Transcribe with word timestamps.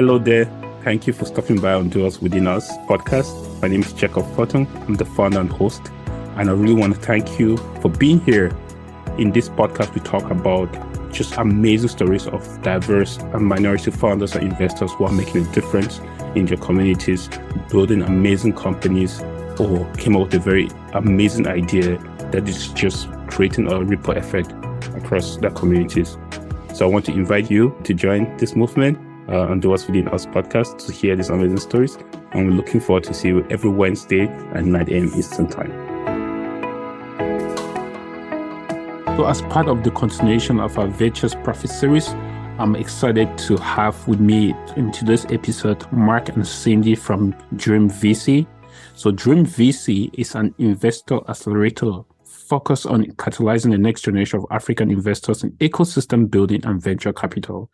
Hello 0.00 0.18
there. 0.18 0.46
Thank 0.82 1.06
you 1.06 1.12
for 1.12 1.26
stopping 1.26 1.60
by 1.60 1.74
on 1.74 1.90
Doers 1.90 2.22
Within 2.22 2.46
Us 2.46 2.74
podcast. 2.88 3.60
My 3.60 3.68
name 3.68 3.82
is 3.82 3.92
Jacob 3.92 4.24
Fortune. 4.34 4.66
I'm 4.88 4.94
the 4.94 5.04
founder 5.04 5.40
and 5.40 5.52
host. 5.52 5.82
And 6.36 6.48
I 6.48 6.54
really 6.54 6.72
want 6.72 6.94
to 6.94 7.00
thank 7.02 7.38
you 7.38 7.58
for 7.82 7.90
being 7.90 8.18
here. 8.20 8.46
In 9.18 9.30
this 9.30 9.50
podcast, 9.50 9.94
we 9.94 10.00
talk 10.00 10.30
about 10.30 10.72
just 11.12 11.36
amazing 11.36 11.90
stories 11.90 12.26
of 12.28 12.62
diverse 12.62 13.18
and 13.18 13.44
minority 13.44 13.90
founders 13.90 14.34
and 14.34 14.44
investors 14.44 14.90
who 14.92 15.04
are 15.04 15.12
making 15.12 15.46
a 15.46 15.52
difference 15.52 16.00
in 16.34 16.46
their 16.46 16.56
communities, 16.56 17.28
building 17.68 18.00
amazing 18.00 18.54
companies, 18.54 19.20
or 19.58 19.86
came 19.98 20.16
up 20.16 20.22
with 20.22 20.34
a 20.34 20.38
very 20.38 20.70
amazing 20.94 21.46
idea 21.46 21.98
that 22.32 22.48
is 22.48 22.68
just 22.68 23.06
creating 23.26 23.70
a 23.70 23.84
ripple 23.84 24.16
effect 24.16 24.50
across 24.96 25.36
their 25.36 25.50
communities. 25.50 26.16
So 26.72 26.86
I 26.86 26.88
want 26.88 27.04
to 27.04 27.12
invite 27.12 27.50
you 27.50 27.78
to 27.84 27.92
join 27.92 28.34
this 28.38 28.56
movement 28.56 28.98
uh, 29.28 29.48
on 29.48 29.60
Doers 29.60 29.86
Within 29.86 30.08
Us 30.08 30.26
podcast 30.26 30.84
to 30.86 30.92
hear 30.92 31.16
these 31.16 31.30
amazing 31.30 31.58
stories. 31.58 31.96
And 32.32 32.48
we're 32.48 32.56
looking 32.56 32.80
forward 32.80 33.04
to 33.04 33.14
see 33.14 33.28
you 33.28 33.46
every 33.50 33.70
Wednesday 33.70 34.28
at 34.28 34.64
9 34.64 34.88
a.m. 34.88 35.12
Eastern 35.16 35.48
Time. 35.48 35.70
So, 39.16 39.26
as 39.26 39.42
part 39.42 39.68
of 39.68 39.82
the 39.82 39.90
continuation 39.90 40.60
of 40.60 40.78
our 40.78 40.86
Virtuous 40.86 41.34
Profit 41.34 41.70
series, 41.70 42.08
I'm 42.58 42.74
excited 42.76 43.36
to 43.38 43.56
have 43.58 44.08
with 44.08 44.20
me 44.20 44.54
in 44.76 44.92
today's 44.92 45.26
episode 45.26 45.90
Mark 45.92 46.28
and 46.30 46.46
Cindy 46.46 46.94
from 46.94 47.34
Dream 47.56 47.90
VC. 47.90 48.46
So, 48.94 49.10
Dream 49.10 49.44
VC 49.44 50.10
is 50.14 50.34
an 50.34 50.54
investor 50.58 51.20
accelerator 51.28 52.00
focused 52.50 52.86
on 52.86 53.04
catalyzing 53.12 53.70
the 53.70 53.78
next 53.78 54.02
generation 54.02 54.38
of 54.38 54.46
African 54.50 54.90
investors 54.90 55.44
in 55.44 55.52
ecosystem 55.58 56.30
building 56.30 56.64
and 56.64 56.82
venture 56.82 57.12
capital. 57.12 57.70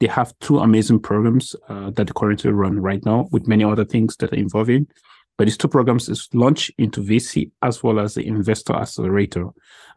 They 0.00 0.08
have 0.08 0.36
two 0.40 0.58
amazing 0.58 1.00
programs 1.00 1.54
uh, 1.68 1.90
that 1.90 2.14
currently 2.14 2.50
run 2.50 2.80
right 2.80 3.04
now, 3.04 3.28
with 3.30 3.46
many 3.46 3.64
other 3.64 3.84
things 3.84 4.16
that 4.16 4.32
are 4.32 4.36
involving. 4.36 4.88
But 5.36 5.46
these 5.46 5.56
two 5.56 5.68
programs 5.68 6.08
is 6.08 6.28
launch 6.32 6.70
into 6.78 7.00
VC 7.00 7.50
as 7.62 7.82
well 7.82 7.98
as 7.98 8.14
the 8.14 8.26
Investor 8.26 8.72
Accelerator. 8.74 9.46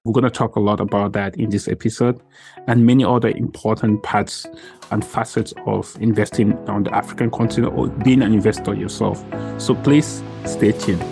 We're 0.03 0.13
going 0.13 0.23
to 0.23 0.31
talk 0.31 0.55
a 0.55 0.59
lot 0.59 0.79
about 0.79 1.13
that 1.13 1.35
in 1.37 1.49
this 1.49 1.67
episode 1.67 2.19
and 2.67 2.85
many 2.85 3.03
other 3.03 3.29
important 3.29 4.01
parts 4.01 4.47
and 4.89 5.05
facets 5.05 5.53
of 5.67 5.95
investing 5.99 6.53
on 6.69 6.83
the 6.83 6.95
African 6.95 7.29
continent 7.29 7.73
or 7.75 7.87
being 7.87 8.23
an 8.23 8.33
investor 8.33 8.73
yourself. 8.73 9.23
So 9.61 9.75
please 9.75 10.23
stay 10.45 10.71
tuned. 10.71 11.03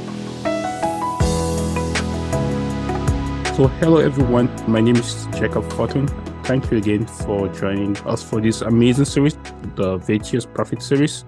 So, 3.55 3.67
hello 3.79 3.97
everyone. 3.97 4.49
My 4.67 4.81
name 4.81 4.97
is 4.97 5.27
Jacob 5.37 5.71
Fortune. 5.73 6.09
Thank 6.45 6.69
you 6.69 6.77
again 6.77 7.07
for 7.07 7.47
joining 7.47 7.97
us 8.05 8.21
for 8.21 8.39
this 8.39 8.61
amazing 8.61 9.05
series, 9.05 9.35
the 9.73 9.97
Virtuous 9.97 10.45
Profit 10.45 10.79
series. 10.79 11.25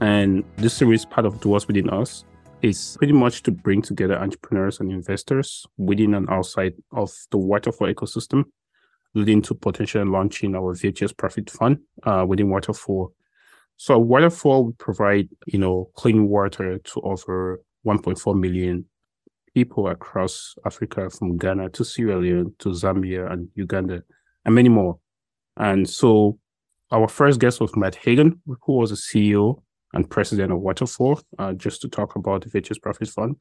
And 0.00 0.42
this 0.56 0.74
series, 0.74 1.04
part 1.04 1.26
of 1.26 1.38
Doers 1.38 1.68
Within 1.68 1.88
Us, 1.90 2.24
is 2.60 2.96
pretty 2.98 3.12
much 3.12 3.44
to 3.44 3.52
bring 3.52 3.82
together 3.82 4.18
entrepreneurs 4.18 4.80
and 4.80 4.90
investors 4.90 5.64
within 5.76 6.14
and 6.14 6.28
outside 6.28 6.74
of 6.90 7.12
the 7.30 7.38
Waterfall 7.38 7.86
ecosystem, 7.86 8.46
leading 9.14 9.42
to 9.42 9.54
potential 9.54 10.04
launching 10.04 10.56
our 10.56 10.74
Virtuous 10.74 11.12
Profit 11.12 11.48
Fund 11.48 11.78
uh, 12.02 12.24
within 12.26 12.50
Waterfall. 12.50 13.14
So 13.76 13.96
Waterfall 13.96 14.64
will 14.64 14.72
provide, 14.72 15.28
you 15.46 15.60
know, 15.60 15.88
clean 15.94 16.26
water 16.26 16.78
to 16.78 17.00
over 17.02 17.62
1.4 17.86 18.36
million 18.36 18.86
people 19.54 19.86
across 19.86 20.56
Africa, 20.66 21.10
from 21.10 21.36
Ghana 21.36 21.70
to 21.70 21.84
Sierra 21.84 22.18
Leone 22.18 22.56
to 22.58 22.70
Zambia 22.70 23.30
and 23.32 23.50
Uganda, 23.54 24.02
and 24.44 24.54
many 24.54 24.68
more. 24.68 24.98
And 25.56 25.88
so 25.88 26.38
our 26.90 27.08
first 27.08 27.40
guest 27.40 27.60
was 27.60 27.76
Matt 27.76 27.96
Hagan, 27.96 28.40
who 28.46 28.72
was 28.72 28.90
the 28.90 28.96
CEO 28.96 29.62
and 29.92 30.08
president 30.08 30.52
of 30.52 30.60
Waterfall, 30.60 31.20
uh, 31.38 31.52
just 31.54 31.80
to 31.82 31.88
talk 31.88 32.16
about 32.16 32.42
the 32.42 32.50
Virtuous 32.50 32.78
Profit 32.78 33.08
Fund. 33.08 33.36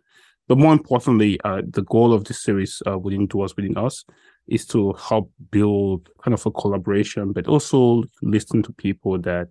But 0.48 0.58
more 0.58 0.74
importantly, 0.74 1.40
uh, 1.44 1.62
the 1.70 1.84
goal 1.84 2.14
of 2.14 2.24
this 2.24 2.42
series 2.42 2.82
uh, 2.88 2.98
within 2.98 3.28
Doers 3.28 3.56
Within 3.56 3.78
Us 3.78 4.06
is 4.48 4.66
to 4.68 4.94
help 4.94 5.32
build 5.52 6.10
kind 6.24 6.34
of 6.34 6.46
a 6.46 6.52
collaboration, 6.52 7.34
but 7.34 7.48
also 7.48 8.04
listen 8.22 8.64
to 8.64 8.72
people 8.74 9.20
that 9.20 9.50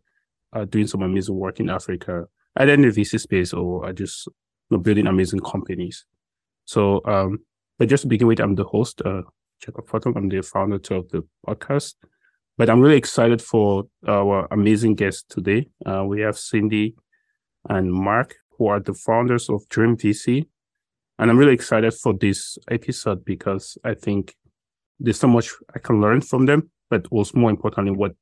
are 0.54 0.64
doing 0.64 0.86
some 0.86 1.02
amazing 1.02 1.36
work 1.36 1.60
in 1.60 1.68
Africa, 1.68 2.24
either 2.56 2.72
in 2.72 2.82
the 2.82 2.88
VC 2.88 3.20
space 3.20 3.52
or 3.52 3.84
are 3.84 3.92
just 3.92 4.26
you 4.26 4.76
know, 4.76 4.78
building 4.78 5.06
amazing 5.06 5.40
companies. 5.40 6.06
So, 6.64 7.02
um, 7.04 7.40
but 7.78 7.88
just 7.88 8.02
to 8.02 8.08
begin 8.08 8.26
with, 8.26 8.40
I'm 8.40 8.54
the 8.54 8.64
host, 8.64 9.02
uh, 9.04 9.22
Jacob 9.60 9.88
Fortune. 9.88 10.14
I'm 10.16 10.28
the 10.28 10.42
founder 10.42 10.76
of 10.76 11.08
the 11.08 11.22
podcast. 11.46 11.94
But 12.58 12.70
I'm 12.70 12.80
really 12.80 12.96
excited 12.96 13.42
for 13.42 13.84
our 14.06 14.48
amazing 14.50 14.94
guests 14.94 15.24
today. 15.28 15.68
Uh, 15.84 16.04
we 16.06 16.20
have 16.22 16.38
Cindy 16.38 16.94
and 17.68 17.92
Mark, 17.92 18.34
who 18.56 18.68
are 18.68 18.80
the 18.80 18.94
founders 18.94 19.50
of 19.50 19.68
Dream 19.68 19.96
VC. 19.96 20.46
And 21.18 21.30
I'm 21.30 21.38
really 21.38 21.52
excited 21.52 21.92
for 21.94 22.14
this 22.14 22.58
episode 22.70 23.24
because 23.24 23.76
I 23.84 23.94
think 23.94 24.34
there's 24.98 25.18
so 25.18 25.28
much 25.28 25.50
I 25.74 25.78
can 25.78 26.00
learn 26.00 26.22
from 26.22 26.46
them, 26.46 26.70
but 26.88 27.06
also 27.10 27.38
more 27.38 27.50
importantly, 27.50 27.92
what 27.92 28.12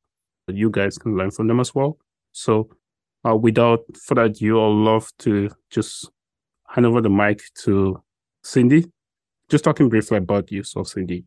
you 0.49 0.71
guys 0.71 0.99
can 0.99 1.17
learn 1.17 1.31
from 1.31 1.47
them 1.47 1.61
as 1.61 1.75
well. 1.75 1.99
So 2.33 2.71
uh, 3.27 3.37
without 3.37 3.81
further 3.97 4.25
ado, 4.25 4.61
I'd 4.61 4.69
love 4.69 5.11
to 5.21 5.51
just 5.71 6.11
hand 6.69 6.87
over 6.87 7.01
the 7.01 7.11
mic 7.11 7.41
to 7.63 8.03
Cindy. 8.43 8.87
Just 9.49 9.65
talking 9.65 9.89
briefly 9.89 10.19
about 10.19 10.51
you, 10.51 10.63
so 10.63 10.83
Cindy. 10.83 11.25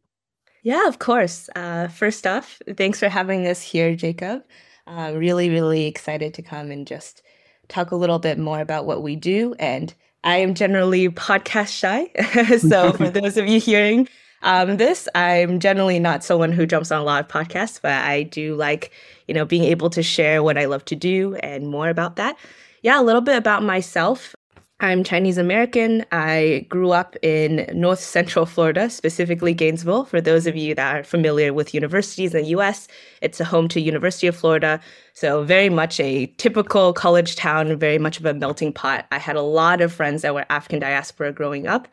Yeah, 0.63 0.87
of 0.87 0.99
course. 0.99 1.49
Uh, 1.55 1.87
first 1.87 2.27
off, 2.27 2.61
thanks 2.75 2.99
for 2.99 3.09
having 3.09 3.47
us 3.47 3.61
here, 3.61 3.95
Jacob. 3.95 4.43
Uh, 4.85 5.13
really, 5.15 5.49
really 5.49 5.85
excited 5.85 6.33
to 6.33 6.41
come 6.41 6.71
and 6.71 6.87
just 6.87 7.21
talk 7.67 7.91
a 7.91 7.95
little 7.95 8.19
bit 8.19 8.37
more 8.37 8.59
about 8.59 8.85
what 8.85 9.03
we 9.03 9.15
do. 9.15 9.53
And 9.59 9.93
I 10.23 10.37
am 10.37 10.53
generally 10.53 11.09
podcast 11.09 11.69
shy. 11.69 12.09
so 12.57 12.91
for 12.97 13.09
those 13.09 13.37
of 13.37 13.47
you 13.47 13.59
hearing 13.59 14.07
um, 14.41 14.77
this, 14.77 15.07
I'm 15.15 15.59
generally 15.59 15.99
not 15.99 16.23
someone 16.23 16.51
who 16.51 16.65
jumps 16.65 16.91
on 16.91 17.01
a 17.01 17.03
lot 17.03 17.23
of 17.23 17.29
podcasts, 17.29 17.79
but 17.81 17.91
I 17.91 18.23
do 18.23 18.55
like, 18.55 18.91
you 19.27 19.33
know, 19.33 19.45
being 19.45 19.63
able 19.63 19.89
to 19.91 20.03
share 20.03 20.43
what 20.43 20.57
I 20.57 20.65
love 20.65 20.85
to 20.85 20.95
do 20.95 21.35
and 21.35 21.67
more 21.69 21.89
about 21.89 22.15
that. 22.15 22.37
Yeah, 22.81 22.99
a 22.99 23.03
little 23.03 23.21
bit 23.21 23.37
about 23.37 23.63
myself. 23.63 24.35
I'm 24.79 25.03
Chinese 25.03 25.39
American. 25.39 26.05
I 26.11 26.67
grew 26.69 26.91
up 26.91 27.15
in 27.23 27.67
North 27.73 27.99
Central 27.99 28.45
Florida, 28.45 28.91
specifically 28.91 29.55
Gainesville. 29.55 30.05
For 30.05 30.21
those 30.21 30.45
of 30.45 30.55
you 30.55 30.75
that 30.75 30.95
are 30.95 31.03
familiar 31.03 31.51
with 31.51 31.73
universities 31.73 32.35
in 32.35 32.43
the 32.43 32.49
US, 32.49 32.87
it's 33.19 33.39
a 33.39 33.43
home 33.43 33.67
to 33.69 33.81
University 33.81 34.27
of 34.27 34.35
Florida. 34.35 34.79
So 35.13 35.43
very 35.43 35.69
much 35.69 35.99
a 35.99 36.27
typical 36.37 36.93
college 36.93 37.35
town, 37.35 37.75
very 37.79 37.97
much 37.97 38.19
of 38.19 38.27
a 38.27 38.35
melting 38.35 38.71
pot. 38.71 39.07
I 39.11 39.17
had 39.17 39.35
a 39.35 39.41
lot 39.41 39.81
of 39.81 39.91
friends 39.91 40.21
that 40.21 40.35
were 40.35 40.45
African 40.51 40.77
diaspora 40.77 41.31
growing 41.31 41.65
up, 41.65 41.87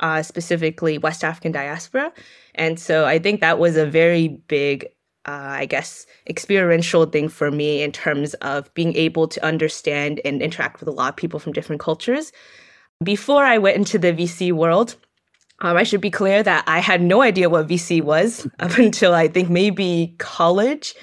uh, 0.00 0.22
specifically 0.22 0.98
West 0.98 1.24
African 1.24 1.52
diaspora. 1.52 2.12
And 2.54 2.78
so 2.78 3.06
I 3.06 3.18
think 3.18 3.40
that 3.40 3.58
was 3.58 3.78
a 3.78 3.86
very 3.86 4.28
big 4.28 4.84
uh, 5.26 5.56
I 5.58 5.66
guess, 5.66 6.06
experiential 6.28 7.04
thing 7.06 7.28
for 7.28 7.50
me 7.50 7.82
in 7.82 7.90
terms 7.90 8.34
of 8.34 8.72
being 8.74 8.94
able 8.96 9.26
to 9.28 9.44
understand 9.44 10.20
and 10.24 10.40
interact 10.40 10.78
with 10.80 10.88
a 10.88 10.92
lot 10.92 11.10
of 11.10 11.16
people 11.16 11.40
from 11.40 11.52
different 11.52 11.80
cultures. 11.80 12.32
Before 13.02 13.44
I 13.44 13.58
went 13.58 13.76
into 13.76 13.98
the 13.98 14.12
VC 14.12 14.52
world, 14.52 14.94
um, 15.60 15.76
I 15.76 15.82
should 15.82 16.00
be 16.00 16.10
clear 16.10 16.42
that 16.42 16.64
I 16.66 16.78
had 16.78 17.02
no 17.02 17.22
idea 17.22 17.50
what 17.50 17.66
VC 17.66 18.02
was 18.02 18.46
up 18.60 18.78
until 18.78 19.14
I 19.14 19.26
think 19.26 19.50
maybe 19.50 20.14
college. 20.18 20.94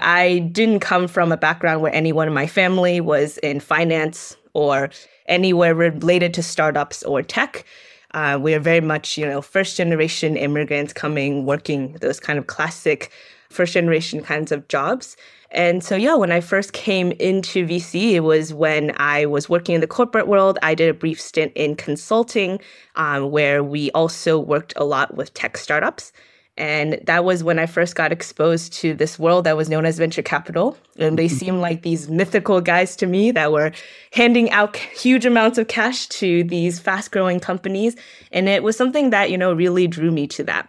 I 0.00 0.38
didn't 0.50 0.80
come 0.80 1.06
from 1.06 1.30
a 1.30 1.36
background 1.36 1.82
where 1.82 1.94
anyone 1.94 2.26
in 2.26 2.34
my 2.34 2.46
family 2.46 3.00
was 3.00 3.38
in 3.38 3.60
finance 3.60 4.36
or 4.52 4.90
anywhere 5.26 5.74
related 5.74 6.34
to 6.34 6.42
startups 6.42 7.02
or 7.04 7.22
tech. 7.22 7.64
Uh, 8.12 8.36
we 8.40 8.52
are 8.54 8.60
very 8.60 8.80
much, 8.80 9.16
you 9.16 9.24
know, 9.24 9.40
first 9.40 9.76
generation 9.76 10.36
immigrants 10.36 10.92
coming, 10.92 11.46
working 11.46 11.92
those 12.00 12.18
kind 12.18 12.38
of 12.38 12.48
classic 12.48 13.12
first 13.50 13.74
generation 13.74 14.22
kinds 14.22 14.52
of 14.52 14.66
jobs. 14.68 15.16
And 15.52 15.82
so, 15.82 15.96
yeah, 15.96 16.14
when 16.14 16.30
I 16.30 16.40
first 16.40 16.72
came 16.72 17.10
into 17.12 17.66
VC, 17.66 18.12
it 18.12 18.20
was 18.20 18.54
when 18.54 18.92
I 18.96 19.26
was 19.26 19.48
working 19.48 19.74
in 19.74 19.80
the 19.80 19.88
corporate 19.88 20.28
world. 20.28 20.58
I 20.62 20.74
did 20.74 20.88
a 20.88 20.94
brief 20.94 21.20
stint 21.20 21.52
in 21.56 21.74
consulting, 21.74 22.60
um, 22.94 23.30
where 23.32 23.64
we 23.64 23.90
also 23.90 24.38
worked 24.38 24.72
a 24.76 24.84
lot 24.84 25.16
with 25.16 25.34
tech 25.34 25.56
startups. 25.56 26.12
And 26.56 27.00
that 27.04 27.24
was 27.24 27.42
when 27.42 27.58
I 27.58 27.66
first 27.66 27.94
got 27.94 28.12
exposed 28.12 28.74
to 28.74 28.92
this 28.92 29.18
world 29.18 29.44
that 29.44 29.56
was 29.56 29.70
known 29.70 29.86
as 29.86 29.98
venture 29.98 30.22
capital. 30.22 30.76
And 30.98 31.18
they 31.18 31.26
seemed 31.26 31.60
like 31.60 31.82
these 31.82 32.08
mythical 32.08 32.60
guys 32.60 32.96
to 32.96 33.06
me 33.06 33.30
that 33.30 33.50
were 33.50 33.72
handing 34.12 34.50
out 34.50 34.76
huge 34.76 35.24
amounts 35.24 35.58
of 35.58 35.68
cash 35.68 36.06
to 36.08 36.44
these 36.44 36.78
fast 36.78 37.12
growing 37.12 37.40
companies. 37.40 37.96
And 38.30 38.48
it 38.48 38.62
was 38.62 38.76
something 38.76 39.10
that, 39.10 39.30
you 39.30 39.38
know, 39.38 39.54
really 39.54 39.86
drew 39.86 40.10
me 40.10 40.26
to 40.28 40.44
that. 40.44 40.68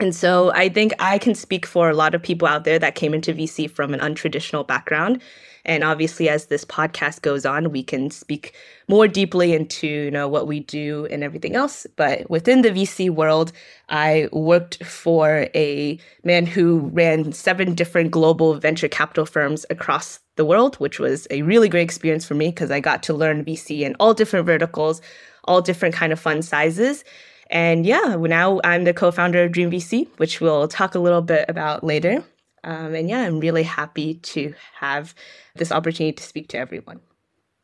And 0.00 0.14
so 0.14 0.52
I 0.54 0.68
think 0.68 0.92
I 1.00 1.18
can 1.18 1.34
speak 1.34 1.66
for 1.66 1.90
a 1.90 1.94
lot 1.94 2.14
of 2.14 2.22
people 2.22 2.46
out 2.46 2.64
there 2.64 2.78
that 2.78 2.94
came 2.94 3.14
into 3.14 3.34
VC 3.34 3.68
from 3.70 3.92
an 3.94 4.00
untraditional 4.00 4.66
background. 4.66 5.20
And 5.64 5.84
obviously, 5.84 6.28
as 6.28 6.46
this 6.46 6.64
podcast 6.64 7.20
goes 7.20 7.44
on, 7.44 7.72
we 7.72 7.82
can 7.82 8.10
speak 8.10 8.54
more 8.88 9.06
deeply 9.06 9.52
into 9.52 9.86
you 9.86 10.10
know 10.10 10.26
what 10.26 10.46
we 10.46 10.60
do 10.60 11.06
and 11.10 11.22
everything 11.22 11.56
else. 11.56 11.86
But 11.96 12.30
within 12.30 12.62
the 12.62 12.70
VC 12.70 13.10
world, 13.10 13.52
I 13.88 14.28
worked 14.32 14.82
for 14.84 15.48
a 15.54 15.98
man 16.24 16.46
who 16.46 16.90
ran 16.94 17.32
seven 17.32 17.74
different 17.74 18.12
global 18.12 18.54
venture 18.54 18.88
capital 18.88 19.26
firms 19.26 19.66
across 19.68 20.20
the 20.36 20.44
world, 20.44 20.76
which 20.76 20.98
was 20.98 21.26
a 21.30 21.42
really 21.42 21.68
great 21.68 21.82
experience 21.82 22.24
for 22.24 22.34
me 22.34 22.48
because 22.48 22.70
I 22.70 22.80
got 22.80 23.02
to 23.04 23.12
learn 23.12 23.44
VC 23.44 23.80
in 23.80 23.94
all 24.00 24.14
different 24.14 24.46
verticals, 24.46 25.02
all 25.44 25.60
different 25.60 25.94
kind 25.94 26.12
of 26.12 26.20
fund 26.20 26.44
sizes. 26.44 27.04
And 27.50 27.86
yeah, 27.86 28.16
now 28.18 28.60
I'm 28.64 28.84
the 28.84 28.92
co-founder 28.92 29.44
of 29.44 29.52
Dream 29.52 29.70
VC, 29.70 30.06
which 30.18 30.40
we'll 30.40 30.68
talk 30.68 30.94
a 30.94 30.98
little 30.98 31.22
bit 31.22 31.46
about 31.48 31.82
later. 31.82 32.22
Um, 32.64 32.94
and 32.94 33.08
yeah, 33.08 33.20
I'm 33.20 33.40
really 33.40 33.62
happy 33.62 34.14
to 34.14 34.54
have 34.78 35.14
this 35.56 35.72
opportunity 35.72 36.12
to 36.12 36.22
speak 36.22 36.48
to 36.48 36.58
everyone. 36.58 37.00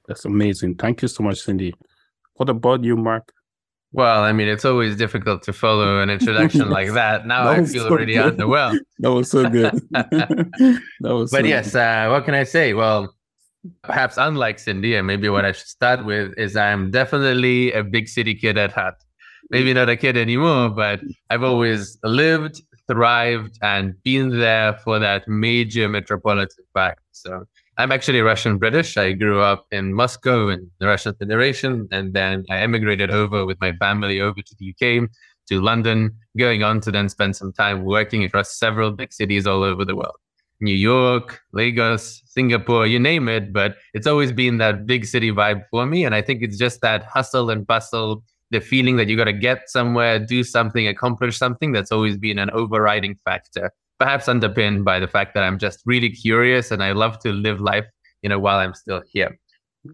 That's 0.07 0.25
amazing. 0.25 0.77
Thank 0.77 1.03
you 1.03 1.09
so 1.09 1.23
much, 1.23 1.41
Cindy. 1.41 1.75
What 2.35 2.49
about 2.49 2.85
you, 2.85 2.97
Mark? 2.97 3.33
Well, 3.93 4.23
I 4.25 4.33
mean, 4.33 4.49
it's 4.49 4.65
always 4.65 4.97
difficult 4.97 5.45
to 5.45 5.53
follow 5.53 6.01
an 6.01 6.11
introduction 6.11 6.69
like 6.69 6.93
that. 6.95 7.27
Now 7.27 7.45
that 7.45 7.61
I 7.61 7.65
feel 7.65 7.85
so 7.89 7.95
really 7.95 8.15
good. 8.15 8.37
underwhelmed. 8.37 8.81
That 8.99 9.13
was 9.13 9.31
so 9.31 9.49
good. 9.49 9.73
that 9.91 10.81
was. 11.01 11.31
But 11.31 11.43
so 11.43 11.47
yes, 11.47 11.75
uh, 11.75 12.09
what 12.11 12.25
can 12.25 12.35
I 12.35 12.45
say? 12.45 12.75
Well, 12.75 13.15
perhaps 13.83 14.17
unlike 14.17 14.59
Cindy, 14.59 14.97
and 14.97 15.07
maybe 15.07 15.29
what 15.29 15.45
I 15.45 15.53
should 15.53 15.69
start 15.69 16.05
with 16.05 16.33
is 16.37 16.57
I'm 16.57 16.91
definitely 16.91 17.73
a 17.73 17.85
big 17.85 18.09
city 18.09 18.35
kid 18.35 18.59
at 18.59 18.73
heart. 18.73 18.97
Maybe 19.51 19.75
not 19.75 19.89
a 19.89 19.97
kid 19.97 20.17
anymore, 20.17 20.71
but 20.71 21.01
I've 21.31 21.43
always 21.43 21.99
lived, 22.03 22.63
thrived, 22.89 23.59
and 23.63 23.95
been 24.03 24.39
there 24.39 24.75
for 24.85 24.99
that 24.99 25.29
major 25.29 25.89
metropolitan 25.89 26.65
fact. 26.73 27.01
So 27.13 27.45
I'm 27.77 27.93
actually 27.93 28.21
Russian 28.21 28.59
British. 28.59 28.97
I 28.97 29.13
grew 29.13 29.41
up 29.41 29.67
in 29.71 29.95
Moscow 29.95 30.49
in 30.49 30.71
the 30.79 30.87
Russian 30.87 31.15
Federation, 31.15 31.89
and 31.91 32.15
then 32.15 32.45
I 32.51 32.59
emigrated 32.59 33.11
over 33.11 33.45
with 33.45 33.61
my 33.61 33.73
family 33.73 34.21
over 34.21 34.41
to 34.41 34.57
the 34.59 34.71
UK, 34.71 35.09
to 35.49 35.61
London, 35.61 36.17
going 36.39 36.63
on 36.63 36.81
to 36.81 36.91
then 36.91 37.09
spend 37.09 37.37
some 37.37 37.53
time 37.53 37.85
working 37.85 38.25
across 38.25 38.57
several 38.59 38.93
big 38.93 39.13
cities 39.13 39.47
all 39.47 39.63
over 39.63 39.85
the 39.85 39.95
world. 39.95 40.17
New 40.61 40.75
York, 40.75 41.41
Lagos, 41.53 42.23
Singapore, 42.27 42.87
you 42.87 42.99
name 42.99 43.29
it, 43.29 43.53
but 43.53 43.77
it's 43.93 44.07
always 44.07 44.33
been 44.33 44.59
that 44.59 44.87
big 44.87 45.05
city 45.05 45.31
vibe 45.31 45.63
for 45.71 45.85
me. 45.85 46.05
And 46.05 46.15
I 46.15 46.23
think 46.23 46.43
it's 46.43 46.57
just 46.57 46.81
that 46.81 47.05
hustle 47.05 47.51
and 47.51 47.67
bustle, 47.67 48.23
the 48.55 48.61
feeling 48.61 48.97
that 48.97 49.09
you 49.09 49.17
got 49.17 49.25
to 49.25 49.39
get 49.49 49.69
somewhere, 49.69 50.19
do 50.19 50.43
something, 50.43 50.89
accomplish 50.89 51.37
something 51.37 51.73
that's 51.73 51.93
always 51.93 52.17
been 52.17 52.39
an 52.39 52.51
overriding 52.51 53.19
factor 53.25 53.71
perhaps 53.99 54.29
underpinned 54.29 54.85
by 54.85 54.99
the 54.99 55.09
fact 55.09 55.35
that 55.35 55.45
I'm 55.45 55.59
just 55.59 55.81
really 55.87 56.11
curious 56.11 56.71
and 56.71 56.83
I 56.83 56.93
love 56.93 57.19
to 57.21 57.33
live 57.33 57.61
life, 57.61 57.87
you 58.23 58.29
know, 58.29 58.39
while 58.39 58.59
I'm 58.59 58.75
still 58.75 59.03
here. 59.07 59.39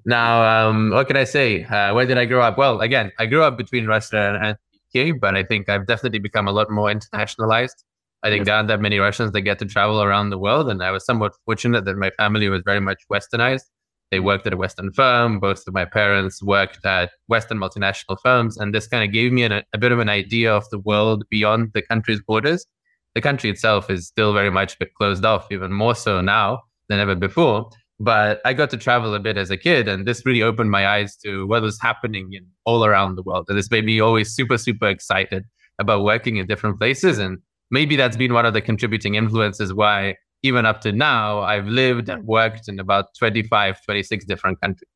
Now, 0.04 0.68
um, 0.68 0.90
what 0.90 1.06
can 1.06 1.16
I 1.16 1.24
say? 1.24 1.64
Uh, 1.64 1.94
where 1.94 2.06
did 2.06 2.16
I 2.16 2.24
grow 2.24 2.40
up? 2.40 2.56
Well, 2.56 2.80
again, 2.80 3.10
I 3.18 3.26
grew 3.26 3.42
up 3.42 3.58
between 3.58 3.86
Russia 3.86 4.38
and 4.40 4.56
UK, 4.94 5.20
but 5.20 5.36
I 5.36 5.42
think 5.42 5.68
I've 5.68 5.86
definitely 5.86 6.20
become 6.20 6.46
a 6.46 6.52
lot 6.52 6.70
more 6.70 6.88
internationalized. 6.88 7.84
I 8.22 8.28
think 8.30 8.44
there 8.44 8.54
aren't 8.54 8.68
that 8.68 8.80
many 8.80 8.98
Russians 8.98 9.32
that 9.32 9.40
get 9.42 9.58
to 9.60 9.64
travel 9.64 10.02
around 10.02 10.30
the 10.30 10.38
world, 10.38 10.68
and 10.70 10.82
I 10.82 10.90
was 10.90 11.04
somewhat 11.04 11.32
fortunate 11.44 11.84
that 11.86 11.96
my 11.96 12.10
family 12.10 12.48
was 12.48 12.62
very 12.64 12.80
much 12.80 13.02
westernized. 13.10 13.64
They 14.10 14.20
worked 14.20 14.46
at 14.46 14.52
a 14.52 14.56
Western 14.56 14.92
firm. 14.92 15.38
Both 15.38 15.64
of 15.66 15.74
my 15.74 15.84
parents 15.84 16.42
worked 16.42 16.84
at 16.84 17.10
Western 17.28 17.58
multinational 17.58 18.18
firms, 18.22 18.56
and 18.56 18.74
this 18.74 18.86
kind 18.86 19.04
of 19.04 19.12
gave 19.12 19.32
me 19.32 19.44
an, 19.44 19.62
a 19.72 19.78
bit 19.78 19.92
of 19.92 19.98
an 19.98 20.08
idea 20.08 20.52
of 20.54 20.68
the 20.70 20.78
world 20.78 21.24
beyond 21.30 21.70
the 21.74 21.82
country's 21.82 22.20
borders 22.20 22.66
the 23.14 23.20
country 23.20 23.50
itself 23.50 23.90
is 23.90 24.06
still 24.06 24.32
very 24.32 24.50
much 24.50 24.76
closed 24.96 25.24
off, 25.24 25.50
even 25.50 25.72
more 25.72 25.94
so 25.94 26.20
now 26.20 26.60
than 26.88 27.00
ever 27.00 27.14
before. 27.14 27.70
But 27.98 28.40
I 28.44 28.54
got 28.54 28.70
to 28.70 28.76
travel 28.76 29.14
a 29.14 29.18
bit 29.18 29.36
as 29.36 29.50
a 29.50 29.56
kid, 29.56 29.88
and 29.88 30.06
this 30.06 30.24
really 30.24 30.42
opened 30.42 30.70
my 30.70 30.86
eyes 30.86 31.16
to 31.18 31.46
what 31.46 31.62
was 31.62 31.78
happening 31.80 32.32
in 32.32 32.46
all 32.64 32.84
around 32.84 33.16
the 33.16 33.22
world. 33.22 33.46
And 33.48 33.58
this 33.58 33.70
made 33.70 33.84
me 33.84 34.00
always 34.00 34.34
super, 34.34 34.56
super 34.56 34.88
excited 34.88 35.44
about 35.78 36.04
working 36.04 36.36
in 36.36 36.46
different 36.46 36.78
places. 36.78 37.18
And 37.18 37.38
maybe 37.70 37.96
that's 37.96 38.16
been 38.16 38.32
one 38.32 38.46
of 38.46 38.54
the 38.54 38.62
contributing 38.62 39.16
influences 39.16 39.74
why, 39.74 40.16
even 40.42 40.66
up 40.66 40.80
to 40.82 40.92
now, 40.92 41.40
I've 41.40 41.66
lived 41.66 42.08
and 42.08 42.24
worked 42.24 42.68
in 42.68 42.80
about 42.80 43.14
25, 43.18 43.84
26 43.84 44.24
different 44.24 44.60
countries. 44.60 44.88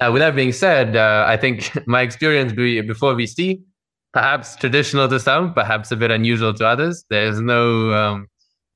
Now, 0.00 0.12
with 0.12 0.20
that 0.20 0.34
being 0.34 0.52
said, 0.52 0.96
uh, 0.96 1.24
I 1.26 1.36
think 1.36 1.70
my 1.86 2.02
experience 2.02 2.52
before 2.52 3.14
VC 3.14 3.62
perhaps 4.12 4.56
traditional 4.56 5.08
to 5.08 5.20
some, 5.20 5.54
perhaps 5.54 5.90
a 5.92 5.96
bit 5.96 6.10
unusual 6.10 6.52
to 6.54 6.66
others. 6.66 7.04
There's 7.10 7.40
no 7.40 7.92
um, 7.92 8.26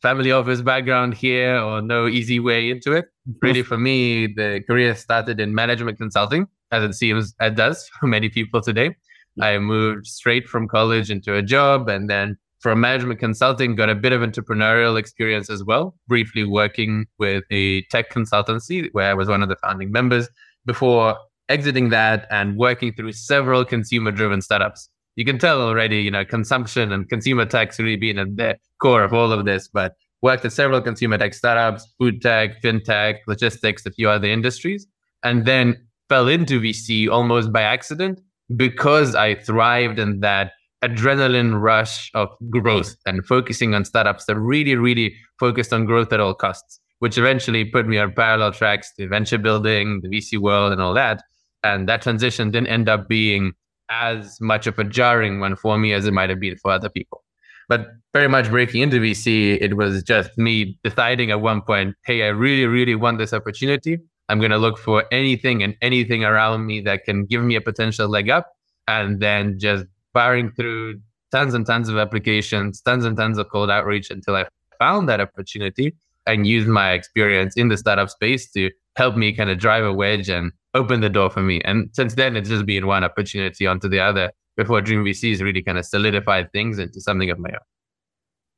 family 0.02 0.30
office 0.32 0.62
background 0.62 1.14
here 1.14 1.56
or 1.58 1.82
no 1.82 2.06
easy 2.06 2.40
way 2.40 2.70
into 2.70 2.92
it. 2.92 3.06
Really, 3.42 3.62
for 3.62 3.78
me, 3.78 4.26
the 4.28 4.62
career 4.66 4.94
started 4.94 5.40
in 5.40 5.54
management 5.54 5.98
consulting, 5.98 6.46
as 6.70 6.84
it 6.84 6.94
seems 6.94 7.34
it 7.40 7.56
does 7.56 7.88
for 8.00 8.06
many 8.06 8.28
people 8.28 8.60
today. 8.60 8.94
I 9.40 9.58
moved 9.58 10.06
straight 10.06 10.46
from 10.46 10.68
college 10.68 11.10
into 11.10 11.34
a 11.34 11.42
job 11.42 11.88
and 11.88 12.08
then 12.08 12.38
from 12.64 12.80
management 12.80 13.20
consulting, 13.20 13.76
got 13.76 13.88
a 13.88 13.94
bit 13.94 14.12
of 14.12 14.20
entrepreneurial 14.22 14.98
experience 14.98 15.48
as 15.48 15.62
well, 15.62 15.94
briefly 16.08 16.42
working 16.42 17.06
with 17.20 17.44
a 17.52 17.82
tech 17.92 18.10
consultancy 18.10 18.88
where 18.90 19.08
I 19.08 19.14
was 19.14 19.28
one 19.28 19.42
of 19.44 19.48
the 19.48 19.56
founding 19.56 19.92
members 19.92 20.28
before 20.66 21.16
exiting 21.48 21.90
that 21.90 22.26
and 22.30 22.56
working 22.56 22.92
through 22.92 23.12
several 23.12 23.64
consumer 23.64 24.10
driven 24.10 24.40
startups 24.40 24.88
you 25.16 25.24
can 25.24 25.38
tell 25.38 25.60
already, 25.60 26.00
you 26.00 26.10
know, 26.10 26.24
consumption 26.24 26.90
and 26.92 27.08
consumer 27.08 27.46
tech's 27.46 27.78
really 27.78 27.96
been 27.96 28.18
at 28.18 28.36
the 28.36 28.56
core 28.80 29.04
of 29.04 29.12
all 29.12 29.32
of 29.32 29.44
this. 29.44 29.68
But 29.68 29.94
worked 30.22 30.44
at 30.44 30.52
several 30.52 30.80
consumer 30.80 31.18
tech 31.18 31.34
startups, 31.34 31.86
food 31.98 32.20
tech, 32.22 32.62
fintech, 32.62 33.18
logistics, 33.26 33.86
a 33.86 33.90
few 33.90 34.08
other 34.08 34.26
industries, 34.26 34.86
and 35.22 35.44
then 35.44 35.76
fell 36.08 36.28
into 36.28 36.60
VC 36.60 37.08
almost 37.08 37.52
by 37.52 37.62
accident 37.62 38.20
because 38.56 39.14
I 39.14 39.36
thrived 39.36 39.98
in 39.98 40.20
that 40.20 40.52
adrenaline 40.88 41.60
rush 41.60 42.10
of 42.14 42.28
growth 42.50 42.96
and 43.06 43.24
focusing 43.24 43.74
on 43.74 43.84
startups 43.84 44.26
that 44.26 44.36
really, 44.36 44.76
really 44.76 45.14
focused 45.40 45.72
on 45.72 45.86
growth 45.86 46.12
at 46.12 46.20
all 46.20 46.34
costs, 46.34 46.80
which 46.98 47.16
eventually 47.16 47.64
put 47.64 47.86
me 47.86 47.98
on 47.98 48.12
parallel 48.12 48.52
tracks 48.52 48.92
to 48.96 49.08
venture 49.08 49.38
building, 49.38 50.00
the 50.02 50.08
VC 50.08 50.38
world, 50.38 50.72
and 50.72 50.82
all 50.82 50.94
that. 50.94 51.22
And 51.62 51.88
that 51.88 52.02
transition 52.02 52.50
didn't 52.50 52.68
end 52.68 52.88
up 52.88 53.08
being 53.08 53.52
as 53.90 54.38
much 54.40 54.66
of 54.66 54.78
a 54.78 54.84
jarring 54.84 55.40
one 55.40 55.56
for 55.56 55.78
me 55.78 55.92
as 55.92 56.06
it 56.06 56.12
might 56.12 56.30
have 56.30 56.40
been 56.40 56.56
for 56.56 56.70
other 56.70 56.88
people. 56.88 57.22
But 57.68 57.86
very 58.12 58.28
much 58.28 58.50
breaking 58.50 58.82
into 58.82 58.98
VC, 58.98 59.58
it 59.60 59.76
was 59.76 60.02
just 60.02 60.36
me 60.36 60.78
deciding 60.84 61.30
at 61.30 61.40
one 61.40 61.62
point, 61.62 61.94
hey, 62.04 62.22
I 62.22 62.28
really, 62.28 62.66
really 62.66 62.94
want 62.94 63.18
this 63.18 63.32
opportunity. 63.32 63.98
I'm 64.28 64.38
going 64.38 64.50
to 64.50 64.58
look 64.58 64.78
for 64.78 65.04
anything 65.10 65.62
and 65.62 65.74
anything 65.80 66.24
around 66.24 66.66
me 66.66 66.80
that 66.82 67.04
can 67.04 67.24
give 67.24 67.42
me 67.42 67.56
a 67.56 67.60
potential 67.60 68.08
leg 68.08 68.28
up. 68.28 68.50
And 68.86 69.20
then 69.20 69.58
just 69.58 69.86
firing 70.14 70.50
through 70.52 71.00
tons 71.30 71.52
and 71.52 71.66
tons 71.66 71.88
of 71.88 71.98
applications, 71.98 72.80
tons 72.80 73.04
and 73.04 73.16
tons 73.16 73.36
of 73.36 73.48
cold 73.50 73.70
outreach 73.70 74.10
until 74.10 74.36
I 74.36 74.46
found 74.78 75.08
that 75.08 75.20
opportunity 75.20 75.94
and 76.26 76.46
used 76.46 76.68
my 76.68 76.92
experience 76.92 77.54
in 77.56 77.68
the 77.68 77.76
startup 77.76 78.08
space 78.08 78.50
to 78.52 78.70
help 78.96 79.16
me 79.16 79.34
kind 79.34 79.50
of 79.50 79.58
drive 79.58 79.84
a 79.84 79.92
wedge 79.92 80.30
and 80.30 80.52
open 80.72 81.00
the 81.00 81.10
door 81.10 81.28
for 81.28 81.42
me. 81.42 81.60
And 81.64 81.90
since 81.92 82.14
then, 82.14 82.36
it's 82.36 82.48
just 82.48 82.64
been 82.64 82.86
one 82.86 83.04
opportunity 83.04 83.66
onto 83.66 83.88
the 83.88 84.00
other 84.00 84.32
before 84.56 84.80
Dream 84.80 85.04
VC 85.04 85.30
has 85.30 85.42
really 85.42 85.62
kind 85.62 85.78
of 85.78 85.84
solidified 85.84 86.50
things 86.52 86.78
into 86.78 87.00
something 87.00 87.30
of 87.30 87.38
my 87.38 87.50
own. 87.50 87.58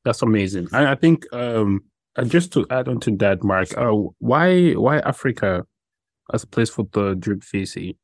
That's 0.04 0.22
amazing. 0.22 0.68
I, 0.72 0.92
I 0.92 0.94
think 0.94 1.26
um, 1.32 1.80
just 2.26 2.52
to 2.52 2.66
add 2.70 2.88
on 2.88 3.00
to 3.00 3.16
that, 3.16 3.42
Mark, 3.42 3.76
uh, 3.76 3.92
why 4.18 4.72
why 4.72 4.98
Africa 4.98 5.64
as 6.32 6.44
a 6.44 6.46
place 6.46 6.70
for 6.70 6.86
the 6.92 7.14
Dream 7.14 7.40
VC? 7.40 7.96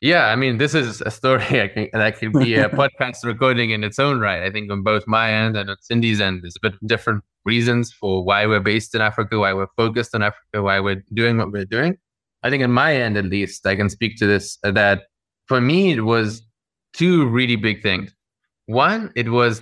Yeah, 0.00 0.28
I 0.28 0.36
mean, 0.36 0.56
this 0.56 0.74
is 0.74 1.02
a 1.02 1.10
story 1.10 1.42
I 1.60 1.68
can, 1.68 1.88
that 1.92 2.18
can 2.18 2.32
be 2.32 2.54
a 2.54 2.68
podcast 2.70 3.22
recording 3.24 3.70
in 3.70 3.84
its 3.84 3.98
own 3.98 4.18
right. 4.18 4.42
I 4.42 4.50
think 4.50 4.70
on 4.70 4.82
both 4.82 5.06
my 5.06 5.32
end 5.32 5.56
and 5.56 5.68
on 5.68 5.76
Cindy's 5.80 6.20
end, 6.20 6.42
there's 6.42 6.56
a 6.56 6.70
bit 6.70 6.86
different 6.86 7.22
reasons 7.44 7.92
for 7.92 8.24
why 8.24 8.46
we're 8.46 8.60
based 8.60 8.94
in 8.94 9.02
Africa, 9.02 9.38
why 9.38 9.52
we're 9.52 9.66
focused 9.76 10.14
on 10.14 10.22
Africa, 10.22 10.62
why 10.62 10.80
we're 10.80 11.02
doing 11.12 11.36
what 11.36 11.52
we're 11.52 11.66
doing. 11.66 11.98
I 12.42 12.48
think 12.48 12.62
in 12.62 12.72
my 12.72 12.94
end, 12.94 13.18
at 13.18 13.26
least, 13.26 13.66
I 13.66 13.76
can 13.76 13.90
speak 13.90 14.16
to 14.16 14.26
this 14.26 14.56
uh, 14.64 14.70
that 14.70 15.02
for 15.46 15.60
me, 15.60 15.92
it 15.92 16.02
was 16.02 16.42
two 16.94 17.26
really 17.26 17.56
big 17.56 17.82
things. 17.82 18.14
One, 18.66 19.12
it 19.16 19.28
was 19.30 19.60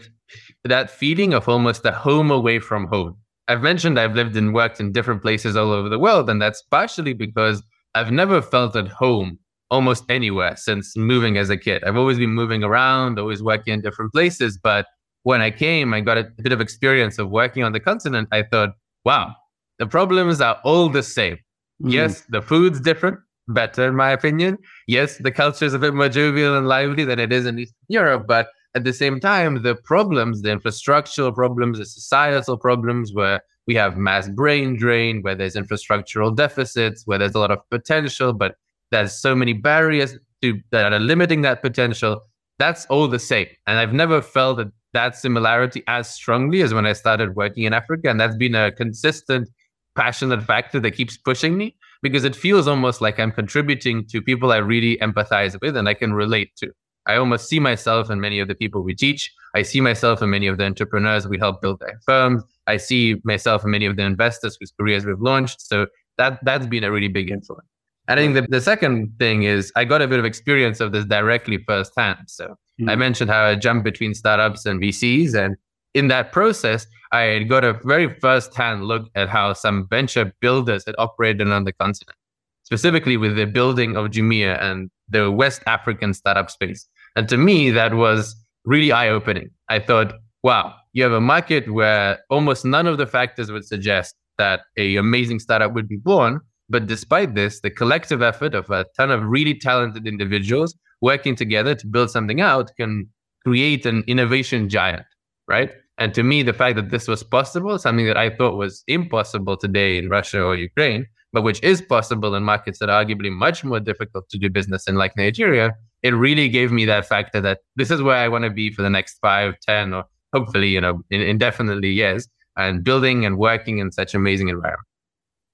that 0.65 0.91
feeling 0.91 1.35
of 1.35 1.49
almost 1.49 1.85
a 1.85 1.93
home 1.93 2.31
away 2.31 2.61
from 2.61 2.87
home. 2.87 3.17
I've 3.49 3.63
mentioned 3.63 3.99
I've 3.99 4.15
lived 4.15 4.37
and 4.37 4.55
worked 4.55 4.79
in 4.79 4.93
different 4.93 5.23
places 5.23 5.57
all 5.57 5.73
over 5.73 5.89
the 5.89 5.99
world, 5.99 6.31
and 6.31 6.41
that's 6.41 6.63
partially 6.63 7.15
because 7.15 7.63
I've 7.95 8.13
never 8.13 8.41
felt 8.41 8.77
at 8.77 8.87
home 8.87 9.39
almost 9.71 10.05
anywhere 10.09 10.57
since 10.57 10.97
moving 10.97 11.37
as 11.37 11.51
a 11.51 11.57
kid. 11.57 11.85
I've 11.85 11.97
always 11.97 12.19
been 12.19 12.35
moving 12.35 12.65
around, 12.65 13.19
always 13.19 13.43
working 13.43 13.75
in 13.75 13.81
different 13.81 14.13
places. 14.13 14.59
But 14.59 14.87
when 15.25 15.41
I 15.41 15.51
came, 15.51 15.93
I 15.93 16.01
got 16.01 16.19
a 16.19 16.25
bit 16.43 16.53
of 16.53 16.61
experience 16.61 17.19
of 17.19 17.31
working 17.31 17.63
on 17.63 17.73
the 17.73 17.81
continent. 17.81 18.29
I 18.33 18.43
thought, 18.43 18.71
wow, 19.05 19.35
the 19.79 19.87
problems 19.87 20.41
are 20.41 20.59
all 20.65 20.89
the 20.89 21.03
same. 21.03 21.39
Mm. 21.83 21.93
Yes, 21.93 22.25
the 22.29 22.43
food's 22.43 22.81
different, 22.81 23.19
better 23.49 23.87
in 23.89 23.95
my 23.95 24.11
opinion. 24.11 24.59
Yes, 24.87 25.19
the 25.19 25.31
culture 25.31 25.65
is 25.65 25.75
a 25.75 25.79
bit 25.79 25.95
more 25.95 26.09
jovial 26.09 26.57
and 26.57 26.67
lively 26.67 27.05
than 27.05 27.19
it 27.19 27.33
is 27.33 27.47
in 27.47 27.59
Eastern 27.59 27.77
Europe, 27.89 28.27
but 28.27 28.49
at 28.75 28.85
the 28.85 28.93
same 28.93 29.19
time, 29.19 29.63
the 29.63 29.75
problems, 29.75 30.43
the 30.43 30.51
infrastructural 30.51 31.35
problems, 31.35 31.79
the 31.79 31.87
societal 31.87 32.59
problems, 32.59 33.13
where 33.13 33.41
we 33.67 33.75
have 33.75 33.97
mass 33.97 34.29
brain 34.29 34.77
drain, 34.77 35.23
where 35.23 35.35
there's 35.35 35.57
infrastructural 35.57 36.35
deficits, 36.35 37.03
where 37.07 37.19
there's 37.19 37.35
a 37.35 37.39
lot 37.39 37.51
of 37.51 37.59
potential, 37.71 38.33
but 38.33 38.55
there's 38.91 39.13
so 39.13 39.35
many 39.35 39.53
barriers 39.53 40.17
to 40.43 40.61
that 40.71 40.93
are 40.93 40.99
limiting 40.99 41.43
that 41.43 41.63
potential. 41.63 42.23
That's 42.59 42.87
all 42.87 43.09
the 43.09 43.19
same. 43.19 43.47
And 43.67 43.79
I've 43.79 43.93
never 43.93 44.21
felt 44.21 44.59
that, 44.59 44.73
that 44.93 45.17
similarity 45.17 45.83
as 45.87 46.11
strongly 46.11 46.63
as 46.63 46.75
when 46.75 46.87
I 46.87 46.93
started 46.93 47.37
working 47.37 47.65
in 47.65 47.73
Africa. 47.73 48.09
And 48.09 48.21
that's 48.21 48.37
been 48.37 48.55
a 48.55 48.73
consistent, 48.73 49.49
passionate 49.95 50.43
factor 50.43 50.81
that 50.81 50.93
keeps 50.93 51.17
pushing 51.17 51.57
me 51.57 51.77
because 52.03 52.25
it 52.25 52.37
feels 52.37 52.69
almost 52.69 53.01
like 53.01 53.19
I'm 53.19 53.33
contributing 53.33 54.07
to 54.07 54.23
people 54.23 54.53
I 54.53 54.59
really 54.59 54.97
empathize 54.99 55.61
with 55.61 55.77
and 55.77 55.89
I 55.89 55.95
can 55.95 56.13
relate 56.15 56.57
to. 56.57 56.73
I 57.07 57.17
almost 57.17 57.49
see 57.49 57.59
myself 57.59 58.11
in 58.11 58.21
many 58.21 58.39
of 58.39 58.49
the 58.49 58.55
people 58.55 58.83
we 58.83 58.95
teach. 58.95 59.33
I 59.55 59.63
see 59.63 59.81
myself 59.81 60.21
in 60.21 60.31
many 60.31 60.47
of 60.47 60.59
the 60.59 60.65
entrepreneurs 60.65 61.27
we 61.27 61.39
help 61.39 61.63
build 61.63 61.81
their 61.81 61.99
firms. 62.05 62.43
I 62.67 62.77
see 62.77 63.17
myself 63.25 63.65
in 63.65 63.71
many 63.71 63.87
of 63.87 63.97
the 63.97 64.03
investors 64.03 64.59
whose 64.61 64.73
careers 64.79 65.07
we've 65.07 65.21
launched. 65.21 65.63
So 65.63 65.87
that 66.19 66.39
that's 66.45 66.67
been 66.67 66.85
a 66.85 66.93
really 66.93 67.09
big 67.09 67.31
influence. 67.31 67.67
And 68.09 68.19
I 68.19 68.23
think 68.23 68.35
the, 68.35 68.47
the 68.49 68.61
second 68.61 69.13
thing 69.19 69.43
is 69.43 69.71
I 69.77 69.85
got 69.85 70.01
a 70.01 70.09
bit 70.09 70.19
of 70.19 70.25
experience 70.25 70.81
of 70.81 70.93
this 70.93 71.05
directly 71.05 71.59
firsthand. 71.59 72.19
So 72.27 72.47
mm-hmm. 72.47 72.89
I 72.89 72.97
mentioned 72.97 73.31
how 73.31 73.45
I 73.45 73.55
jumped 73.55 73.85
between 73.85 74.15
startups 74.15 74.65
and 74.65 74.81
VCs. 74.81 75.35
And 75.35 75.57
in 75.95 76.09
that 76.09 76.33
process, 76.33 76.87
I 77.13 77.41
got 77.41 77.65
a 77.65 77.75
very 77.85 78.19
first-hand 78.21 78.85
look 78.85 79.09
at 79.15 79.29
how 79.29 79.53
some 79.53 79.87
venture 79.89 80.33
builders 80.41 80.85
had 80.87 80.95
operated 80.99 81.49
on 81.49 81.65
the 81.65 81.73
continent, 81.73 82.17
specifically 82.63 83.17
with 83.17 83.37
the 83.37 83.45
building 83.45 83.97
of 83.97 84.09
Jumia 84.09 84.61
and 84.63 84.91
the 85.09 85.31
West 85.31 85.63
African 85.67 86.15
startup 86.15 86.51
space. 86.51 86.89
And 87.15 87.29
to 87.29 87.37
me, 87.37 87.71
that 87.71 87.95
was 87.95 88.35
really 88.65 88.93
eye-opening. 88.93 89.51
I 89.69 89.81
thought, 89.81 90.15
wow, 90.43 90.75
you 90.93 91.03
have 91.03 91.13
a 91.13 91.21
market 91.21 91.73
where 91.73 92.19
almost 92.31 92.65
none 92.65 92.87
of 92.87 92.99
the 92.99 93.07
factors 93.07 93.51
would 93.51 93.65
suggest 93.67 94.15
that 94.39 94.61
a 94.77 94.97
amazing 94.97 95.41
startup 95.41 95.73
would 95.75 95.89
be 95.89 95.97
born. 95.97 96.41
But 96.69 96.87
despite 96.87 97.35
this, 97.35 97.61
the 97.61 97.71
collective 97.71 98.23
effort 98.23 98.55
of 98.55 98.71
a 98.71 98.85
ton 98.97 99.11
of 99.11 99.25
really 99.25 99.55
talented 99.55 100.07
individuals 100.07 100.77
working 101.01 101.35
together 101.35 101.75
to 101.75 101.87
build 101.87 102.11
something 102.11 102.41
out 102.41 102.71
can 102.77 103.09
create 103.45 103.87
an 103.87 104.05
innovation 104.07 104.69
giant, 104.69 105.07
right? 105.47 105.71
And 105.99 106.15
to 106.15 106.23
me, 106.23 106.43
the 106.43 106.53
fact 106.53 106.77
that 106.77 106.91
this 106.91 107.09
was 107.09 107.23
possible, 107.23 107.79
something 107.79 108.07
that 108.07 108.17
I 108.17 108.31
thought 108.31 108.57
was 108.57 108.85
impossible 108.87 109.57
today 109.57 109.99
in 109.99 110.09
Russia 110.09 110.43
or 110.43 110.55
Ukraine, 110.55 111.07
but 111.33 111.43
which 111.43 111.63
is 111.63 111.83
possible 111.83 112.35
in 112.35 112.43
markets 112.43 112.79
that 112.79 112.89
are 112.89 113.05
arguably 113.05 113.33
much 113.33 113.65
more 113.65 113.81
difficult 113.81 114.29
to 114.31 114.39
do 114.39 114.49
business 114.49 114.87
in, 114.87 114.95
like 114.95 115.17
Nigeria, 115.17 115.75
it 116.03 116.11
really 116.11 116.49
gave 116.49 116.71
me 116.71 116.85
that 116.85 117.07
factor 117.07 117.41
that 117.41 117.61
this 117.77 117.91
is 117.91 118.01
where 118.03 118.17
I 118.17 118.29
want 118.29 118.45
to 118.45 118.51
be 118.51 118.71
for 118.71 118.83
the 118.83 118.91
next 118.91 119.19
five, 119.21 119.55
ten, 119.61 119.93
or 119.93 120.05
hopefully, 120.33 120.69
you 120.69 120.81
know, 120.81 121.03
indefinitely 121.11 121.91
years, 121.91 122.29
and 122.57 122.85
building 122.85 123.25
and 123.25 123.37
working 123.39 123.79
in 123.79 123.93
such 123.93 124.15
amazing 124.15 124.49
environment. 124.49 124.88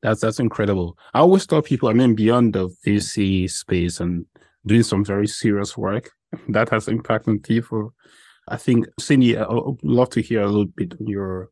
That's 0.04 0.20
that's 0.20 0.38
incredible. 0.38 0.96
I 1.14 1.18
always 1.18 1.46
tell 1.46 1.62
people, 1.62 1.88
I 1.88 1.94
mean, 1.94 2.14
beyond 2.14 2.52
the 2.52 2.68
VC 2.86 3.50
space 3.50 3.98
and 3.98 4.24
doing 4.64 4.84
some 4.84 5.04
very 5.04 5.26
serious 5.26 5.76
work 5.76 6.12
that 6.50 6.68
has 6.68 6.86
impact 6.86 7.26
on 7.26 7.40
people 7.40 7.92
I 8.48 8.56
think, 8.56 8.86
Cindy, 9.00 9.36
I 9.36 9.46
would 9.48 9.82
love 9.82 10.10
to 10.10 10.20
hear 10.20 10.42
a 10.42 10.46
little 10.46 10.66
bit 10.66 10.94
on 11.00 11.06
your 11.06 11.50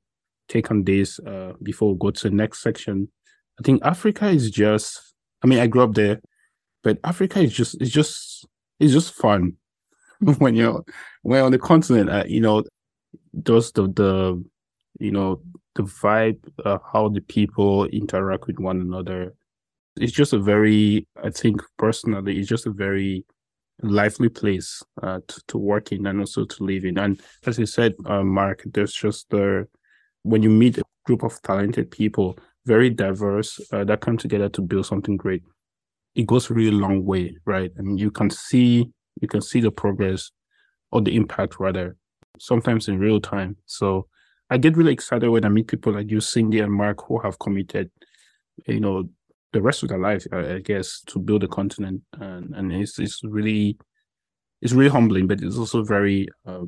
take 0.48 0.70
on 0.70 0.84
this 0.84 1.18
uh, 1.20 1.54
before 1.62 1.92
we 1.92 1.98
go 1.98 2.10
to 2.10 2.28
the 2.28 2.34
next 2.34 2.62
section. 2.62 3.08
I 3.58 3.62
think 3.62 3.82
Africa 3.84 4.28
is 4.28 4.50
just, 4.50 5.14
I 5.42 5.46
mean, 5.46 5.58
I 5.58 5.66
grew 5.66 5.82
up 5.82 5.94
there, 5.94 6.20
but 6.82 6.98
Africa 7.04 7.40
is 7.40 7.52
just, 7.52 7.80
it's 7.80 7.90
just, 7.90 8.46
it's 8.78 8.92
just 8.92 9.14
fun 9.14 9.54
when 10.38 10.54
you're, 10.54 10.84
when 11.22 11.42
on 11.42 11.52
the 11.52 11.58
continent, 11.58 12.10
uh, 12.10 12.24
you 12.26 12.40
know, 12.40 12.64
those 13.32 13.72
the, 13.72 13.84
the, 13.88 14.44
you 14.98 15.10
know, 15.10 15.40
the 15.74 15.84
vibe, 15.84 16.38
uh, 16.64 16.78
how 16.92 17.08
the 17.08 17.20
people 17.20 17.86
interact 17.86 18.46
with 18.46 18.58
one 18.58 18.80
another. 18.80 19.34
It's 19.96 20.12
just 20.12 20.32
a 20.32 20.38
very, 20.38 21.06
I 21.22 21.30
think 21.30 21.62
personally, 21.78 22.38
it's 22.38 22.48
just 22.48 22.66
a 22.66 22.70
very 22.70 23.24
lively 23.82 24.28
place 24.28 24.82
uh, 25.02 25.20
to, 25.26 25.42
to 25.48 25.58
work 25.58 25.92
in 25.92 26.06
and 26.06 26.20
also 26.20 26.44
to 26.44 26.64
live 26.64 26.84
in. 26.84 26.98
And 26.98 27.20
as 27.46 27.58
you 27.58 27.66
said, 27.66 27.94
uh, 28.06 28.22
Mark, 28.22 28.62
there's 28.72 28.94
just 28.94 29.28
the 29.30 29.66
when 30.22 30.42
you 30.42 30.50
meet 30.50 30.78
a 30.78 30.84
group 31.04 31.24
of 31.24 31.40
talented 31.42 31.90
people, 31.90 32.38
very 32.64 32.90
diverse, 32.90 33.60
uh, 33.72 33.84
that 33.84 34.00
come 34.00 34.16
together 34.16 34.48
to 34.50 34.62
build 34.62 34.86
something 34.86 35.16
great. 35.16 35.42
It 36.14 36.26
goes 36.26 36.48
a 36.48 36.54
really 36.54 36.76
long 36.76 37.04
way, 37.04 37.36
right? 37.44 37.72
And 37.76 37.98
you 37.98 38.10
can 38.10 38.30
see 38.30 38.90
you 39.20 39.28
can 39.28 39.40
see 39.42 39.60
the 39.60 39.70
progress 39.70 40.30
or 40.90 41.00
the 41.00 41.16
impact 41.16 41.58
rather, 41.58 41.96
sometimes 42.38 42.88
in 42.88 42.98
real 42.98 43.20
time. 43.20 43.56
So 43.66 44.06
I 44.52 44.58
get 44.58 44.76
really 44.76 44.92
excited 44.92 45.30
when 45.30 45.46
I 45.46 45.48
meet 45.48 45.68
people 45.68 45.94
like 45.94 46.10
you, 46.10 46.20
Cindy 46.20 46.58
and 46.58 46.70
Mark, 46.72 47.06
who 47.06 47.18
have 47.20 47.38
committed, 47.38 47.90
you 48.66 48.80
know, 48.80 49.08
the 49.54 49.62
rest 49.62 49.82
of 49.82 49.88
their 49.88 49.98
life, 49.98 50.26
I, 50.30 50.58
guess, 50.58 51.00
to 51.06 51.18
build 51.18 51.42
a 51.42 51.48
continent, 51.48 52.02
and 52.20 52.54
and 52.54 52.70
it's 52.70 52.98
it's 52.98 53.20
really 53.24 53.78
it's 54.60 54.74
really 54.74 54.90
humbling, 54.90 55.26
but 55.26 55.42
it's 55.42 55.56
also 55.56 55.82
very. 55.82 56.28
Uh, 56.46 56.64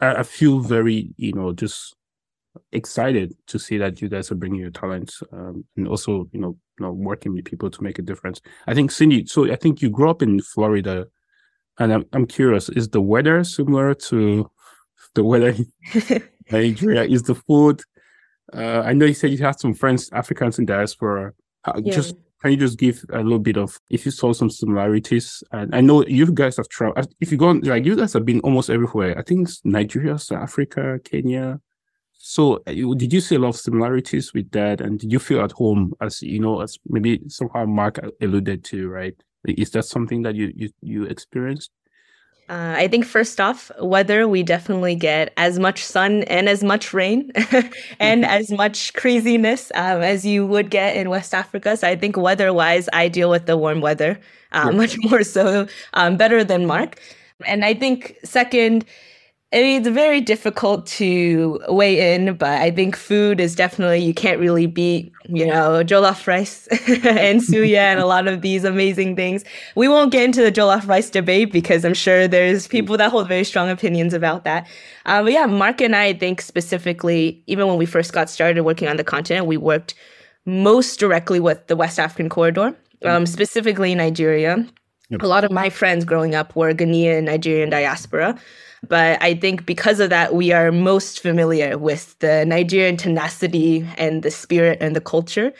I, 0.00 0.16
I, 0.16 0.22
feel 0.24 0.58
very, 0.58 1.14
you 1.16 1.32
know, 1.32 1.52
just 1.52 1.94
excited 2.72 3.34
to 3.46 3.58
see 3.58 3.78
that 3.78 4.02
you 4.02 4.08
guys 4.08 4.32
are 4.32 4.36
bringing 4.36 4.60
your 4.60 4.70
talents 4.70 5.22
um, 5.32 5.64
and 5.76 5.86
also, 5.86 6.28
you 6.32 6.40
know, 6.40 6.56
you 6.78 6.86
know, 6.86 6.92
working 6.92 7.34
with 7.34 7.44
people 7.44 7.70
to 7.70 7.84
make 7.84 8.00
a 8.00 8.02
difference. 8.02 8.40
I 8.66 8.74
think 8.74 8.90
Cindy, 8.90 9.26
so 9.26 9.50
I 9.50 9.56
think 9.56 9.80
you 9.80 9.90
grew 9.90 10.10
up 10.10 10.22
in 10.22 10.40
Florida, 10.40 11.06
and 11.78 11.92
I'm 11.92 12.04
I'm 12.12 12.26
curious, 12.26 12.68
is 12.68 12.88
the 12.88 13.00
weather 13.00 13.44
similar 13.44 13.94
to 14.10 14.50
the 15.14 15.24
weather 15.24 15.54
Nigeria? 16.50 17.04
Is 17.04 17.22
the 17.22 17.34
food? 17.34 17.82
Uh, 18.52 18.82
I 18.84 18.92
know 18.92 19.06
you 19.06 19.14
said 19.14 19.30
you 19.30 19.38
had 19.38 19.58
some 19.58 19.74
friends, 19.74 20.10
Africans 20.12 20.58
in 20.58 20.66
diaspora. 20.66 21.32
Uh, 21.64 21.80
yeah. 21.84 21.94
Just 21.94 22.16
can 22.42 22.50
you 22.50 22.56
just 22.56 22.76
give 22.76 23.04
a 23.12 23.22
little 23.22 23.38
bit 23.38 23.56
of 23.56 23.78
if 23.88 24.04
you 24.04 24.10
saw 24.10 24.32
some 24.32 24.50
similarities? 24.50 25.44
And 25.52 25.74
I 25.74 25.80
know 25.80 26.04
you 26.04 26.30
guys 26.32 26.56
have 26.56 26.68
traveled. 26.68 27.14
If 27.20 27.30
you 27.30 27.38
go 27.38 27.52
like 27.52 27.84
you 27.84 27.94
guys 27.94 28.12
have 28.14 28.24
been 28.24 28.40
almost 28.40 28.68
everywhere. 28.68 29.16
I 29.16 29.22
think 29.22 29.48
Nigeria, 29.64 30.18
South 30.18 30.42
Africa, 30.42 30.98
Kenya. 31.04 31.60
So 32.12 32.62
uh, 32.66 32.94
did 32.96 33.12
you 33.12 33.20
see 33.20 33.36
a 33.36 33.38
lot 33.38 33.50
of 33.50 33.56
similarities 33.56 34.34
with 34.34 34.50
that? 34.52 34.80
And 34.80 34.98
did 34.98 35.12
you 35.12 35.18
feel 35.18 35.40
at 35.40 35.52
home 35.52 35.92
as 36.00 36.20
you 36.22 36.40
know, 36.40 36.60
as 36.60 36.78
maybe 36.86 37.20
somehow 37.28 37.64
Mark 37.64 37.98
alluded 38.20 38.64
to, 38.64 38.88
right? 38.88 39.14
Is 39.44 39.70
that 39.70 39.84
something 39.84 40.22
that 40.22 40.34
you 40.34 40.52
you, 40.54 40.70
you 40.80 41.04
experienced? 41.04 41.70
Uh, 42.52 42.74
I 42.76 42.86
think 42.86 43.06
first 43.06 43.40
off, 43.40 43.70
weather, 43.80 44.28
we 44.28 44.42
definitely 44.42 44.94
get 44.94 45.32
as 45.38 45.58
much 45.58 45.82
sun 45.82 46.24
and 46.24 46.50
as 46.50 46.62
much 46.62 46.92
rain 46.92 47.32
and 47.98 48.26
as 48.26 48.50
much 48.50 48.92
craziness 48.92 49.72
um, 49.74 50.02
as 50.02 50.26
you 50.26 50.44
would 50.44 50.68
get 50.68 50.94
in 50.94 51.08
West 51.08 51.32
Africa. 51.32 51.78
So 51.78 51.88
I 51.88 51.96
think 51.96 52.18
weather 52.18 52.52
wise, 52.52 52.90
I 52.92 53.08
deal 53.08 53.30
with 53.30 53.46
the 53.46 53.56
warm 53.56 53.80
weather 53.80 54.20
uh, 54.52 54.70
much 54.82 54.98
more 54.98 55.22
so, 55.22 55.66
um, 55.94 56.18
better 56.18 56.44
than 56.44 56.66
Mark. 56.66 57.00
And 57.46 57.64
I 57.64 57.72
think 57.72 58.18
second, 58.22 58.84
it's 59.52 59.88
very 59.88 60.20
difficult 60.20 60.86
to 60.86 61.60
weigh 61.68 62.14
in, 62.14 62.34
but 62.36 62.60
I 62.60 62.70
think 62.70 62.96
food 62.96 63.38
is 63.40 63.54
definitely, 63.54 63.98
you 63.98 64.14
can't 64.14 64.40
really 64.40 64.66
beat, 64.66 65.12
you 65.28 65.46
know, 65.46 65.84
jollof 65.84 66.26
rice 66.26 66.66
and 66.70 67.40
suya 67.40 67.76
and 67.76 68.00
a 68.00 68.06
lot 68.06 68.28
of 68.28 68.40
these 68.40 68.64
amazing 68.64 69.14
things. 69.14 69.44
We 69.76 69.88
won't 69.88 70.10
get 70.10 70.24
into 70.24 70.42
the 70.42 70.50
jollof 70.50 70.88
rice 70.88 71.10
debate 71.10 71.52
because 71.52 71.84
I'm 71.84 71.94
sure 71.94 72.26
there's 72.26 72.66
people 72.66 72.96
that 72.96 73.10
hold 73.10 73.28
very 73.28 73.44
strong 73.44 73.68
opinions 73.68 74.14
about 74.14 74.44
that. 74.44 74.66
Uh, 75.04 75.22
but 75.22 75.32
yeah, 75.32 75.46
Mark 75.46 75.80
and 75.80 75.94
I, 75.94 76.06
I 76.06 76.12
think 76.12 76.40
specifically, 76.40 77.42
even 77.46 77.66
when 77.66 77.78
we 77.78 77.86
first 77.86 78.12
got 78.12 78.28
started 78.28 78.62
working 78.62 78.88
on 78.88 78.96
the 78.96 79.04
continent, 79.04 79.46
we 79.46 79.56
worked 79.56 79.94
most 80.44 80.98
directly 80.98 81.40
with 81.40 81.66
the 81.68 81.76
West 81.76 81.98
African 81.98 82.28
corridor, 82.28 82.76
um, 83.04 83.26
specifically 83.26 83.94
Nigeria. 83.94 84.66
Yep. 85.12 85.22
A 85.22 85.26
lot 85.26 85.44
of 85.44 85.50
my 85.50 85.68
friends 85.68 86.06
growing 86.06 86.34
up 86.34 86.56
were 86.56 86.72
Ghanaian 86.72 87.24
Nigerian 87.24 87.68
diaspora. 87.68 88.38
But 88.88 89.22
I 89.22 89.34
think 89.34 89.66
because 89.66 90.00
of 90.00 90.08
that, 90.08 90.34
we 90.34 90.52
are 90.52 90.72
most 90.72 91.20
familiar 91.20 91.76
with 91.76 92.18
the 92.20 92.46
Nigerian 92.46 92.96
tenacity 92.96 93.86
and 93.98 94.22
the 94.22 94.30
spirit 94.30 94.78
and 94.80 94.96
the 94.96 95.02
culture. 95.02 95.52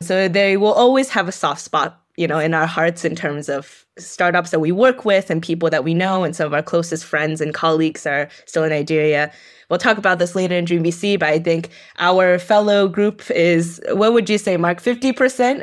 So 0.00 0.28
they 0.28 0.56
will 0.56 0.72
always 0.72 1.10
have 1.10 1.26
a 1.26 1.32
soft 1.32 1.60
spot, 1.60 2.00
you 2.16 2.28
know, 2.28 2.38
in 2.38 2.54
our 2.54 2.66
hearts 2.66 3.04
in 3.04 3.16
terms 3.16 3.48
of 3.48 3.84
startups 3.98 4.50
that 4.50 4.60
we 4.60 4.70
work 4.70 5.04
with 5.04 5.28
and 5.28 5.42
people 5.42 5.68
that 5.70 5.82
we 5.82 5.92
know. 5.92 6.22
And 6.22 6.34
some 6.34 6.46
of 6.46 6.54
our 6.54 6.62
closest 6.62 7.04
friends 7.04 7.40
and 7.40 7.52
colleagues 7.52 8.06
are 8.06 8.28
still 8.46 8.62
in 8.62 8.70
Nigeria. 8.70 9.32
We'll 9.70 9.78
talk 9.78 9.96
about 9.98 10.18
this 10.18 10.34
later 10.34 10.56
in 10.56 10.64
Dream 10.64 10.82
VC, 10.82 11.16
but 11.18 11.28
I 11.28 11.38
think 11.38 11.70
our 11.98 12.40
fellow 12.40 12.88
group 12.88 13.30
is, 13.30 13.80
what 13.92 14.12
would 14.12 14.28
you 14.28 14.36
say, 14.36 14.56
Mark, 14.56 14.82
50%, 14.82 15.62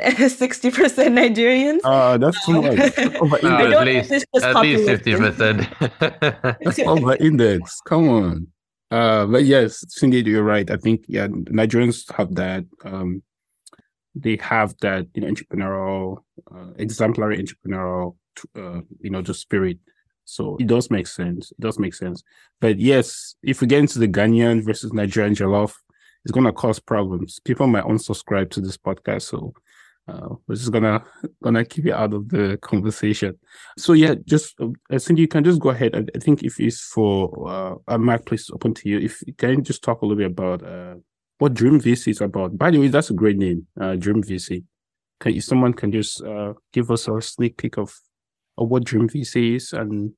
Nigerians? 1.12 1.80
Uh, 1.84 2.16
that's 2.16 2.42
too 2.46 2.62
much. 2.62 2.78
at 2.78 3.20
least, 3.84 4.10
at 4.42 4.56
least 4.62 4.88
50%. 4.88 6.86
Over 6.86 7.16
index. 7.16 7.80
Come 7.82 8.08
on. 8.08 8.46
Uh, 8.90 9.26
but 9.26 9.44
yes, 9.44 9.84
Cindy, 9.88 10.22
you're 10.22 10.42
right. 10.42 10.70
I 10.70 10.78
think, 10.78 11.04
yeah, 11.06 11.26
Nigerians 11.26 12.10
have 12.12 12.34
that. 12.36 12.64
Um, 12.86 13.22
they 14.14 14.38
have 14.40 14.74
that, 14.80 15.06
you 15.14 15.20
know, 15.20 15.28
entrepreneurial, 15.28 16.22
uh, 16.50 16.72
exemplary 16.76 17.44
entrepreneurial, 17.44 18.16
uh, 18.56 18.80
you 19.00 19.10
know, 19.10 19.20
just 19.20 19.40
spirit 19.42 19.78
So 20.28 20.56
it 20.60 20.66
does 20.66 20.90
make 20.90 21.06
sense. 21.06 21.50
It 21.52 21.60
does 21.60 21.78
make 21.78 21.94
sense. 21.94 22.22
But 22.60 22.78
yes, 22.78 23.34
if 23.42 23.60
we 23.60 23.66
get 23.66 23.80
into 23.80 23.98
the 23.98 24.08
Ghanaian 24.08 24.64
versus 24.64 24.92
Nigerian 24.92 25.34
jollof, 25.34 25.74
it's 26.24 26.32
gonna 26.32 26.52
cause 26.52 26.78
problems. 26.78 27.40
People 27.40 27.66
might 27.66 27.84
unsubscribe 27.84 28.50
to 28.50 28.60
this 28.60 28.76
podcast, 28.76 29.22
so 29.22 29.54
uh, 30.06 30.34
we're 30.46 30.56
just 30.56 30.70
gonna 30.70 31.02
gonna 31.42 31.64
keep 31.64 31.86
it 31.86 31.92
out 31.92 32.12
of 32.12 32.28
the 32.28 32.58
conversation. 32.60 33.38
So 33.78 33.94
yeah, 33.94 34.16
just 34.26 34.54
uh, 34.60 34.98
Cindy, 34.98 35.22
you 35.22 35.28
can 35.28 35.44
just 35.44 35.60
go 35.60 35.70
ahead. 35.70 35.94
I, 35.94 36.04
I 36.14 36.18
think 36.18 36.42
if 36.42 36.60
it's 36.60 36.80
for 36.80 37.48
uh, 37.48 37.74
uh 37.88 37.98
Mark, 37.98 38.26
please 38.26 38.50
open 38.52 38.74
to 38.74 38.88
you. 38.88 38.98
If 38.98 39.22
you 39.26 39.62
just 39.62 39.82
talk 39.82 40.02
a 40.02 40.06
little 40.06 40.18
bit 40.18 40.30
about 40.30 40.62
uh, 40.62 40.96
what 41.38 41.54
Dream 41.54 41.80
VC 41.80 42.08
is 42.08 42.20
about. 42.20 42.58
By 42.58 42.70
the 42.70 42.78
way, 42.78 42.88
that's 42.88 43.10
a 43.10 43.14
great 43.14 43.38
name, 43.38 43.66
uh, 43.80 43.96
Dream 43.96 44.22
VC. 44.22 44.64
Can 45.20 45.34
you, 45.34 45.40
someone 45.40 45.72
can 45.72 45.90
just 45.90 46.22
uh, 46.22 46.52
give 46.72 46.90
us 46.90 47.08
a 47.08 47.20
sneak 47.22 47.56
peek 47.56 47.78
of, 47.78 47.94
of 48.58 48.68
what 48.68 48.84
Dream 48.84 49.08
VC 49.08 49.56
is 49.56 49.72
and 49.72 50.12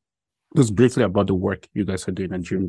just 0.57 0.75
briefly 0.75 1.03
about 1.05 1.27
the 1.27 1.35
work 1.35 1.69
you 1.75 1.85
guys 1.85 2.07
are 2.09 2.13
doing 2.13 2.33
at 2.33 2.43
Dream? 2.43 2.69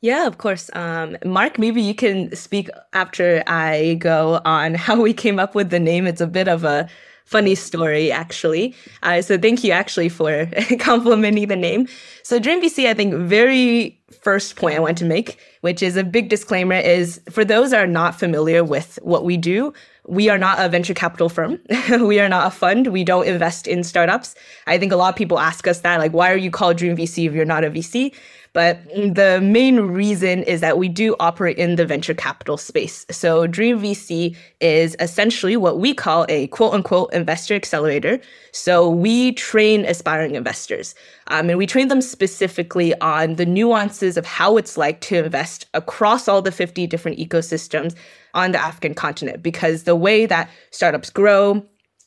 Yeah, 0.00 0.26
of 0.26 0.36
course. 0.36 0.70
Um, 0.74 1.16
Mark, 1.24 1.58
maybe 1.58 1.80
you 1.80 1.94
can 1.94 2.34
speak 2.36 2.68
after 2.92 3.42
I 3.46 3.94
go 4.00 4.40
on 4.44 4.74
how 4.86 5.00
we 5.00 5.14
came 5.14 5.38
up 5.38 5.54
with 5.54 5.70
the 5.70 5.80
name. 5.80 6.06
It's 6.06 6.20
a 6.20 6.26
bit 6.26 6.48
of 6.48 6.64
a 6.64 6.88
funny 7.24 7.54
story, 7.54 8.12
actually. 8.12 8.74
Uh, 9.02 9.20
so 9.22 9.36
thank 9.38 9.64
you, 9.64 9.72
actually, 9.72 10.08
for 10.08 10.46
complimenting 10.78 11.48
the 11.48 11.56
name. 11.56 11.88
So 12.22 12.38
Dream 12.38 12.62
VC, 12.62 12.86
I 12.86 12.94
think, 12.94 13.14
very 13.14 13.98
first 14.22 14.56
point 14.56 14.76
I 14.76 14.80
want 14.80 14.98
to 14.98 15.04
make, 15.04 15.38
which 15.62 15.82
is 15.82 15.96
a 15.96 16.04
big 16.04 16.28
disclaimer, 16.28 16.76
is 16.76 17.20
for 17.30 17.44
those 17.44 17.70
that 17.70 17.82
are 17.82 17.86
not 17.86 18.18
familiar 18.18 18.62
with 18.62 18.98
what 19.02 19.24
we 19.24 19.36
do, 19.36 19.72
we 20.06 20.28
are 20.28 20.38
not 20.38 20.60
a 20.60 20.68
venture 20.68 20.94
capital 20.94 21.28
firm. 21.28 21.58
we 22.00 22.20
are 22.20 22.28
not 22.28 22.46
a 22.46 22.50
fund. 22.50 22.88
We 22.88 23.04
don't 23.04 23.26
invest 23.26 23.66
in 23.66 23.82
startups. 23.82 24.34
I 24.66 24.78
think 24.78 24.92
a 24.92 24.96
lot 24.96 25.08
of 25.08 25.16
people 25.16 25.38
ask 25.38 25.66
us 25.66 25.80
that, 25.80 25.98
like, 25.98 26.12
why 26.12 26.30
are 26.30 26.36
you 26.36 26.50
called 26.50 26.76
Dream 26.76 26.96
VC 26.96 27.26
if 27.26 27.32
you're 27.32 27.46
not 27.46 27.64
a 27.64 27.70
VC? 27.70 28.14
But 28.54 28.84
the 28.94 29.40
main 29.42 29.80
reason 29.80 30.44
is 30.44 30.60
that 30.60 30.78
we 30.78 30.88
do 30.88 31.16
operate 31.18 31.58
in 31.58 31.74
the 31.74 31.84
venture 31.84 32.14
capital 32.14 32.56
space. 32.56 33.04
So 33.10 33.48
Dream 33.48 33.80
VC 33.80 34.36
is 34.60 34.96
essentially 35.00 35.56
what 35.56 35.80
we 35.80 35.92
call 35.92 36.24
a 36.28 36.46
quote 36.46 36.72
unquote 36.72 37.12
investor 37.12 37.54
accelerator. 37.56 38.20
So 38.52 38.88
we 38.88 39.32
train 39.32 39.84
aspiring 39.84 40.36
investors. 40.36 40.94
Um, 41.26 41.50
and 41.50 41.58
we 41.58 41.66
train 41.66 41.88
them 41.88 42.00
specifically 42.00 42.98
on 43.00 43.34
the 43.34 43.44
nuances 43.44 44.16
of 44.16 44.24
how 44.24 44.56
it's 44.56 44.76
like 44.76 45.00
to 45.02 45.24
invest 45.24 45.66
across 45.74 46.28
all 46.28 46.40
the 46.40 46.52
50 46.52 46.86
different 46.86 47.18
ecosystems 47.18 47.96
on 48.34 48.52
the 48.52 48.58
African 48.58 48.94
continent. 48.94 49.42
Because 49.42 49.82
the 49.82 49.96
way 49.96 50.26
that 50.26 50.48
startups 50.70 51.10
grow, 51.10 51.66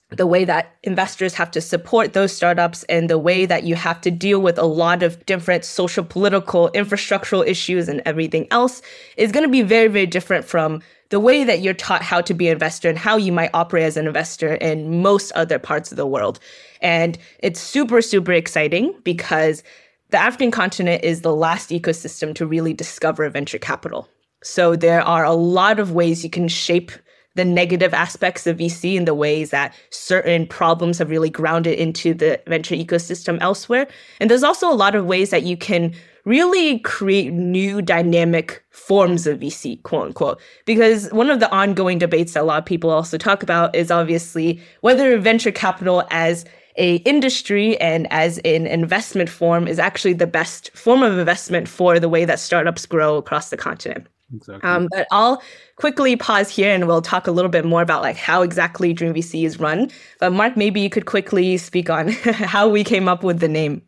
the 0.10 0.28
way 0.28 0.46
that 0.46 0.76
investors 0.84 1.34
have 1.34 1.52
to 1.52 1.60
support 1.60 2.14
those 2.14 2.32
startups 2.32 2.84
and 2.84 3.10
the 3.10 3.18
way 3.18 3.46
that 3.46 3.64
you 3.64 3.76
have 3.76 4.00
to 4.02 4.12
deal 4.12 4.40
with 4.40 4.58
a 4.58 4.66
lot 4.66 5.04
of 5.04 5.26
different 5.26 5.66
social, 5.66 6.04
political, 6.04 6.70
infrastructural 6.74 7.46
issues 7.46 7.90
and 7.90 8.02
everything 8.06 8.48
else 8.50 8.82
is 9.18 9.34
going 9.34 9.44
to 9.44 9.52
be 9.52 9.64
very, 9.64 9.88
very 9.88 10.06
different 10.06 10.46
from 10.46 10.82
the 11.10 11.20
way 11.20 11.44
that 11.44 11.62
you're 11.62 11.74
taught 11.74 12.02
how 12.02 12.22
to 12.22 12.34
be 12.34 12.48
an 12.48 12.54
investor 12.54 12.90
and 12.90 12.98
how 12.98 13.18
you 13.18 13.32
might 13.32 13.50
operate 13.54 13.84
as 13.84 13.98
an 13.98 14.08
investor 14.08 14.56
in 14.56 15.02
most 15.02 15.32
other 15.34 15.60
parts 15.60 15.92
of 15.92 15.98
the 15.98 16.08
world. 16.08 16.40
And 16.82 17.18
it's 17.40 17.60
super, 17.60 18.02
super 18.02 18.32
exciting 18.32 18.96
because 19.04 19.64
the 20.10 20.18
African 20.18 20.52
continent 20.52 21.04
is 21.04 21.22
the 21.22 21.36
last 21.36 21.70
ecosystem 21.70 22.34
to 22.36 22.46
really 22.46 22.74
discover 22.74 23.30
venture 23.30 23.60
capital. 23.60 24.08
So 24.42 24.76
there 24.76 25.02
are 25.02 25.26
a 25.26 25.34
lot 25.34 25.80
of 25.80 25.92
ways 25.92 26.24
you 26.24 26.30
can 26.30 26.48
shape 26.48 26.92
the 27.38 27.46
negative 27.46 27.94
aspects 27.94 28.46
of 28.46 28.58
VC 28.58 28.98
and 28.98 29.08
the 29.08 29.14
ways 29.14 29.52
that 29.52 29.74
certain 29.92 30.46
problems 30.46 30.98
have 30.98 31.10
really 31.10 31.30
grounded 31.30 31.80
into 31.80 32.14
the 32.14 32.42
venture 32.48 32.76
ecosystem 32.76 33.38
elsewhere. 33.40 33.88
And 34.20 34.30
there's 34.30 34.44
also 34.44 34.70
a 34.70 34.76
lot 34.76 34.96
of 34.96 35.06
ways 35.06 35.30
that 35.30 35.44
you 35.44 35.56
can 35.56 35.94
really 36.26 36.80
create 36.80 37.32
new 37.32 37.82
dynamic 37.82 38.62
forms 38.72 39.26
of 39.26 39.40
VC, 39.40 39.82
quote 39.84 40.08
unquote. 40.08 40.42
Because 40.66 41.10
one 41.14 41.30
of 41.30 41.40
the 41.40 41.50
ongoing 41.56 42.00
debates 42.00 42.34
that 42.34 42.42
a 42.42 42.44
lot 42.44 42.60
of 42.60 42.66
people 42.66 42.90
also 42.90 43.18
talk 43.18 43.44
about 43.44 43.74
is 43.74 43.90
obviously 43.90 44.60
whether 44.82 45.18
venture 45.18 45.52
capital 45.52 46.06
as 46.12 46.44
a 46.76 46.98
industry 46.98 47.80
and 47.80 48.12
as 48.12 48.40
an 48.40 48.68
investment 48.68 49.30
form 49.30 49.68
is 49.68 49.80
actually 49.80 50.14
the 50.14 50.28
best 50.28 50.70
form 50.76 51.02
of 51.02 51.18
investment 51.18 51.68
for 51.68 52.00
the 52.00 52.10
way 52.10 52.26
that 52.26 52.40
startups 52.40 52.86
grow 52.86 53.16
across 53.16 53.50
the 53.50 53.58
continent. 53.58 54.08
Exactly. 54.34 54.70
Um, 54.70 54.88
but 54.92 55.08
I'll 55.12 55.42
quickly 55.78 56.16
pause 56.16 56.50
here 56.50 56.74
and 56.74 56.88
we'll 56.88 57.02
talk 57.02 57.28
a 57.28 57.32
little 57.32 57.50
bit 57.50 57.66
more 57.66 57.82
about 57.82 58.02
like 58.02 58.18
how 58.18 58.42
exactly 58.42 58.94
Dream 58.94 59.14
VC 59.14 59.46
is 59.46 59.60
run. 59.60 59.90
But 60.20 60.32
Mark, 60.32 60.58
maybe 60.58 60.82
you 60.82 60.90
could 60.90 61.06
quickly 61.06 61.58
speak 61.58 61.90
on 61.90 62.10
how 62.24 62.68
we 62.68 62.84
came 62.84 63.08
up 63.08 63.24
with 63.24 63.40
the 63.40 63.48
name. 63.48 63.82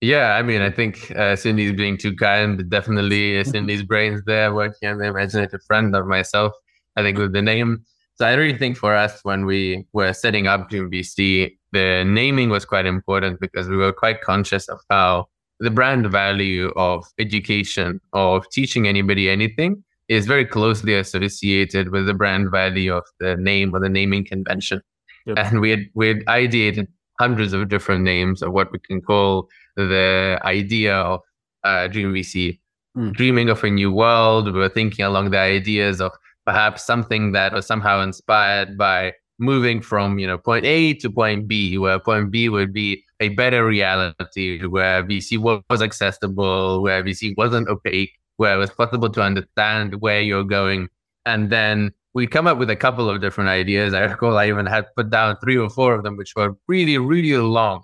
Yeah, 0.00 0.34
I 0.34 0.42
mean, 0.42 0.60
I 0.60 0.70
think 0.70 1.10
uh, 1.16 1.36
Cindy's 1.36 1.72
being 1.72 1.96
too 1.96 2.14
kind. 2.16 2.56
But 2.56 2.68
definitely, 2.68 3.38
uh, 3.38 3.44
Cindy's 3.52 3.82
brains 3.82 4.22
there 4.26 4.52
working 4.52 4.88
on 4.88 4.98
the 4.98 5.06
imaginative 5.06 5.62
friend 5.66 5.94
of 5.94 6.06
myself. 6.06 6.52
I 6.96 7.02
think 7.02 7.18
with 7.18 7.32
the 7.32 7.42
name. 7.42 7.84
So 8.16 8.26
I 8.26 8.32
really 8.32 8.56
think 8.56 8.78
for 8.78 8.94
us 8.94 9.20
when 9.24 9.44
we 9.44 9.86
were 9.92 10.12
setting 10.14 10.46
up 10.46 10.70
Dream 10.70 10.90
VC, 10.90 11.56
the 11.72 12.02
naming 12.04 12.48
was 12.48 12.64
quite 12.64 12.86
important 12.86 13.40
because 13.40 13.68
we 13.68 13.76
were 13.76 13.92
quite 13.92 14.22
conscious 14.22 14.68
of 14.68 14.80
how 14.88 15.28
the 15.60 15.70
brand 15.70 16.10
value 16.10 16.72
of 16.76 17.04
education, 17.18 18.00
of 18.12 18.48
teaching 18.50 18.86
anybody 18.86 19.28
anything, 19.30 19.82
is 20.08 20.26
very 20.26 20.44
closely 20.44 20.94
associated 20.94 21.90
with 21.90 22.06
the 22.06 22.14
brand 22.14 22.50
value 22.50 22.94
of 22.94 23.04
the 23.18 23.36
name 23.36 23.74
or 23.74 23.80
the 23.80 23.88
naming 23.88 24.24
convention. 24.24 24.80
Yep. 25.26 25.38
And 25.38 25.60
we 25.60 25.70
had 25.70 25.86
we 25.94 26.08
had 26.08 26.24
ideated 26.26 26.86
hundreds 27.18 27.52
of 27.52 27.68
different 27.68 28.04
names 28.04 28.42
of 28.42 28.52
what 28.52 28.70
we 28.70 28.78
can 28.78 29.00
call 29.00 29.48
the 29.76 30.38
idea 30.44 30.94
of 30.94 31.20
uh, 31.64 31.88
Dream 31.88 32.12
VC, 32.12 32.60
mm. 32.96 33.12
dreaming 33.12 33.48
of 33.48 33.64
a 33.64 33.70
new 33.70 33.90
world. 33.90 34.46
We 34.46 34.58
were 34.58 34.68
thinking 34.68 35.04
along 35.04 35.30
the 35.30 35.38
ideas 35.38 36.00
of 36.00 36.12
perhaps 36.44 36.84
something 36.84 37.32
that 37.32 37.52
was 37.52 37.66
somehow 37.66 38.00
inspired 38.02 38.78
by 38.78 39.14
moving 39.38 39.82
from 39.82 40.18
you 40.18 40.26
know 40.26 40.38
point 40.38 40.64
A 40.64 40.94
to 40.94 41.10
point 41.10 41.48
B, 41.48 41.76
where 41.78 41.98
point 41.98 42.30
B 42.30 42.48
would 42.48 42.72
be 42.72 43.02
a 43.20 43.30
better 43.30 43.64
reality, 43.66 44.64
where 44.64 45.02
VC 45.04 45.38
was 45.38 45.82
accessible, 45.82 46.82
where 46.82 47.02
VC 47.02 47.34
wasn't 47.36 47.68
opaque, 47.68 48.12
where 48.36 48.54
it 48.54 48.58
was 48.58 48.70
possible 48.70 49.10
to 49.10 49.22
understand 49.22 50.00
where 50.00 50.20
you're 50.20 50.44
going, 50.44 50.88
and 51.24 51.50
then 51.50 51.92
we 52.14 52.26
come 52.26 52.46
up 52.46 52.56
with 52.56 52.70
a 52.70 52.76
couple 52.76 53.10
of 53.10 53.20
different 53.20 53.50
ideas. 53.50 53.92
I 53.92 54.00
recall 54.04 54.38
I 54.38 54.48
even 54.48 54.64
had 54.64 54.86
put 54.96 55.10
down 55.10 55.36
three 55.42 55.58
or 55.58 55.68
four 55.68 55.94
of 55.94 56.02
them, 56.02 56.16
which 56.16 56.34
were 56.34 56.56
really, 56.66 56.96
really 56.96 57.36
long. 57.36 57.82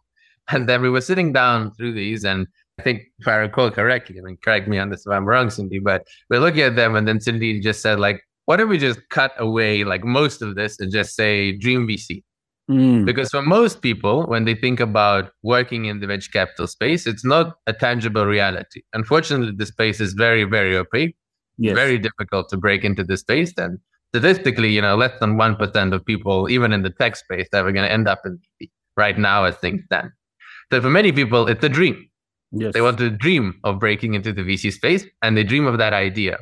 And 0.49 0.66
then 0.66 0.81
we 0.81 0.88
were 0.88 1.03
sitting 1.03 1.35
down 1.35 1.73
through 1.75 1.92
these, 1.92 2.25
and 2.25 2.47
I 2.79 2.83
think 2.83 3.03
if 3.18 3.29
I 3.29 3.37
recall 3.37 3.71
correctly, 3.71 4.18
I 4.18 4.23
mean, 4.23 4.38
correct 4.42 4.68
me 4.68 4.79
on 4.79 4.88
this 4.88 5.07
if 5.07 5.12
I'm 5.12 5.27
wrong, 5.27 5.51
Cindy, 5.51 5.79
but 5.79 6.07
we're 6.31 6.40
looking 6.40 6.62
at 6.62 6.77
them, 6.77 6.97
and 6.97 7.07
then 7.07 7.21
Cindy 7.21 7.61
just 7.61 7.83
said, 7.83 8.01
like, 8.01 8.23
why 8.47 8.57
don't 8.57 8.68
we 8.68 8.79
just 8.79 9.01
cut 9.11 9.33
away 9.38 9.85
like 9.85 10.03
most 10.03 10.42
of 10.42 10.55
this 10.55 10.81
and 10.81 10.90
just 10.90 11.14
say 11.14 11.53
Dream 11.53 11.87
VC? 11.87 12.23
Mm. 12.72 13.04
Because 13.04 13.30
for 13.30 13.42
most 13.42 13.82
people, 13.82 14.24
when 14.26 14.44
they 14.44 14.54
think 14.54 14.80
about 14.80 15.32
working 15.42 15.85
in 15.85 16.00
the 16.00 16.06
venture 16.06 16.30
capital 16.30 16.66
space, 16.66 17.06
it's 17.06 17.24
not 17.24 17.56
a 17.66 17.72
tangible 17.72 18.24
reality. 18.24 18.82
Unfortunately, 18.92 19.52
the 19.56 19.66
space 19.66 20.00
is 20.00 20.14
very, 20.14 20.44
very 20.44 20.76
opaque. 20.76 21.16
Yes. 21.58 21.74
Very 21.74 21.98
difficult 21.98 22.48
to 22.48 22.56
break 22.56 22.82
into 22.82 23.04
the 23.04 23.16
space. 23.16 23.52
And 23.58 23.78
statistically, 24.14 24.70
you 24.70 24.80
know, 24.80 24.96
less 24.96 25.18
than 25.20 25.37
1% 25.37 25.92
of 25.92 26.04
people, 26.04 26.50
even 26.50 26.72
in 26.72 26.82
the 26.82 26.90
tech 26.90 27.16
space, 27.16 27.46
that 27.52 27.64
are 27.64 27.72
going 27.72 27.85
to 27.85 27.92
end 27.92 28.08
up 28.08 28.20
in 28.24 28.38
VC 28.61 28.70
right 28.96 29.18
now 29.18 29.44
as 29.44 29.56
things 29.56 29.82
stand. 29.87 30.11
So 30.72 30.80
for 30.80 30.90
many 30.90 31.12
people, 31.12 31.48
it's 31.48 31.64
a 31.64 31.68
dream. 31.68 32.08
Yes. 32.52 32.72
They 32.72 32.80
want 32.80 32.98
to 32.98 33.11
dream 33.11 33.61
of 33.64 33.78
breaking 33.78 34.14
into 34.14 34.32
the 34.32 34.42
VC 34.42 34.72
space 34.72 35.04
and 35.22 35.37
they 35.37 35.44
dream 35.44 35.66
of 35.66 35.78
that 35.78 35.92
idea. 35.92 36.38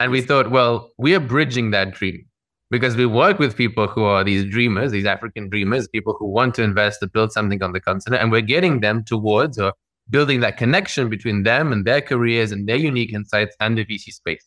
And 0.00 0.12
we 0.12 0.20
thought, 0.20 0.50
well, 0.50 0.90
we 0.98 1.14
are 1.14 1.20
bridging 1.20 1.70
that 1.72 1.92
dream 1.92 2.27
because 2.70 2.96
we 2.96 3.06
work 3.06 3.38
with 3.38 3.56
people 3.56 3.86
who 3.86 4.04
are 4.04 4.24
these 4.24 4.44
dreamers, 4.44 4.92
these 4.92 5.06
African 5.06 5.48
dreamers, 5.48 5.88
people 5.88 6.14
who 6.18 6.26
want 6.26 6.54
to 6.56 6.62
invest 6.62 7.00
to 7.00 7.06
build 7.06 7.32
something 7.32 7.62
on 7.62 7.72
the 7.72 7.80
continent, 7.80 8.22
and 8.22 8.30
we're 8.30 8.40
getting 8.40 8.80
them 8.80 9.04
towards 9.04 9.58
or 9.58 9.72
building 10.10 10.40
that 10.40 10.56
connection 10.56 11.08
between 11.08 11.42
them 11.42 11.72
and 11.72 11.84
their 11.84 12.00
careers 12.00 12.52
and 12.52 12.68
their 12.68 12.76
unique 12.76 13.12
insights 13.12 13.54
and 13.60 13.76
the 13.76 13.84
VC 13.84 14.12
space. 14.12 14.44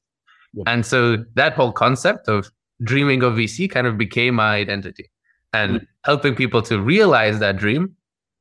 And 0.66 0.86
so 0.86 1.24
that 1.36 1.54
whole 1.54 1.72
concept 1.72 2.28
of 2.28 2.52
dreaming 2.84 3.24
of 3.24 3.34
VC 3.34 3.70
kind 3.70 3.88
of 3.88 3.98
became 3.98 4.36
my 4.36 4.56
identity. 4.56 5.10
And 5.54 5.78
mm-hmm. 5.78 5.86
helping 6.06 6.36
people 6.36 6.62
to 6.64 6.82
realize 6.82 7.40
that 7.40 7.58
dream 7.58 7.96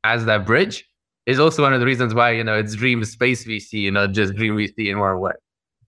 as 0.04 0.24
that 0.24 0.46
bridge 0.46 0.88
is 1.26 1.38
also 1.38 1.62
one 1.62 1.74
of 1.74 1.80
the 1.80 1.86
reasons 1.86 2.14
why, 2.14 2.30
you 2.30 2.42
know, 2.42 2.58
it's 2.58 2.74
Dream 2.74 3.04
Space 3.04 3.44
VC 3.44 3.74
you 3.74 3.90
know, 3.90 4.06
just 4.06 4.34
Dream 4.34 4.56
VC 4.56 4.90
in 4.90 4.98
one 4.98 5.20
way. 5.20 5.32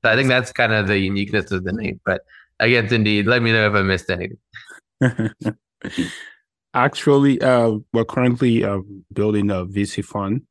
So 0.05 0.11
I 0.11 0.16
think 0.16 0.28
that's 0.28 0.52
kind 0.52 0.72
of 0.72 0.87
the 0.87 0.98
uniqueness 0.98 1.50
of 1.50 1.64
the 1.64 1.72
name. 1.72 2.00
But 2.05 2.22
again, 2.62 2.88
Cindy, 2.88 3.22
let 3.22 3.42
me 3.42 3.53
know 3.53 3.66
if 3.66 3.75
I 3.75 3.83
missed 3.83 4.11
anything. 4.11 4.38
Actually, 6.75 7.40
uh, 7.42 7.72
we're 7.92 8.05
currently 8.05 8.64
uh, 8.64 8.79
building 9.12 9.51
a 9.51 9.66
VC 9.66 10.05
fund. 10.05 10.42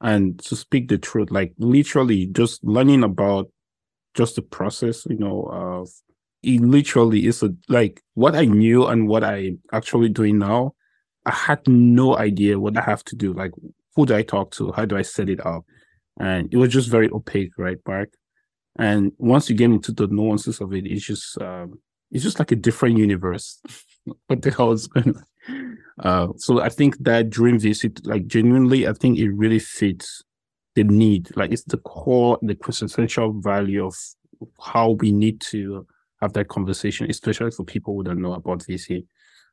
And 0.00 0.38
to 0.40 0.54
speak 0.54 0.88
the 0.88 0.98
truth, 0.98 1.30
like 1.30 1.54
literally 1.58 2.26
just 2.26 2.62
learning 2.62 3.02
about 3.02 3.50
just 4.14 4.36
the 4.36 4.42
process, 4.42 5.06
you 5.06 5.16
know, 5.16 5.48
of 5.50 5.88
it 6.42 6.60
literally 6.60 7.26
is 7.26 7.42
a, 7.42 7.54
like 7.68 8.02
what 8.12 8.36
I 8.36 8.44
knew 8.44 8.86
and 8.86 9.08
what 9.08 9.24
I'm 9.24 9.60
actually 9.72 10.10
doing 10.10 10.38
now. 10.38 10.74
I 11.24 11.30
had 11.30 11.66
no 11.66 12.18
idea 12.18 12.60
what 12.60 12.76
I 12.76 12.82
have 12.82 13.02
to 13.04 13.16
do. 13.16 13.32
Like 13.32 13.52
who 13.96 14.04
do 14.04 14.14
I 14.14 14.22
talk 14.22 14.50
to? 14.52 14.72
How 14.72 14.84
do 14.84 14.96
I 14.96 15.02
set 15.02 15.30
it 15.30 15.44
up? 15.44 15.64
And 16.20 16.52
it 16.52 16.58
was 16.58 16.72
just 16.72 16.90
very 16.90 17.08
opaque, 17.10 17.52
right, 17.56 17.78
Mark? 17.86 18.10
And 18.78 19.12
once 19.18 19.48
you 19.48 19.56
get 19.56 19.70
into 19.70 19.92
the 19.92 20.08
nuances 20.08 20.60
of 20.60 20.72
it, 20.72 20.86
it's 20.86 21.04
just 21.04 21.40
um, 21.40 21.78
it's 22.10 22.24
just 22.24 22.38
like 22.38 22.52
a 22.52 22.56
different 22.56 22.98
universe. 22.98 23.60
what 24.26 24.42
the 24.42 24.50
hell 24.50 24.72
is 24.72 24.86
going 24.86 25.16
on? 25.16 25.78
Uh, 26.00 26.28
so 26.36 26.60
I 26.60 26.68
think 26.68 26.98
that 27.04 27.30
Dream 27.30 27.58
VC, 27.58 28.04
like 28.06 28.26
genuinely, 28.26 28.88
I 28.88 28.92
think 28.92 29.18
it 29.18 29.30
really 29.30 29.58
fits 29.58 30.22
the 30.74 30.84
need. 30.84 31.34
Like 31.36 31.52
it's 31.52 31.64
the 31.64 31.78
core, 31.78 32.38
the 32.42 32.54
quintessential 32.54 33.32
value 33.40 33.86
of 33.86 33.96
how 34.60 34.90
we 34.90 35.12
need 35.12 35.40
to 35.42 35.86
have 36.20 36.32
that 36.32 36.48
conversation, 36.48 37.08
especially 37.08 37.50
for 37.50 37.64
people 37.64 37.94
who 37.94 38.02
don't 38.02 38.20
know 38.20 38.32
about 38.32 38.60
VC. 38.60 39.06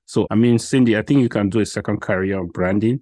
So, 0.06 0.28
I 0.32 0.36
mean, 0.36 0.58
Cindy, 0.58 0.98
I 0.98 1.04
think 1.04 1.22
you 1.22 1.30
can 1.30 1.50
do 1.50 1.60
a 1.60 1.66
second 1.66 2.02
career 2.02 2.40
on 2.40 2.48
branding 2.48 3.02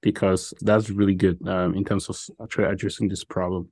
because 0.00 0.52
that's 0.60 0.90
really 0.90 1.14
good 1.14 1.46
um, 1.46 1.74
in 1.74 1.84
terms 1.84 2.08
of 2.08 2.18
actually 2.42 2.64
addressing 2.64 3.08
this 3.08 3.24
problem. 3.24 3.68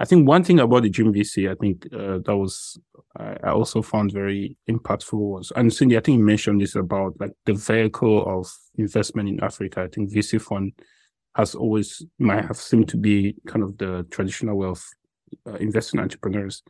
I 0.00 0.04
think 0.04 0.28
one 0.28 0.44
thing 0.44 0.60
about 0.60 0.84
the 0.84 0.90
Dream 0.90 1.12
VC, 1.12 1.50
I 1.50 1.56
think 1.56 1.86
uh, 1.92 2.20
that 2.24 2.36
was 2.36 2.78
I 3.16 3.50
also 3.50 3.82
found 3.82 4.12
very 4.12 4.56
impactful 4.70 5.18
was, 5.18 5.52
and 5.56 5.72
Cindy, 5.72 5.96
I 5.96 6.00
think 6.00 6.18
you 6.18 6.24
mentioned 6.24 6.60
this 6.60 6.76
about 6.76 7.14
like 7.18 7.32
the 7.46 7.54
vehicle 7.54 8.24
of 8.24 8.48
investment 8.76 9.28
in 9.28 9.42
Africa. 9.42 9.82
I 9.82 9.88
think 9.88 10.12
VC 10.12 10.40
fund 10.40 10.72
has 11.34 11.56
always 11.56 12.04
might 12.20 12.44
have 12.44 12.58
seemed 12.58 12.88
to 12.90 12.96
be 12.96 13.34
kind 13.48 13.64
of 13.64 13.76
the 13.78 14.06
traditional 14.10 14.56
way 14.56 14.68
of 14.68 14.84
uh, 15.48 15.54
investing 15.54 15.98
entrepreneurs. 15.98 16.62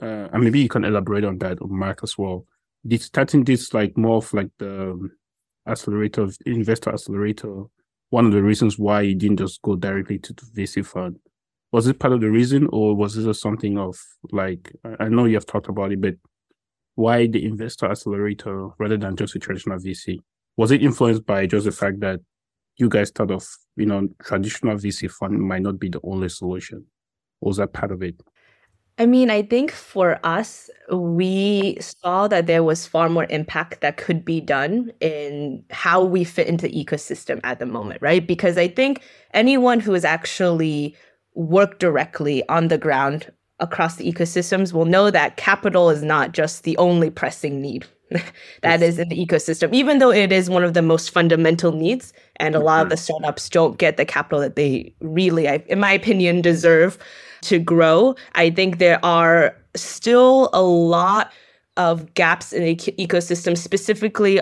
Uh, 0.00 0.28
and 0.32 0.42
maybe 0.42 0.60
you 0.60 0.68
can 0.68 0.84
elaborate 0.84 1.24
on 1.24 1.36
that, 1.38 1.60
or 1.60 1.68
Mark 1.68 2.00
as 2.02 2.16
well. 2.16 2.46
This 2.82 3.04
starting 3.04 3.44
this 3.44 3.74
like 3.74 3.98
more 3.98 4.16
of 4.16 4.32
like 4.32 4.48
the 4.58 5.10
accelerator, 5.68 6.28
investor 6.46 6.90
accelerator. 6.90 7.64
One 8.08 8.24
of 8.24 8.32
the 8.32 8.42
reasons 8.42 8.78
why 8.78 9.02
you 9.02 9.14
didn't 9.14 9.36
just 9.36 9.60
go 9.60 9.76
directly 9.76 10.18
to 10.18 10.32
the 10.32 10.62
VC 10.62 10.84
fund 10.84 11.18
was 11.72 11.86
it 11.86 11.98
part 11.98 12.12
of 12.12 12.20
the 12.20 12.30
reason, 12.30 12.68
or 12.72 12.94
was 12.94 13.14
this 13.14 13.40
something 13.40 13.78
of 13.78 13.98
like 14.32 14.72
I 14.98 15.08
know 15.08 15.24
you 15.24 15.34
have 15.34 15.46
talked 15.46 15.68
about 15.68 15.92
it, 15.92 16.00
but 16.00 16.14
why 16.94 17.26
the 17.26 17.44
investor 17.44 17.86
accelerator 17.86 18.68
rather 18.78 18.96
than 18.96 19.16
just 19.16 19.36
a 19.36 19.38
traditional 19.38 19.78
VC? 19.78 20.18
Was 20.56 20.70
it 20.70 20.82
influenced 20.82 21.24
by 21.24 21.46
just 21.46 21.64
the 21.64 21.72
fact 21.72 22.00
that 22.00 22.20
you 22.76 22.88
guys 22.88 23.10
thought 23.10 23.30
of 23.30 23.46
you 23.76 23.86
know 23.86 24.08
traditional 24.22 24.76
VC 24.76 25.10
fund 25.10 25.40
might 25.40 25.62
not 25.62 25.78
be 25.78 25.88
the 25.88 26.00
only 26.02 26.28
solution? 26.28 26.84
Was 27.40 27.58
that 27.58 27.72
part 27.72 27.92
of 27.92 28.02
it? 28.02 28.20
I 28.98 29.06
mean, 29.06 29.30
I 29.30 29.40
think 29.40 29.70
for 29.70 30.20
us, 30.24 30.68
we 30.92 31.78
saw 31.80 32.28
that 32.28 32.46
there 32.46 32.62
was 32.62 32.86
far 32.86 33.08
more 33.08 33.26
impact 33.30 33.80
that 33.80 33.96
could 33.96 34.26
be 34.26 34.42
done 34.42 34.92
in 35.00 35.64
how 35.70 36.04
we 36.04 36.22
fit 36.22 36.48
into 36.48 36.68
the 36.68 36.84
ecosystem 36.84 37.40
at 37.42 37.60
the 37.60 37.64
moment, 37.64 38.02
right? 38.02 38.26
Because 38.26 38.58
I 38.58 38.68
think 38.68 39.02
anyone 39.32 39.80
who 39.80 39.94
is 39.94 40.04
actually 40.04 40.94
work 41.34 41.78
directly 41.78 42.46
on 42.48 42.68
the 42.68 42.78
ground 42.78 43.32
across 43.60 43.96
the 43.96 44.10
ecosystems 44.10 44.72
will 44.72 44.84
know 44.84 45.10
that 45.10 45.36
capital 45.36 45.90
is 45.90 46.02
not 46.02 46.32
just 46.32 46.64
the 46.64 46.76
only 46.78 47.10
pressing 47.10 47.60
need 47.60 47.86
that 48.62 48.82
is 48.82 48.98
in 48.98 49.08
the 49.08 49.26
ecosystem, 49.26 49.72
even 49.72 49.98
though 49.98 50.10
it 50.10 50.32
is 50.32 50.50
one 50.50 50.64
of 50.64 50.74
the 50.74 50.82
most 50.82 51.10
fundamental 51.10 51.72
needs. 51.72 52.12
And 52.36 52.54
a 52.54 52.60
lot 52.60 52.82
of 52.82 52.88
the 52.88 52.96
mm-hmm. 52.96 53.02
startups 53.02 53.48
don't 53.48 53.78
get 53.78 53.96
the 53.96 54.04
capital 54.04 54.40
that 54.40 54.56
they 54.56 54.94
really, 55.00 55.46
in 55.46 55.78
my 55.78 55.92
opinion, 55.92 56.40
deserve 56.40 56.98
to 57.42 57.58
grow. 57.58 58.16
I 58.34 58.50
think 58.50 58.78
there 58.78 59.04
are 59.04 59.56
still 59.76 60.50
a 60.52 60.62
lot 60.62 61.32
of 61.76 62.12
gaps 62.14 62.52
in 62.52 62.64
the 62.64 62.74
ecosystem, 62.76 63.56
specifically 63.56 64.40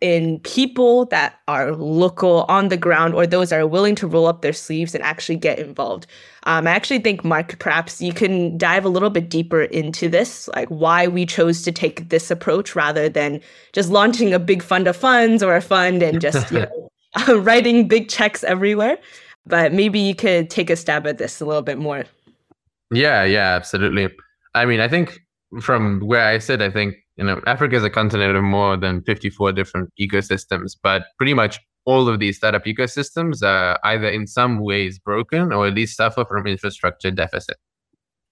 in 0.00 0.38
people 0.40 1.06
that 1.06 1.40
are 1.48 1.72
local 1.72 2.44
on 2.48 2.68
the 2.68 2.76
ground 2.76 3.14
or 3.14 3.26
those 3.26 3.50
that 3.50 3.58
are 3.58 3.66
willing 3.66 3.96
to 3.96 4.06
roll 4.06 4.26
up 4.26 4.42
their 4.42 4.52
sleeves 4.52 4.94
and 4.94 5.02
actually 5.02 5.36
get 5.36 5.58
involved. 5.58 6.06
Um, 6.44 6.66
I 6.66 6.70
actually 6.70 7.00
think, 7.00 7.24
Mark, 7.24 7.58
perhaps 7.58 8.00
you 8.00 8.12
can 8.12 8.56
dive 8.56 8.84
a 8.84 8.88
little 8.88 9.10
bit 9.10 9.28
deeper 9.28 9.62
into 9.62 10.08
this, 10.08 10.48
like 10.54 10.68
why 10.68 11.08
we 11.08 11.26
chose 11.26 11.62
to 11.62 11.72
take 11.72 12.10
this 12.10 12.30
approach 12.30 12.76
rather 12.76 13.08
than 13.08 13.40
just 13.72 13.90
launching 13.90 14.32
a 14.32 14.38
big 14.38 14.62
fund 14.62 14.86
of 14.86 14.96
funds 14.96 15.42
or 15.42 15.56
a 15.56 15.60
fund 15.60 16.02
and 16.02 16.20
just 16.20 16.50
you 16.52 16.60
know, 17.28 17.38
writing 17.40 17.88
big 17.88 18.08
checks 18.08 18.44
everywhere. 18.44 18.98
But 19.46 19.72
maybe 19.72 19.98
you 19.98 20.14
could 20.14 20.48
take 20.48 20.70
a 20.70 20.76
stab 20.76 21.06
at 21.06 21.18
this 21.18 21.40
a 21.40 21.44
little 21.44 21.62
bit 21.62 21.78
more. 21.78 22.04
Yeah, 22.92 23.24
yeah, 23.24 23.54
absolutely. 23.54 24.08
I 24.54 24.64
mean, 24.64 24.80
I 24.80 24.88
think 24.88 25.18
from 25.60 26.00
where 26.00 26.24
I 26.24 26.38
sit, 26.38 26.62
I 26.62 26.70
think 26.70 26.94
you 27.18 27.24
know, 27.24 27.40
Africa 27.46 27.74
is 27.76 27.82
a 27.84 27.90
continent 27.90 28.36
of 28.36 28.44
more 28.44 28.76
than 28.76 29.02
54 29.02 29.52
different 29.52 29.90
ecosystems, 30.00 30.76
but 30.80 31.02
pretty 31.18 31.34
much 31.34 31.58
all 31.84 32.08
of 32.08 32.20
these 32.20 32.36
startup 32.36 32.64
ecosystems 32.64 33.42
are 33.42 33.78
either 33.82 34.08
in 34.08 34.26
some 34.26 34.60
ways 34.60 34.98
broken 35.00 35.52
or 35.52 35.66
at 35.66 35.74
least 35.74 35.96
suffer 35.96 36.24
from 36.24 36.46
infrastructure 36.46 37.10
deficit. 37.10 37.56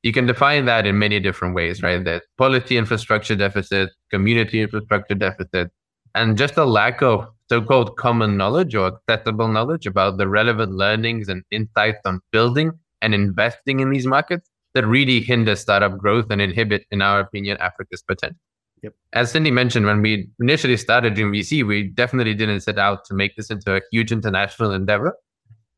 You 0.02 0.12
can 0.12 0.26
define 0.26 0.66
that 0.66 0.86
in 0.86 0.98
many 0.98 1.18
different 1.18 1.56
ways, 1.56 1.82
right? 1.82 2.04
That 2.04 2.22
policy 2.38 2.76
infrastructure 2.76 3.34
deficit, 3.34 3.90
community 4.10 4.60
infrastructure 4.60 5.14
deficit, 5.14 5.70
and 6.14 6.38
just 6.38 6.56
a 6.56 6.64
lack 6.64 7.02
of 7.02 7.26
so-called 7.48 7.96
common 7.96 8.36
knowledge 8.36 8.76
or 8.76 8.92
accessible 9.08 9.48
knowledge 9.48 9.86
about 9.86 10.16
the 10.16 10.28
relevant 10.28 10.72
learnings 10.72 11.28
and 11.28 11.42
insights 11.50 12.00
on 12.04 12.20
building 12.30 12.70
and 13.02 13.14
investing 13.14 13.80
in 13.80 13.90
these 13.90 14.06
markets 14.06 14.48
that 14.74 14.86
really 14.86 15.20
hinder 15.20 15.56
startup 15.56 15.98
growth 15.98 16.26
and 16.30 16.40
inhibit, 16.40 16.84
in 16.92 17.02
our 17.02 17.18
opinion, 17.18 17.56
Africa's 17.58 18.02
potential. 18.02 18.38
Yep. 18.82 18.94
As 19.12 19.32
Cindy 19.32 19.50
mentioned, 19.50 19.86
when 19.86 20.02
we 20.02 20.28
initially 20.40 20.76
started 20.76 21.14
Dream 21.14 21.32
VC, 21.32 21.66
we 21.66 21.84
definitely 21.84 22.34
didn't 22.34 22.60
set 22.60 22.78
out 22.78 23.04
to 23.06 23.14
make 23.14 23.36
this 23.36 23.50
into 23.50 23.76
a 23.76 23.80
huge 23.90 24.12
international 24.12 24.72
endeavor. 24.72 25.16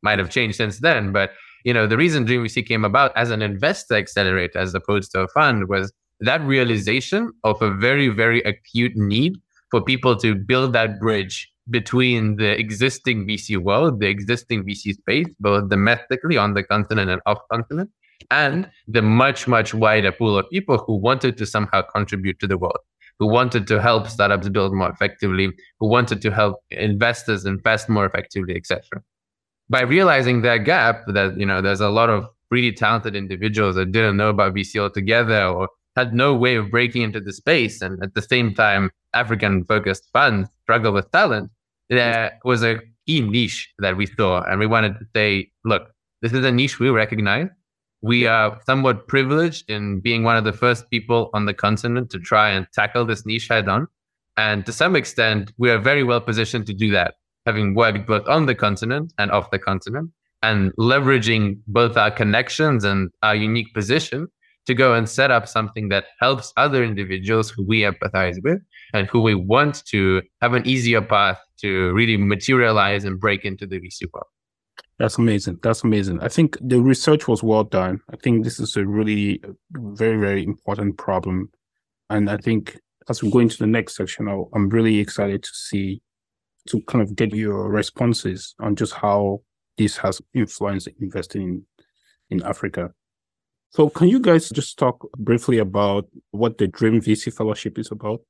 Might 0.02 0.18
have 0.18 0.30
changed 0.30 0.56
since 0.56 0.78
then, 0.78 1.12
but 1.12 1.32
you 1.64 1.74
know 1.74 1.86
the 1.86 1.96
reason 1.96 2.24
Dream 2.24 2.44
VC 2.44 2.66
came 2.66 2.84
about 2.84 3.16
as 3.16 3.30
an 3.30 3.42
investor 3.42 3.94
accelerator 3.94 4.58
as 4.58 4.74
opposed 4.74 5.12
to 5.12 5.20
a 5.20 5.28
fund 5.28 5.68
was 5.68 5.92
that 6.20 6.40
realization 6.42 7.32
of 7.44 7.60
a 7.62 7.70
very 7.70 8.08
very 8.08 8.40
acute 8.42 8.96
need 8.96 9.36
for 9.70 9.82
people 9.82 10.16
to 10.16 10.34
build 10.34 10.72
that 10.72 10.98
bridge 11.00 11.50
between 11.70 12.36
the 12.36 12.58
existing 12.58 13.26
VC 13.26 13.58
world, 13.58 14.00
the 14.00 14.06
existing 14.06 14.64
VC 14.64 14.94
space, 14.94 15.26
both 15.40 15.68
domestically 15.68 16.36
on 16.36 16.54
the 16.54 16.62
continent 16.62 17.10
and 17.10 17.20
off 17.26 17.38
continent, 17.50 17.90
and 18.30 18.70
the 18.86 19.02
much, 19.02 19.46
much 19.48 19.74
wider 19.74 20.12
pool 20.12 20.38
of 20.38 20.48
people 20.50 20.78
who 20.78 20.96
wanted 20.96 21.36
to 21.38 21.46
somehow 21.46 21.82
contribute 21.82 22.38
to 22.40 22.46
the 22.46 22.58
world, 22.58 22.78
who 23.18 23.26
wanted 23.26 23.66
to 23.66 23.80
help 23.80 24.08
startups 24.08 24.48
build 24.48 24.72
more 24.72 24.90
effectively, 24.90 25.50
who 25.80 25.88
wanted 25.88 26.20
to 26.22 26.30
help 26.30 26.56
investors 26.70 27.44
invest 27.44 27.88
more 27.88 28.06
effectively, 28.06 28.56
etc. 28.56 28.82
By 29.70 29.82
realizing 29.82 30.42
that 30.42 30.58
gap, 30.58 31.04
that 31.08 31.38
you 31.38 31.46
know, 31.46 31.60
there's 31.60 31.80
a 31.80 31.90
lot 31.90 32.10
of 32.10 32.26
really 32.50 32.72
talented 32.72 33.14
individuals 33.14 33.76
that 33.76 33.92
didn't 33.92 34.16
know 34.16 34.30
about 34.30 34.54
VC 34.54 34.80
altogether 34.80 35.46
or 35.46 35.68
had 35.96 36.14
no 36.14 36.34
way 36.34 36.54
of 36.56 36.70
breaking 36.70 37.02
into 37.02 37.20
the 37.20 37.32
space, 37.32 37.82
and 37.82 38.02
at 38.02 38.14
the 38.14 38.22
same 38.22 38.54
time, 38.54 38.90
African-focused 39.14 40.08
funds 40.12 40.48
struggle 40.62 40.92
with 40.92 41.10
talent. 41.10 41.50
There 41.90 42.38
was 42.44 42.62
a 42.62 42.78
key 43.06 43.20
niche 43.20 43.72
that 43.80 43.96
we 43.96 44.06
saw, 44.06 44.42
and 44.42 44.60
we 44.60 44.66
wanted 44.66 44.98
to 44.98 45.06
say, 45.14 45.50
look, 45.64 45.90
this 46.22 46.32
is 46.32 46.44
a 46.44 46.52
niche 46.52 46.78
we 46.78 46.90
recognize 46.90 47.48
we 48.02 48.26
are 48.26 48.60
somewhat 48.64 49.08
privileged 49.08 49.68
in 49.68 50.00
being 50.00 50.22
one 50.22 50.36
of 50.36 50.44
the 50.44 50.52
first 50.52 50.88
people 50.90 51.30
on 51.34 51.46
the 51.46 51.54
continent 51.54 52.10
to 52.10 52.18
try 52.18 52.50
and 52.50 52.66
tackle 52.72 53.04
this 53.04 53.26
niche 53.26 53.48
head 53.48 53.68
on. 53.68 53.88
And 54.36 54.64
to 54.66 54.72
some 54.72 54.94
extent, 54.94 55.52
we 55.58 55.70
are 55.70 55.78
very 55.78 56.04
well 56.04 56.20
positioned 56.20 56.66
to 56.66 56.74
do 56.74 56.92
that, 56.92 57.14
having 57.44 57.74
worked 57.74 58.06
both 58.06 58.26
on 58.28 58.46
the 58.46 58.54
continent 58.54 59.12
and 59.18 59.32
off 59.32 59.50
the 59.50 59.58
continent, 59.58 60.10
and 60.42 60.72
leveraging 60.76 61.58
both 61.66 61.96
our 61.96 62.10
connections 62.10 62.84
and 62.84 63.10
our 63.22 63.34
unique 63.34 63.74
position 63.74 64.28
to 64.66 64.74
go 64.74 64.94
and 64.94 65.08
set 65.08 65.30
up 65.30 65.48
something 65.48 65.88
that 65.88 66.04
helps 66.20 66.52
other 66.56 66.84
individuals 66.84 67.50
who 67.50 67.64
we 67.66 67.80
empathize 67.80 68.36
with 68.44 68.60
and 68.92 69.08
who 69.08 69.20
we 69.22 69.34
want 69.34 69.84
to 69.86 70.22
have 70.42 70.52
an 70.52 70.64
easier 70.66 71.00
path 71.00 71.40
to 71.56 71.90
really 71.94 72.16
materialize 72.16 73.04
and 73.04 73.18
break 73.18 73.44
into 73.44 73.66
the 73.66 73.80
VC 73.80 74.02
world. 74.12 74.26
That's 74.98 75.18
amazing. 75.18 75.60
That's 75.62 75.84
amazing. 75.84 76.20
I 76.20 76.28
think 76.28 76.56
the 76.60 76.80
research 76.80 77.28
was 77.28 77.42
well 77.42 77.64
done. 77.64 78.00
I 78.12 78.16
think 78.16 78.42
this 78.44 78.58
is 78.58 78.76
a 78.76 78.84
really 78.84 79.40
very, 79.72 80.18
very 80.18 80.44
important 80.44 80.98
problem. 80.98 81.50
And 82.10 82.28
I 82.28 82.36
think 82.38 82.78
as 83.08 83.22
we 83.22 83.30
go 83.30 83.38
into 83.38 83.58
the 83.58 83.66
next 83.66 83.96
section, 83.96 84.28
i 84.28 84.32
am 84.54 84.68
really 84.68 84.98
excited 84.98 85.42
to 85.42 85.50
see, 85.52 86.02
to 86.68 86.80
kind 86.82 87.02
of 87.02 87.14
get 87.14 87.32
your 87.32 87.70
responses 87.70 88.54
on 88.60 88.74
just 88.74 88.92
how 88.92 89.42
this 89.76 89.96
has 89.98 90.20
influenced 90.34 90.88
investing 91.00 91.42
in, 91.42 91.64
in 92.30 92.42
Africa. 92.42 92.90
So, 93.70 93.90
can 93.90 94.08
you 94.08 94.18
guys 94.18 94.48
just 94.48 94.78
talk 94.78 95.06
briefly 95.18 95.58
about 95.58 96.08
what 96.30 96.58
the 96.58 96.66
Dream 96.66 97.00
VC 97.00 97.32
Fellowship 97.32 97.78
is 97.78 97.90
about? 97.92 98.20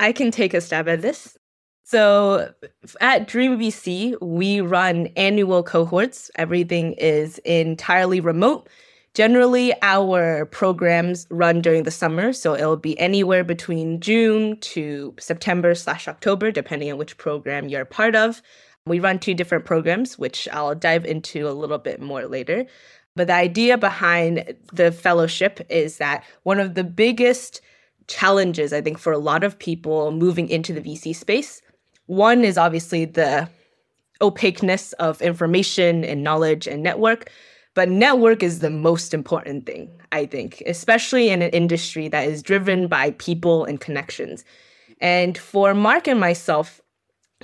I 0.00 0.12
can 0.12 0.30
take 0.30 0.54
a 0.54 0.60
stab 0.60 0.88
at 0.88 1.02
this. 1.02 1.36
So 1.84 2.52
at 3.00 3.28
Dream 3.28 3.58
VC, 3.58 4.20
we 4.22 4.60
run 4.60 5.08
annual 5.16 5.62
cohorts. 5.62 6.30
Everything 6.36 6.92
is 6.94 7.38
entirely 7.38 8.20
remote. 8.20 8.68
Generally, 9.14 9.74
our 9.82 10.46
programs 10.46 11.26
run 11.30 11.60
during 11.60 11.82
the 11.82 11.90
summer, 11.90 12.32
so 12.32 12.54
it'll 12.54 12.76
be 12.76 12.98
anywhere 12.98 13.44
between 13.44 14.00
June 14.00 14.58
to 14.60 15.14
September 15.18 15.74
slash 15.74 16.08
October, 16.08 16.50
depending 16.50 16.90
on 16.90 16.96
which 16.96 17.18
program 17.18 17.68
you're 17.68 17.84
part 17.84 18.16
of. 18.16 18.40
We 18.86 19.00
run 19.00 19.18
two 19.18 19.34
different 19.34 19.64
programs, 19.66 20.18
which 20.18 20.48
I'll 20.50 20.74
dive 20.74 21.04
into 21.04 21.46
a 21.46 21.52
little 21.52 21.78
bit 21.78 22.00
more 22.00 22.26
later. 22.26 22.64
But 23.14 23.26
the 23.26 23.34
idea 23.34 23.76
behind 23.76 24.54
the 24.72 24.90
fellowship 24.90 25.60
is 25.68 25.98
that 25.98 26.24
one 26.44 26.58
of 26.58 26.74
the 26.74 26.84
biggest 26.84 27.60
challenges, 28.08 28.72
I 28.72 28.80
think, 28.80 28.98
for 28.98 29.12
a 29.12 29.18
lot 29.18 29.44
of 29.44 29.58
people 29.58 30.10
moving 30.10 30.48
into 30.48 30.72
the 30.72 30.80
VC 30.80 31.14
space, 31.14 31.61
one 32.12 32.44
is 32.44 32.58
obviously 32.58 33.06
the 33.06 33.48
opaqueness 34.20 34.92
of 34.94 35.22
information 35.22 36.04
and 36.04 36.22
knowledge 36.22 36.66
and 36.66 36.82
network. 36.82 37.30
But 37.74 37.88
network 37.88 38.42
is 38.42 38.58
the 38.58 38.68
most 38.68 39.14
important 39.14 39.64
thing, 39.64 39.90
I 40.12 40.26
think, 40.26 40.62
especially 40.66 41.30
in 41.30 41.40
an 41.40 41.48
industry 41.50 42.08
that 42.08 42.28
is 42.28 42.42
driven 42.42 42.86
by 42.86 43.12
people 43.12 43.64
and 43.64 43.80
connections. 43.80 44.44
And 45.00 45.38
for 45.38 45.72
Mark 45.72 46.06
and 46.06 46.20
myself, 46.20 46.82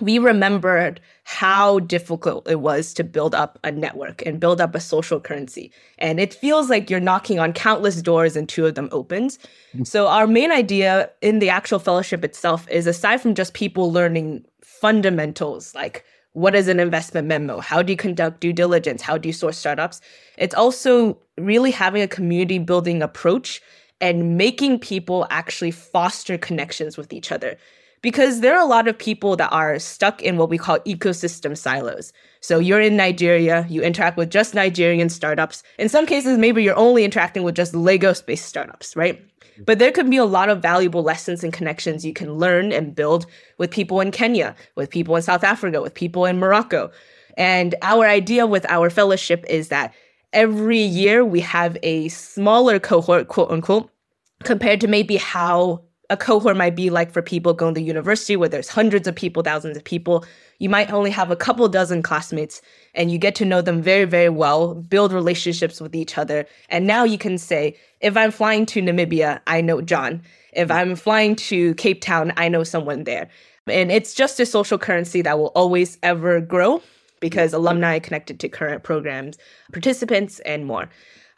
we 0.00 0.18
remembered 0.18 1.00
how 1.24 1.81
difficult 1.81 2.48
it 2.48 2.61
was 2.61 2.94
to 2.94 3.04
build 3.04 3.35
up 3.35 3.59
a 3.64 3.72
network 3.72 4.22
and 4.26 4.40
build 4.40 4.61
up 4.61 4.74
a 4.74 4.81
social 4.81 5.20
currency. 5.20 5.72
And 5.98 6.20
it 6.20 6.35
feels 6.35 6.70
like 6.70 6.90
you're 6.90 7.00
knocking 7.00 7.38
on 7.38 7.52
countless 7.52 8.00
doors 8.02 8.37
and 8.37 8.48
two 8.48 8.66
of 8.66 8.74
them 8.74 8.88
opens. 8.92 9.38
Mm. 9.74 9.87
So, 9.87 10.09
our 10.09 10.26
main 10.26 10.52
idea 10.52 11.11
in 11.20 11.38
the 11.38 11.48
actual 11.48 11.78
fellowship 11.78 12.24
itself 12.24 12.68
is 12.70 12.87
aside 12.87 13.20
from 13.20 13.35
just 13.35 13.54
people 13.54 13.92
learning 13.92 14.44
fundamentals 14.80 15.74
like 15.74 16.04
what 16.32 16.54
is 16.54 16.68
an 16.68 16.78
investment 16.78 17.26
memo? 17.26 17.58
How 17.58 17.82
do 17.82 17.92
you 17.92 17.96
conduct 17.96 18.40
due 18.40 18.52
diligence? 18.52 19.02
How 19.02 19.18
do 19.18 19.28
you 19.28 19.32
source 19.32 19.58
startups? 19.58 20.00
It's 20.36 20.54
also 20.54 21.18
really 21.36 21.72
having 21.72 22.02
a 22.02 22.06
community 22.06 22.58
building 22.58 23.02
approach 23.02 23.60
and 24.00 24.36
making 24.36 24.78
people 24.78 25.26
actually 25.30 25.72
foster 25.72 26.38
connections 26.38 26.96
with 26.96 27.12
each 27.12 27.32
other 27.32 27.56
because 28.02 28.40
there 28.40 28.54
are 28.56 28.62
a 28.62 28.68
lot 28.68 28.88
of 28.88 28.98
people 28.98 29.37
that 29.37 29.52
are 29.52 29.78
stuck 29.78 30.22
in 30.22 30.37
what 30.37 30.50
we 30.50 30.58
call 30.58 30.78
ecosystem 30.80 31.56
silos. 31.56 32.12
So 32.40 32.58
you're 32.58 32.80
in 32.80 32.96
Nigeria, 32.96 33.66
you 33.68 33.82
interact 33.82 34.16
with 34.16 34.30
just 34.30 34.54
Nigerian 34.54 35.08
startups. 35.08 35.62
In 35.78 35.88
some 35.88 36.06
cases, 36.06 36.38
maybe 36.38 36.62
you're 36.62 36.76
only 36.76 37.04
interacting 37.04 37.42
with 37.42 37.54
just 37.54 37.74
Lagos 37.74 38.22
based 38.22 38.46
startups, 38.46 38.94
right? 38.96 39.20
But 39.64 39.80
there 39.80 39.90
could 39.90 40.08
be 40.08 40.16
a 40.16 40.24
lot 40.24 40.48
of 40.48 40.62
valuable 40.62 41.02
lessons 41.02 41.42
and 41.42 41.52
connections 41.52 42.04
you 42.04 42.12
can 42.12 42.34
learn 42.34 42.70
and 42.72 42.94
build 42.94 43.26
with 43.58 43.70
people 43.70 44.00
in 44.00 44.12
Kenya, 44.12 44.54
with 44.76 44.90
people 44.90 45.16
in 45.16 45.22
South 45.22 45.42
Africa, 45.42 45.82
with 45.82 45.94
people 45.94 46.24
in 46.26 46.38
Morocco. 46.38 46.90
And 47.37 47.74
our 47.82 48.06
idea 48.06 48.46
with 48.46 48.64
our 48.68 48.90
fellowship 48.90 49.44
is 49.48 49.68
that 49.68 49.92
every 50.32 50.78
year 50.78 51.24
we 51.24 51.40
have 51.40 51.76
a 51.82 52.08
smaller 52.08 52.78
cohort, 52.78 53.28
quote 53.28 53.50
unquote, 53.50 53.90
compared 54.44 54.80
to 54.80 54.87
maybe 54.87 55.16
how 55.16 55.82
a 56.11 56.16
cohort 56.16 56.57
might 56.57 56.75
be 56.75 56.88
like 56.88 57.12
for 57.12 57.21
people 57.21 57.53
going 57.53 57.75
to 57.75 57.83
university 57.83 58.35
where 58.35 58.49
there's 58.49 58.68
hundreds 58.68 59.07
of 59.07 59.14
people, 59.14 59.42
thousands 59.42 59.77
of 59.77 59.85
people. 59.85 60.25
You 60.59 60.71
might 60.71 60.90
only 60.90 61.11
have 61.11 61.31
a 61.31 61.37
couple 61.37 61.68
dozen 61.68 62.03
classmates 62.03 62.62
and 62.94 63.12
you 63.12 63.18
get 63.18 63.35
to 63.37 63.44
know 63.44 63.61
them 63.61 63.83
very, 63.83 64.07
very 64.07 64.31
well, 64.31 64.75
build 64.75 65.12
relationships 65.12 65.81
with 65.81 65.94
each 65.94 66.16
other. 66.16 66.47
And 66.71 66.87
now 66.87 67.05
you 67.05 67.18
can 67.18 67.37
say, 67.37 67.77
if 68.01 68.16
I'm 68.16 68.31
flying 68.31 68.64
to 68.66 68.81
Namibia, 68.81 69.40
I 69.47 69.61
know 69.61 69.83
John. 69.83 70.23
If 70.55 70.71
I'm 70.71 70.97
flying 70.97 71.37
to 71.37 71.75
Cape 71.75 72.01
Town, 72.01 72.33
I 72.38 72.49
know 72.49 72.64
someone 72.64 73.05
there. 73.05 73.29
And 73.66 73.92
it's 73.92 74.14
just 74.14 74.40
a 74.40 74.47
social 74.47 74.79
currency 74.79 75.21
that 75.23 75.38
will 75.38 75.53
always 75.55 75.99
ever 76.03 76.40
grow 76.40 76.83
because 77.21 77.53
alumni 77.53 77.99
connected 77.99 78.40
to 78.40 78.49
current 78.49 78.83
programs, 78.83 79.37
participants, 79.73 80.40
and 80.40 80.64
more. 80.64 80.88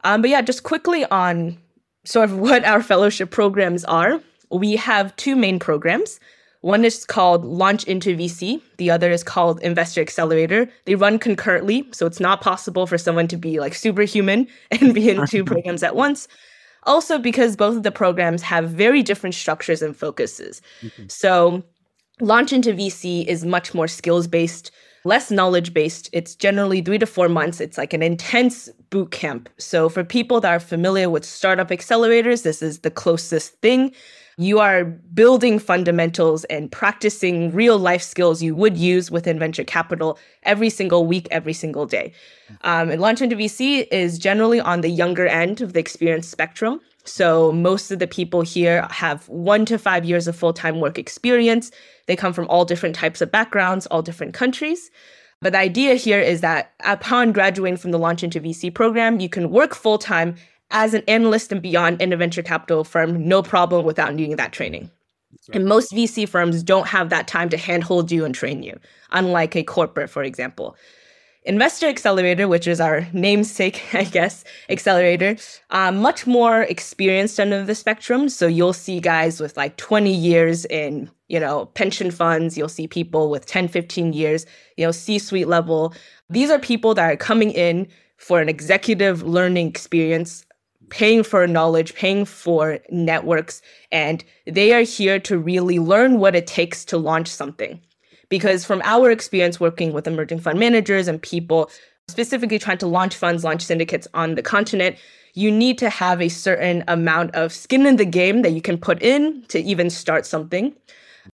Um, 0.05 0.23
but 0.23 0.31
yeah, 0.31 0.43
just 0.43 0.63
quickly 0.63 1.05
on 1.07 1.59
sort 2.05 2.31
of 2.31 2.39
what 2.39 2.65
our 2.65 2.85
fellowship 2.85 3.33
programs 3.33 3.85
are 3.87 4.21
we 4.51 4.77
have 4.77 5.15
two 5.17 5.37
main 5.37 5.59
programs. 5.59 6.21
One 6.63 6.85
is 6.85 7.07
called 7.07 7.45
Launch 7.45 7.85
into 7.85 8.17
VC. 8.17 8.61
The 8.77 8.91
other 8.91 9.11
is 9.11 9.25
called 9.25 9.63
Investor 9.63 10.03
Accelerator. 10.03 10.69
They 10.85 10.95
run 10.95 11.19
concurrently, 11.19 11.89
so 11.93 12.05
it's 12.05 12.21
not 12.21 12.43
possible 12.43 12.87
for 12.87 12.99
someone 12.99 13.29
to 13.29 13.39
be 13.39 13.61
like 13.61 13.75
superhuman 13.75 14.47
and 14.71 14.93
be 14.93 15.09
in 15.09 15.27
two 15.27 15.45
programs 15.45 15.83
at 15.83 15.97
once. 15.97 16.29
Also, 16.85 17.19
because 17.19 17.57
both 17.57 17.77
of 17.77 17.83
the 17.83 17.93
programs 17.93 18.43
have 18.43 18.71
very 18.71 19.03
different 19.03 19.35
structures 19.35 19.83
and 19.83 19.97
focuses. 19.97 20.63
Mm-hmm. 20.83 21.05
So, 21.09 21.63
Launch 22.23 22.53
into 22.53 22.75
VC 22.75 23.25
is 23.27 23.47
much 23.47 23.73
more 23.73 23.89
skills 23.89 24.27
based, 24.27 24.71
less 25.05 25.31
knowledge 25.31 25.73
based. 25.73 26.11
It's 26.13 26.35
generally 26.35 26.83
three 26.83 26.99
to 26.99 27.07
four 27.07 27.31
months. 27.31 27.63
It's 27.63 27.79
like 27.79 27.95
an 27.95 28.03
intense 28.03 28.69
boot 28.91 29.11
camp. 29.11 29.49
So, 29.59 29.89
for 29.89 30.05
people 30.05 30.41
that 30.43 30.53
are 30.53 30.61
familiar 30.61 31.09
with 31.09 31.25
startup 31.25 31.69
accelerators, 31.69 32.43
this 32.43 32.61
is 32.61 32.81
the 32.81 32.91
closest 32.91 33.55
thing 33.61 33.95
you 34.41 34.59
are 34.59 34.85
building 34.85 35.59
fundamentals 35.59 36.45
and 36.45 36.73
practicing 36.73 37.53
real 37.53 37.79
life 37.79 38.01
skills 38.01 38.43
you 38.43 38.55
would 38.55 38.75
use 38.75 39.11
within 39.11 39.39
venture 39.39 39.65
capital 39.65 40.19
every 40.45 40.71
single 40.71 41.07
week, 41.07 41.29
every 41.31 41.53
single 41.53 41.85
day. 41.85 42.11
Um, 42.63 42.89
and 42.89 43.03
Launch 43.03 43.21
into 43.21 43.37
VC 43.37 43.87
is 43.91 44.19
generally 44.19 44.59
on 44.59 44.81
the 44.81 44.89
younger 44.89 45.27
end 45.27 45.61
of 45.61 45.75
the 45.75 45.79
experience 45.79 46.27
spectrum. 46.27 46.81
So 47.05 47.53
most 47.53 47.91
of 47.91 47.99
the 47.99 48.07
people 48.07 48.41
here 48.41 48.89
have 48.91 49.29
one 49.29 49.67
to 49.67 49.79
five 49.79 50.07
years 50.07 50.27
of 50.27 50.37
full 50.37 50.55
time 50.55 50.81
work 50.81 50.99
experience. 50.99 51.71
They 52.07 52.17
come 52.17 52.33
from 52.33 52.49
all 52.49 52.65
different 52.65 52.97
types 52.97 53.21
of 53.21 53.31
backgrounds, 53.31 53.87
all 53.89 54.01
different 54.01 54.33
countries. 54.33 54.91
But 55.43 55.53
the 55.53 55.59
idea 55.59 55.97
here 55.97 56.21
is 56.21 56.41
that 56.41 56.73
upon 56.85 57.33
graduating 57.33 57.77
from 57.77 57.91
the 57.91 57.99
Launch 57.99 58.23
into 58.23 58.41
VC 58.41 58.75
program, 58.75 59.21
you 59.21 59.29
can 59.29 59.51
work 59.51 59.75
full 59.75 59.99
time 59.99 60.37
as 60.71 60.95
an 60.95 61.03
analyst 61.09 61.53
and 61.53 61.63
beyond 61.63 62.01
in 62.01 62.13
a 62.13 62.17
venture 62.17 62.43
capital 62.43 62.85
firm, 62.85 63.27
no 63.27 63.43
problem 63.43 63.85
without 63.85 64.15
needing 64.15 64.37
that 64.37 64.53
training. 64.53 64.91
Right. 65.49 65.57
And 65.57 65.67
most 65.67 65.93
VC 65.93 66.29
firms 66.29 66.63
don't 66.63 66.87
have 66.89 67.09
that 67.11 67.29
time 67.29 67.49
to 67.51 67.57
handhold 67.57 68.11
you 68.11 68.25
and 68.25 68.35
train 68.35 68.63
you, 68.63 68.79
unlike 69.11 69.57
a 69.57 69.63
corporate, 69.63 70.11
for 70.11 70.23
example. 70.23 70.77
Investor 71.45 71.87
Accelerator, 71.87 72.47
which 72.49 72.67
is 72.67 72.81
our 72.81 73.07
namesake, 73.15 73.83
I 73.95 74.05
guess, 74.05 74.45
accelerator, 74.69 75.37
uh, 75.71 75.91
much 75.91 76.27
more 76.27 76.63
experienced 76.63 77.41
end 77.41 77.55
of 77.55 77.67
the 77.67 77.75
spectrum. 77.75 78.29
So 78.29 78.47
you'll 78.47 78.75
see 78.75 79.01
guys 79.01 79.41
with 79.41 79.57
like 79.57 79.77
20 79.79 80.13
years 80.13 80.67
in, 80.67 81.11
you 81.29 81.41
know, 81.41 81.67
pension 81.67 82.11
funds. 82.11 82.59
You'll 82.59 82.69
see 82.69 82.87
people 82.87 83.31
with 83.31 83.47
10, 83.47 83.69
15 83.69 84.13
years, 84.13 84.45
you 84.77 84.85
know, 84.85 84.93
C-suite 84.93 85.49
level. 85.49 85.95
These 86.29 86.51
are 86.51 86.59
people 86.59 86.95
that 86.95 87.11
are 87.11 87.17
coming 87.17 87.53
in 87.53 87.89
for 88.19 88.41
an 88.41 88.51
executive 88.51 89.23
learning 89.23 89.69
experience 89.69 90.45
paying 90.91 91.23
for 91.23 91.47
knowledge, 91.47 91.95
paying 91.95 92.25
for 92.25 92.79
networks, 92.91 93.63
and 93.91 94.25
they 94.47 94.73
are 94.75 94.83
here 94.83 95.19
to 95.21 95.39
really 95.39 95.79
learn 95.79 96.19
what 96.19 96.37
it 96.37 96.47
takes 96.47 96.85
to 96.87 96.99
launch 96.99 97.29
something. 97.29 97.81
Because 98.29 98.65
from 98.65 98.83
our 98.85 99.11
experience 99.11 99.59
working 99.59 99.93
with 99.93 100.07
emerging 100.07 100.41
fund 100.41 100.59
managers 100.59 101.09
and 101.09 101.21
people 101.21 101.71
specifically 102.09 102.59
trying 102.59 102.79
to 102.79 102.87
launch 102.87 103.15
funds, 103.15 103.45
launch 103.45 103.63
syndicates 103.63 104.07
on 104.15 104.35
the 104.35 104.43
continent, 104.43 104.97
you 105.35 105.51
need 105.51 105.79
to 105.79 105.89
have 105.89 106.21
a 106.21 106.29
certain 106.29 106.85
amount 106.89 107.35
of 107.35 107.53
skin 107.53 107.87
in 107.87 107.97
the 107.97 108.05
game 108.05 108.43
that 108.43 108.51
you 108.51 108.61
can 108.61 108.77
put 108.77 109.03
in 109.03 109.43
to 109.49 109.61
even 109.61 109.89
start 109.89 110.27
something. 110.27 110.75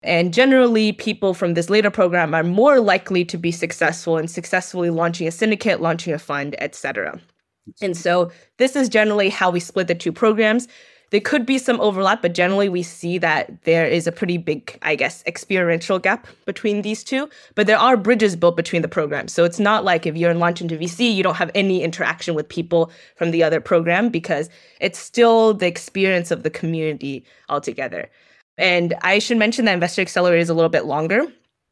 And 0.03 0.35
generally, 0.35 0.93
people 0.93 1.35
from 1.35 1.55
this 1.55 1.71
later 1.71 1.91
program 1.91 2.35
are 2.35 2.43
more 2.43 2.81
likely 2.81 3.25
to 3.27 3.39
be 3.39 3.53
successful 3.53 4.19
in 4.19 4.29
successfully 4.29 4.91
launching 4.91 5.29
a 5.29 5.31
syndicate, 5.31 5.81
launching 5.81 6.13
a 6.13 6.19
fund, 6.19 6.57
etc. 6.59 7.21
And 7.81 7.97
so 7.97 8.31
this 8.59 8.77
is 8.77 8.89
generally 8.89 9.29
how 9.29 9.51
we 9.51 9.61
split 9.61 9.89
the 9.89 9.95
two 9.95 10.13
programs. 10.13 10.69
There 11.11 11.21
could 11.21 11.47
be 11.47 11.59
some 11.59 11.81
overlap, 11.81 12.23
but 12.23 12.35
generally 12.35 12.69
we 12.69 12.83
see 12.83 13.19
that 13.19 13.63
there 13.63 13.87
is 13.87 14.07
a 14.07 14.13
pretty 14.13 14.37
big, 14.37 14.77
I 14.83 14.97
guess, 14.97 15.23
experiential 15.27 15.99
gap 15.99 16.27
between 16.45 16.83
these 16.83 17.05
two. 17.05 17.29
But 17.55 17.67
there 17.67 17.79
are 17.79 17.97
bridges 17.97 18.35
built 18.35 18.57
between 18.57 18.83
the 18.83 18.89
programs. 18.89 19.33
So 19.33 19.45
it's 19.45 19.61
not 19.61 19.85
like 19.85 20.07
if 20.07 20.17
you're 20.17 20.31
in 20.31 20.41
Launch 20.41 20.61
into 20.61 20.77
VC, 20.77 21.15
you 21.15 21.23
don't 21.23 21.37
have 21.37 21.53
any 21.55 21.83
interaction 21.83 22.35
with 22.35 22.49
people 22.49 22.91
from 23.17 23.31
the 23.31 23.45
other 23.45 23.61
program 23.61 24.09
because 24.09 24.49
it's 24.81 24.99
still 24.99 25.55
the 25.55 25.69
experience 25.69 26.31
of 26.31 26.43
the 26.43 26.51
community 26.51 27.25
altogether. 27.49 28.11
And 28.59 28.95
I 29.03 29.19
should 29.19 29.37
mention 29.37 29.67
that 29.67 29.75
Investor 29.75 30.03
Accelerator 30.03 30.41
is 30.41 30.49
a 30.49 30.55
little 30.55 30.69
bit 30.69 30.85
longer. 30.85 31.27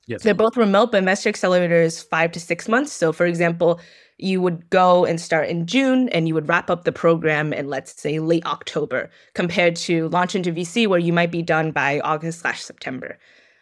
Yes. 0.06 0.22
They're 0.22 0.34
both 0.34 0.56
remote, 0.56 0.92
but 0.92 0.98
Investor 0.98 1.28
Accelerator 1.28 1.80
is 1.80 2.02
five 2.02 2.32
to 2.32 2.40
six 2.40 2.68
months. 2.68 2.92
So, 2.92 3.12
for 3.12 3.24
example, 3.24 3.80
you 4.22 4.40
would 4.40 4.68
go 4.70 5.04
and 5.04 5.20
start 5.20 5.48
in 5.48 5.66
June 5.66 6.08
and 6.10 6.28
you 6.28 6.34
would 6.34 6.48
wrap 6.48 6.70
up 6.70 6.84
the 6.84 6.92
program 6.92 7.52
in, 7.52 7.68
let's 7.68 8.00
say, 8.00 8.18
late 8.18 8.46
October, 8.46 9.10
compared 9.34 9.76
to 9.76 10.08
launch 10.08 10.34
into 10.34 10.52
VC, 10.52 10.86
where 10.86 10.98
you 10.98 11.12
might 11.12 11.30
be 11.30 11.42
done 11.42 11.72
by 11.72 12.00
August 12.00 12.40
slash 12.40 12.62
September. 12.62 13.18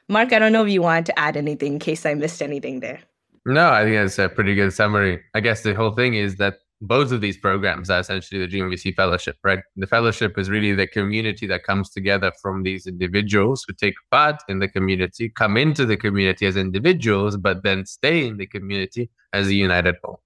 Mark, 0.08 0.32
I 0.32 0.38
don't 0.38 0.52
know 0.52 0.64
if 0.64 0.70
you 0.70 0.82
wanted 0.82 1.06
to 1.06 1.18
add 1.18 1.36
anything 1.36 1.74
in 1.74 1.78
case 1.78 2.04
I 2.04 2.14
missed 2.14 2.42
anything 2.42 2.80
there. 2.80 3.00
No, 3.46 3.70
I 3.70 3.84
think 3.84 3.96
that's 3.96 4.18
a 4.18 4.28
pretty 4.28 4.54
good 4.54 4.72
summary. 4.72 5.22
I 5.34 5.40
guess 5.40 5.62
the 5.62 5.74
whole 5.74 5.92
thing 5.92 6.14
is 6.14 6.36
that 6.36 6.56
both 6.82 7.12
of 7.12 7.20
these 7.20 7.36
programs 7.36 7.90
are 7.90 8.00
essentially 8.00 8.40
the 8.40 8.46
Dream 8.46 8.70
VC 8.70 8.94
Fellowship, 8.94 9.36
right? 9.44 9.60
The 9.76 9.86
fellowship 9.86 10.38
is 10.38 10.48
really 10.48 10.74
the 10.74 10.86
community 10.86 11.46
that 11.46 11.64
comes 11.64 11.90
together 11.90 12.32
from 12.40 12.62
these 12.62 12.86
individuals 12.86 13.64
who 13.66 13.74
take 13.74 13.94
part 14.10 14.42
in 14.48 14.60
the 14.60 14.68
community, 14.68 15.28
come 15.28 15.56
into 15.56 15.84
the 15.84 15.96
community 15.96 16.46
as 16.46 16.56
individuals, 16.56 17.36
but 17.36 17.62
then 17.62 17.84
stay 17.84 18.26
in 18.26 18.38
the 18.38 18.46
community 18.46 19.10
as 19.32 19.48
a 19.48 19.54
united 19.54 19.96
whole. 20.02 20.20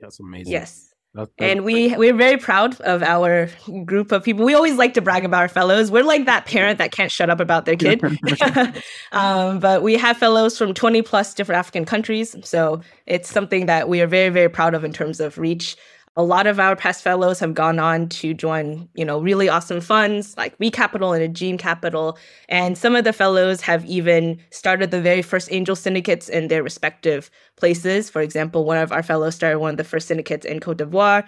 That's 0.00 0.20
amazing. 0.20 0.52
Yes. 0.52 0.92
and 1.38 1.64
we 1.64 1.96
we're 1.96 2.14
very 2.14 2.36
proud 2.36 2.80
of 2.82 3.02
our 3.02 3.50
group 3.84 4.12
of 4.12 4.22
people. 4.22 4.44
We 4.44 4.54
always 4.54 4.76
like 4.76 4.94
to 4.94 5.00
brag 5.00 5.24
about 5.24 5.40
our 5.40 5.48
fellows. 5.48 5.90
We're 5.90 6.04
like 6.04 6.26
that 6.26 6.46
parent 6.46 6.78
that 6.78 6.92
can't 6.92 7.10
shut 7.10 7.30
up 7.30 7.40
about 7.40 7.64
their 7.64 7.76
kid. 7.76 8.02
um, 9.12 9.58
but 9.58 9.82
we 9.82 9.96
have 9.96 10.16
fellows 10.18 10.56
from 10.58 10.74
20 10.74 11.02
plus 11.02 11.34
different 11.34 11.58
African 11.58 11.84
countries, 11.84 12.36
so 12.44 12.82
it's 13.06 13.30
something 13.30 13.66
that 13.66 13.88
we 13.88 14.00
are 14.00 14.06
very 14.06 14.28
very 14.28 14.50
proud 14.50 14.74
of 14.74 14.84
in 14.84 14.92
terms 14.92 15.18
of 15.18 15.38
reach 15.38 15.76
a 16.18 16.24
lot 16.24 16.48
of 16.48 16.58
our 16.58 16.74
past 16.74 17.00
fellows 17.04 17.38
have 17.38 17.54
gone 17.54 17.78
on 17.78 18.08
to 18.08 18.34
join, 18.34 18.88
you 18.94 19.04
know, 19.04 19.20
really 19.20 19.48
awesome 19.48 19.80
funds 19.80 20.36
like 20.36 20.52
We 20.58 20.68
Capital 20.68 21.12
and 21.12 21.22
Aegean 21.22 21.56
Capital. 21.58 22.18
And 22.48 22.76
some 22.76 22.96
of 22.96 23.04
the 23.04 23.12
fellows 23.12 23.60
have 23.60 23.84
even 23.86 24.40
started 24.50 24.90
the 24.90 25.00
very 25.00 25.22
first 25.22 25.48
angel 25.52 25.76
syndicates 25.76 26.28
in 26.28 26.48
their 26.48 26.64
respective 26.64 27.30
places. 27.54 28.10
For 28.10 28.20
example, 28.20 28.64
one 28.64 28.78
of 28.78 28.90
our 28.90 29.04
fellows 29.04 29.36
started 29.36 29.60
one 29.60 29.70
of 29.70 29.76
the 29.76 29.84
first 29.84 30.08
syndicates 30.08 30.44
in 30.44 30.58
Cote 30.58 30.78
d'Ivoire. 30.78 31.24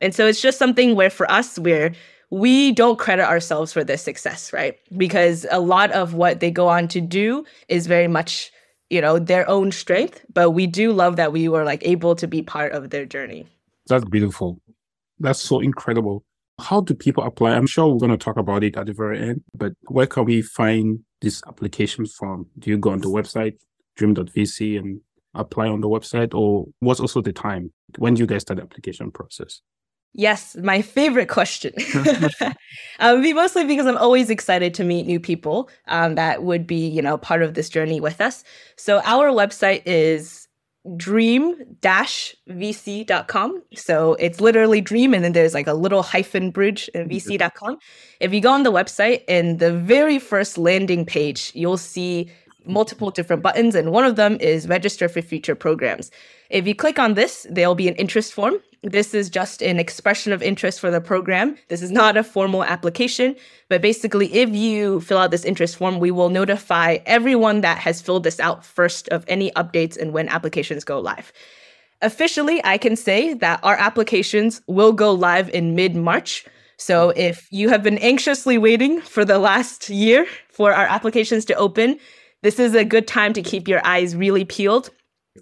And 0.00 0.12
so 0.12 0.26
it's 0.26 0.42
just 0.42 0.58
something 0.58 0.96
where 0.96 1.10
for 1.10 1.30
us, 1.30 1.56
we're 1.56 1.94
we 2.30 2.72
don't 2.72 2.98
credit 2.98 3.28
ourselves 3.28 3.72
for 3.72 3.84
this 3.84 4.02
success, 4.02 4.52
right? 4.52 4.76
Because 4.96 5.46
a 5.52 5.60
lot 5.60 5.92
of 5.92 6.14
what 6.14 6.40
they 6.40 6.50
go 6.50 6.66
on 6.66 6.88
to 6.88 7.00
do 7.00 7.44
is 7.68 7.86
very 7.86 8.08
much, 8.08 8.50
you 8.90 9.02
know, 9.02 9.20
their 9.20 9.48
own 9.48 9.70
strength. 9.70 10.24
But 10.34 10.50
we 10.50 10.66
do 10.66 10.92
love 10.92 11.14
that 11.16 11.30
we 11.30 11.48
were 11.48 11.62
like 11.62 11.86
able 11.86 12.16
to 12.16 12.26
be 12.26 12.42
part 12.42 12.72
of 12.72 12.90
their 12.90 13.04
journey. 13.04 13.46
That's 13.86 14.04
beautiful. 14.04 14.60
That's 15.18 15.40
so 15.40 15.60
incredible. 15.60 16.24
How 16.60 16.80
do 16.80 16.94
people 16.94 17.24
apply? 17.24 17.52
I'm 17.52 17.66
sure 17.66 17.88
we're 17.88 17.98
going 17.98 18.10
to 18.10 18.16
talk 18.16 18.36
about 18.36 18.62
it 18.62 18.76
at 18.76 18.86
the 18.86 18.92
very 18.92 19.20
end, 19.20 19.42
but 19.54 19.72
where 19.88 20.06
can 20.06 20.24
we 20.24 20.42
find 20.42 21.00
this 21.20 21.42
application 21.46 22.06
from? 22.06 22.46
Do 22.58 22.70
you 22.70 22.78
go 22.78 22.90
on 22.90 23.00
the 23.00 23.08
website, 23.08 23.54
dream.vc, 23.96 24.78
and 24.78 25.00
apply 25.34 25.68
on 25.68 25.80
the 25.80 25.88
website, 25.88 26.34
or 26.34 26.66
what's 26.80 27.00
also 27.00 27.22
the 27.22 27.32
time? 27.32 27.72
When 27.98 28.14
do 28.14 28.20
you 28.20 28.26
guys 28.26 28.42
start 28.42 28.58
the 28.58 28.64
application 28.64 29.10
process? 29.10 29.62
Yes, 30.14 30.56
my 30.56 30.82
favorite 30.82 31.28
question. 31.28 31.72
um, 33.00 33.22
mostly 33.34 33.64
because 33.64 33.86
I'm 33.86 33.96
always 33.96 34.28
excited 34.28 34.74
to 34.74 34.84
meet 34.84 35.06
new 35.06 35.18
people 35.18 35.70
um, 35.88 36.16
that 36.16 36.42
would 36.42 36.66
be, 36.66 36.86
you 36.86 37.00
know, 37.00 37.16
part 37.16 37.42
of 37.42 37.54
this 37.54 37.70
journey 37.70 37.98
with 37.98 38.20
us. 38.20 38.44
So 38.76 39.00
our 39.04 39.30
website 39.30 39.82
is 39.86 40.41
dream-vc.com. 40.96 43.62
So 43.74 44.14
it's 44.14 44.40
literally 44.40 44.80
dream 44.80 45.14
and 45.14 45.22
then 45.24 45.32
there's 45.32 45.54
like 45.54 45.68
a 45.68 45.74
little 45.74 46.02
hyphen 46.02 46.50
bridge 46.50 46.90
in 46.94 47.08
vc.com. 47.08 47.78
If 48.20 48.34
you 48.34 48.40
go 48.40 48.50
on 48.50 48.64
the 48.64 48.72
website 48.72 49.22
in 49.28 49.58
the 49.58 49.72
very 49.72 50.18
first 50.18 50.58
landing 50.58 51.06
page, 51.06 51.52
you'll 51.54 51.76
see 51.76 52.28
multiple 52.64 53.10
different 53.10 53.42
buttons 53.42 53.74
and 53.74 53.90
one 53.92 54.04
of 54.04 54.16
them 54.16 54.36
is 54.40 54.68
register 54.68 55.08
for 55.08 55.22
future 55.22 55.54
programs. 55.54 56.10
If 56.50 56.66
you 56.66 56.74
click 56.74 56.98
on 56.98 57.14
this, 57.14 57.46
there'll 57.50 57.74
be 57.74 57.88
an 57.88 57.94
interest 57.94 58.32
form. 58.32 58.56
This 58.84 59.14
is 59.14 59.30
just 59.30 59.62
an 59.62 59.78
expression 59.78 60.32
of 60.32 60.42
interest 60.42 60.80
for 60.80 60.90
the 60.90 61.00
program. 61.00 61.56
This 61.68 61.82
is 61.82 61.92
not 61.92 62.16
a 62.16 62.24
formal 62.24 62.64
application, 62.64 63.36
but 63.68 63.80
basically, 63.80 64.32
if 64.34 64.50
you 64.50 65.00
fill 65.02 65.18
out 65.18 65.30
this 65.30 65.44
interest 65.44 65.76
form, 65.76 66.00
we 66.00 66.10
will 66.10 66.30
notify 66.30 66.98
everyone 67.06 67.60
that 67.60 67.78
has 67.78 68.02
filled 68.02 68.24
this 68.24 68.40
out 68.40 68.66
first 68.66 69.08
of 69.10 69.24
any 69.28 69.52
updates 69.52 69.96
and 69.96 70.12
when 70.12 70.28
applications 70.28 70.82
go 70.82 70.98
live. 70.98 71.32
Officially, 72.00 72.60
I 72.64 72.76
can 72.76 72.96
say 72.96 73.34
that 73.34 73.60
our 73.62 73.76
applications 73.76 74.60
will 74.66 74.92
go 74.92 75.12
live 75.12 75.48
in 75.50 75.76
mid 75.76 75.94
March. 75.94 76.44
So 76.76 77.10
if 77.10 77.46
you 77.52 77.68
have 77.68 77.84
been 77.84 77.98
anxiously 77.98 78.58
waiting 78.58 79.00
for 79.00 79.24
the 79.24 79.38
last 79.38 79.90
year 79.90 80.26
for 80.50 80.72
our 80.72 80.86
applications 80.86 81.44
to 81.44 81.54
open, 81.54 82.00
this 82.42 82.58
is 82.58 82.74
a 82.74 82.84
good 82.84 83.06
time 83.06 83.32
to 83.34 83.42
keep 83.42 83.68
your 83.68 83.86
eyes 83.86 84.16
really 84.16 84.44
peeled 84.44 84.90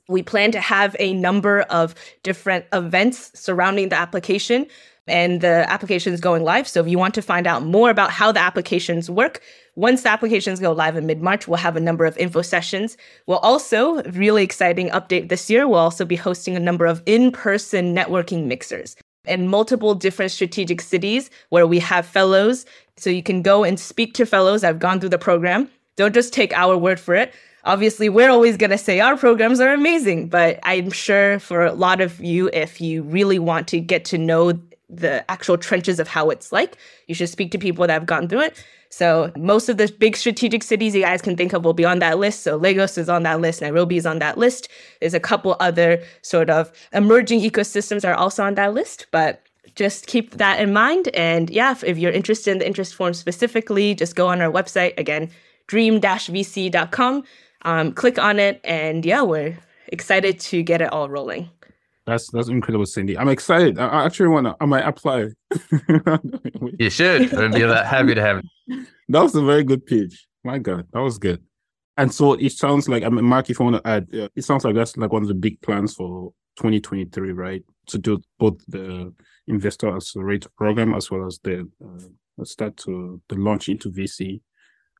we 0.08 0.22
plan 0.22 0.52
to 0.52 0.60
have 0.60 0.94
a 0.98 1.12
number 1.14 1.62
of 1.62 1.94
different 2.22 2.64
events 2.72 3.30
surrounding 3.34 3.88
the 3.88 3.96
application 3.96 4.66
and 5.06 5.40
the 5.40 5.68
application 5.68 6.12
is 6.12 6.20
going 6.20 6.44
live. 6.44 6.68
So 6.68 6.80
if 6.80 6.86
you 6.86 6.98
want 6.98 7.14
to 7.14 7.22
find 7.22 7.46
out 7.46 7.64
more 7.64 7.90
about 7.90 8.10
how 8.10 8.30
the 8.30 8.40
applications 8.40 9.10
work, 9.10 9.40
once 9.74 10.02
the 10.02 10.10
applications 10.10 10.60
go 10.60 10.72
live 10.72 10.96
in 10.96 11.06
mid-March, 11.06 11.48
we'll 11.48 11.56
have 11.56 11.76
a 11.76 11.80
number 11.80 12.04
of 12.04 12.16
info 12.18 12.42
sessions. 12.42 12.96
We'll 13.26 13.38
also, 13.38 14.02
really 14.12 14.44
exciting 14.44 14.88
update 14.90 15.28
this 15.28 15.50
year, 15.50 15.66
we'll 15.66 15.80
also 15.80 16.04
be 16.04 16.16
hosting 16.16 16.54
a 16.54 16.60
number 16.60 16.86
of 16.86 17.02
in-person 17.06 17.94
networking 17.94 18.46
mixers 18.46 18.94
in 19.24 19.48
multiple 19.48 19.94
different 19.94 20.30
strategic 20.30 20.80
cities 20.80 21.30
where 21.48 21.66
we 21.66 21.78
have 21.80 22.06
fellows. 22.06 22.64
So 22.96 23.10
you 23.10 23.22
can 23.22 23.42
go 23.42 23.64
and 23.64 23.80
speak 23.80 24.14
to 24.14 24.26
fellows 24.26 24.60
that 24.60 24.68
have 24.68 24.78
gone 24.78 25.00
through 25.00 25.08
the 25.08 25.18
program. 25.18 25.68
Don't 25.96 26.14
just 26.14 26.32
take 26.32 26.52
our 26.52 26.76
word 26.76 27.00
for 27.00 27.14
it 27.14 27.34
obviously 27.64 28.08
we're 28.08 28.30
always 28.30 28.56
going 28.56 28.70
to 28.70 28.78
say 28.78 29.00
our 29.00 29.16
programs 29.16 29.60
are 29.60 29.72
amazing 29.72 30.28
but 30.28 30.58
i'm 30.62 30.90
sure 30.90 31.38
for 31.38 31.64
a 31.64 31.72
lot 31.72 32.00
of 32.00 32.20
you 32.20 32.48
if 32.52 32.80
you 32.80 33.02
really 33.02 33.38
want 33.38 33.68
to 33.68 33.80
get 33.80 34.04
to 34.04 34.18
know 34.18 34.52
the 34.90 35.28
actual 35.30 35.56
trenches 35.56 36.00
of 36.00 36.08
how 36.08 36.30
it's 36.30 36.52
like 36.52 36.76
you 37.06 37.14
should 37.14 37.28
speak 37.28 37.50
to 37.52 37.58
people 37.58 37.86
that 37.86 37.92
have 37.92 38.06
gone 38.06 38.28
through 38.28 38.40
it. 38.40 38.64
So 38.92 39.30
most 39.36 39.68
of 39.68 39.76
the 39.76 39.86
big 39.98 40.16
strategic 40.16 40.64
cities 40.64 40.96
you 40.96 41.02
guys 41.02 41.22
can 41.22 41.36
think 41.36 41.52
of 41.52 41.64
will 41.64 41.74
be 41.74 41.84
on 41.84 42.00
that 42.00 42.18
list. 42.18 42.42
So 42.42 42.56
lagos 42.56 42.98
is 42.98 43.08
on 43.08 43.22
that 43.22 43.40
list 43.40 43.60
nairobi 43.60 43.96
is 43.96 44.06
on 44.06 44.18
that 44.18 44.36
list. 44.36 44.68
There's 45.00 45.14
a 45.14 45.20
couple 45.20 45.56
other 45.60 46.02
sort 46.22 46.50
of 46.50 46.72
emerging 46.92 47.40
ecosystems 47.40 48.06
are 48.06 48.14
also 48.14 48.42
on 48.42 48.56
that 48.56 48.74
list 48.74 49.06
but 49.12 49.42
just 49.76 50.08
keep 50.08 50.32
that 50.38 50.60
in 50.60 50.72
mind. 50.72 51.08
And 51.14 51.48
yeah 51.50 51.70
if, 51.70 51.84
if 51.84 51.98
you're 51.98 52.12
interested 52.12 52.50
in 52.50 52.58
the 52.58 52.66
interest 52.66 52.94
form 52.94 53.14
specifically 53.14 53.94
just 53.94 54.16
go 54.16 54.26
on 54.26 54.40
our 54.40 54.50
website 54.50 54.98
again 54.98 55.30
dream-vc.com 55.68 57.22
um, 57.62 57.92
click 57.92 58.18
on 58.18 58.38
it, 58.38 58.60
and 58.64 59.04
yeah, 59.04 59.22
we're 59.22 59.58
excited 59.88 60.40
to 60.40 60.62
get 60.62 60.80
it 60.80 60.92
all 60.92 61.08
rolling. 61.08 61.50
That's 62.06 62.30
that's 62.30 62.48
incredible, 62.48 62.86
Cindy. 62.86 63.16
I'm 63.16 63.28
excited. 63.28 63.78
I 63.78 64.04
actually 64.04 64.28
want 64.28 64.46
to. 64.46 64.56
I 64.60 64.64
might 64.64 64.86
apply. 64.86 65.28
you 66.78 66.90
should. 66.90 67.32
I'd 67.34 67.52
be 67.52 67.62
that 67.62 67.86
happy 67.86 68.14
to 68.14 68.20
have 68.20 68.38
it. 68.38 68.86
That 69.08 69.22
was 69.22 69.34
a 69.34 69.42
very 69.42 69.64
good 69.64 69.86
pitch. 69.86 70.26
My 70.42 70.58
God, 70.58 70.86
that 70.92 71.00
was 71.00 71.18
good. 71.18 71.42
And 71.96 72.12
so 72.12 72.32
it 72.32 72.52
sounds 72.52 72.88
like, 72.88 73.02
I 73.02 73.10
mean, 73.10 73.24
Mark, 73.26 73.50
if 73.50 73.58
you 73.58 73.64
want 73.64 73.84
to 73.84 73.86
add, 73.88 74.08
uh, 74.14 74.28
it 74.34 74.42
sounds 74.42 74.64
like 74.64 74.74
that's 74.74 74.96
like 74.96 75.12
one 75.12 75.22
of 75.22 75.28
the 75.28 75.34
big 75.34 75.60
plans 75.60 75.94
for 75.94 76.32
2023, 76.56 77.32
right? 77.32 77.62
To 77.88 77.98
do 77.98 78.22
both 78.38 78.58
the 78.68 79.12
investor 79.46 79.94
accelerator 79.94 80.48
program 80.56 80.94
as 80.94 81.10
well 81.10 81.26
as 81.26 81.38
the 81.44 81.68
uh, 81.84 82.44
start 82.44 82.76
to 82.78 83.20
the 83.28 83.34
launch 83.34 83.68
into 83.68 83.90
VC 83.90 84.40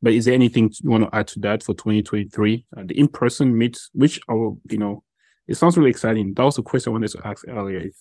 but 0.02 0.12
is 0.12 0.24
there 0.24 0.34
anything 0.34 0.72
you 0.82 0.90
want 0.90 1.04
to 1.04 1.14
add 1.14 1.28
to 1.28 1.40
that 1.40 1.62
for 1.62 1.74
2023? 1.74 2.66
Uh, 2.76 2.82
the 2.86 2.98
in-person 2.98 3.56
meets, 3.56 3.90
which 3.92 4.20
are, 4.28 4.52
you 4.70 4.78
know, 4.78 5.02
it 5.46 5.56
sounds 5.56 5.76
really 5.76 5.90
exciting. 5.90 6.32
That 6.34 6.44
was 6.44 6.58
a 6.58 6.62
question 6.62 6.90
I 6.90 6.92
wanted 6.94 7.10
to 7.10 7.26
ask 7.26 7.46
earlier. 7.48 7.78
If, 7.78 7.96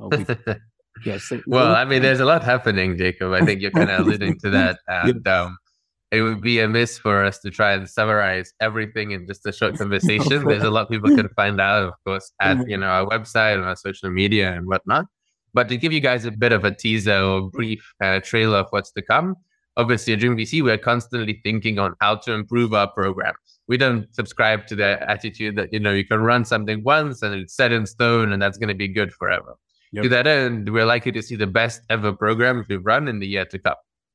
uh, 0.00 0.08
we, 0.10 0.54
yeah, 1.04 1.18
so, 1.18 1.40
well, 1.46 1.74
I 1.74 1.84
mean, 1.84 2.02
there's 2.02 2.20
a 2.20 2.24
lot 2.24 2.42
happening, 2.42 2.98
Jacob. 2.98 3.32
I 3.32 3.44
think 3.44 3.60
you're 3.60 3.70
kind 3.70 3.90
of 3.90 4.00
alluding 4.00 4.38
to 4.40 4.50
that. 4.50 4.78
And 4.88 5.26
um, 5.26 5.56
it 6.12 6.20
would 6.20 6.42
be 6.42 6.60
amiss 6.60 6.98
for 6.98 7.24
us 7.24 7.38
to 7.38 7.50
try 7.50 7.72
and 7.72 7.88
summarize 7.88 8.52
everything 8.60 9.12
in 9.12 9.26
just 9.26 9.46
a 9.46 9.52
short 9.52 9.74
conversation. 9.78 10.44
There's 10.44 10.62
a 10.62 10.70
lot 10.70 10.90
people 10.90 11.16
can 11.16 11.30
find 11.30 11.60
out, 11.60 11.84
of 11.84 11.94
course, 12.04 12.30
at 12.40 12.58
mm-hmm. 12.58 12.68
you 12.68 12.76
know 12.76 12.86
our 12.86 13.06
website 13.06 13.54
and 13.54 13.64
our 13.64 13.76
social 13.76 14.10
media 14.10 14.52
and 14.52 14.66
whatnot. 14.66 15.06
But 15.54 15.68
to 15.68 15.76
give 15.76 15.92
you 15.92 16.00
guys 16.00 16.24
a 16.24 16.30
bit 16.30 16.52
of 16.52 16.64
a 16.64 16.74
teaser 16.74 17.18
or 17.18 17.50
brief 17.50 17.92
uh, 18.02 18.20
trailer 18.20 18.58
of 18.58 18.66
what's 18.70 18.92
to 18.92 19.02
come, 19.02 19.36
obviously 19.76 20.12
at 20.12 20.20
Dream 20.20 20.36
VC, 20.36 20.62
we're 20.62 20.78
constantly 20.78 21.40
thinking 21.42 21.78
on 21.78 21.94
how 22.00 22.16
to 22.16 22.32
improve 22.32 22.74
our 22.74 22.88
program. 22.88 23.34
We 23.68 23.76
don't 23.76 24.12
subscribe 24.14 24.66
to 24.68 24.76
the 24.76 25.08
attitude 25.10 25.56
that, 25.56 25.72
you 25.72 25.80
know, 25.80 25.92
you 25.92 26.04
can 26.04 26.20
run 26.20 26.44
something 26.44 26.82
once 26.82 27.22
and 27.22 27.34
it's 27.34 27.54
set 27.54 27.72
in 27.72 27.86
stone 27.86 28.32
and 28.32 28.42
that's 28.42 28.58
going 28.58 28.68
to 28.68 28.74
be 28.74 28.88
good 28.88 29.12
forever. 29.12 29.54
Yep. 29.92 30.02
To 30.04 30.08
that 30.10 30.26
end, 30.26 30.72
we're 30.72 30.86
likely 30.86 31.12
to 31.12 31.22
see 31.22 31.36
the 31.36 31.46
best 31.46 31.82
ever 31.90 32.12
program 32.12 32.64
we've 32.68 32.84
run 32.84 33.08
in 33.08 33.18
the 33.18 33.26
year 33.26 33.44
to 33.46 33.58
come. 33.58 33.74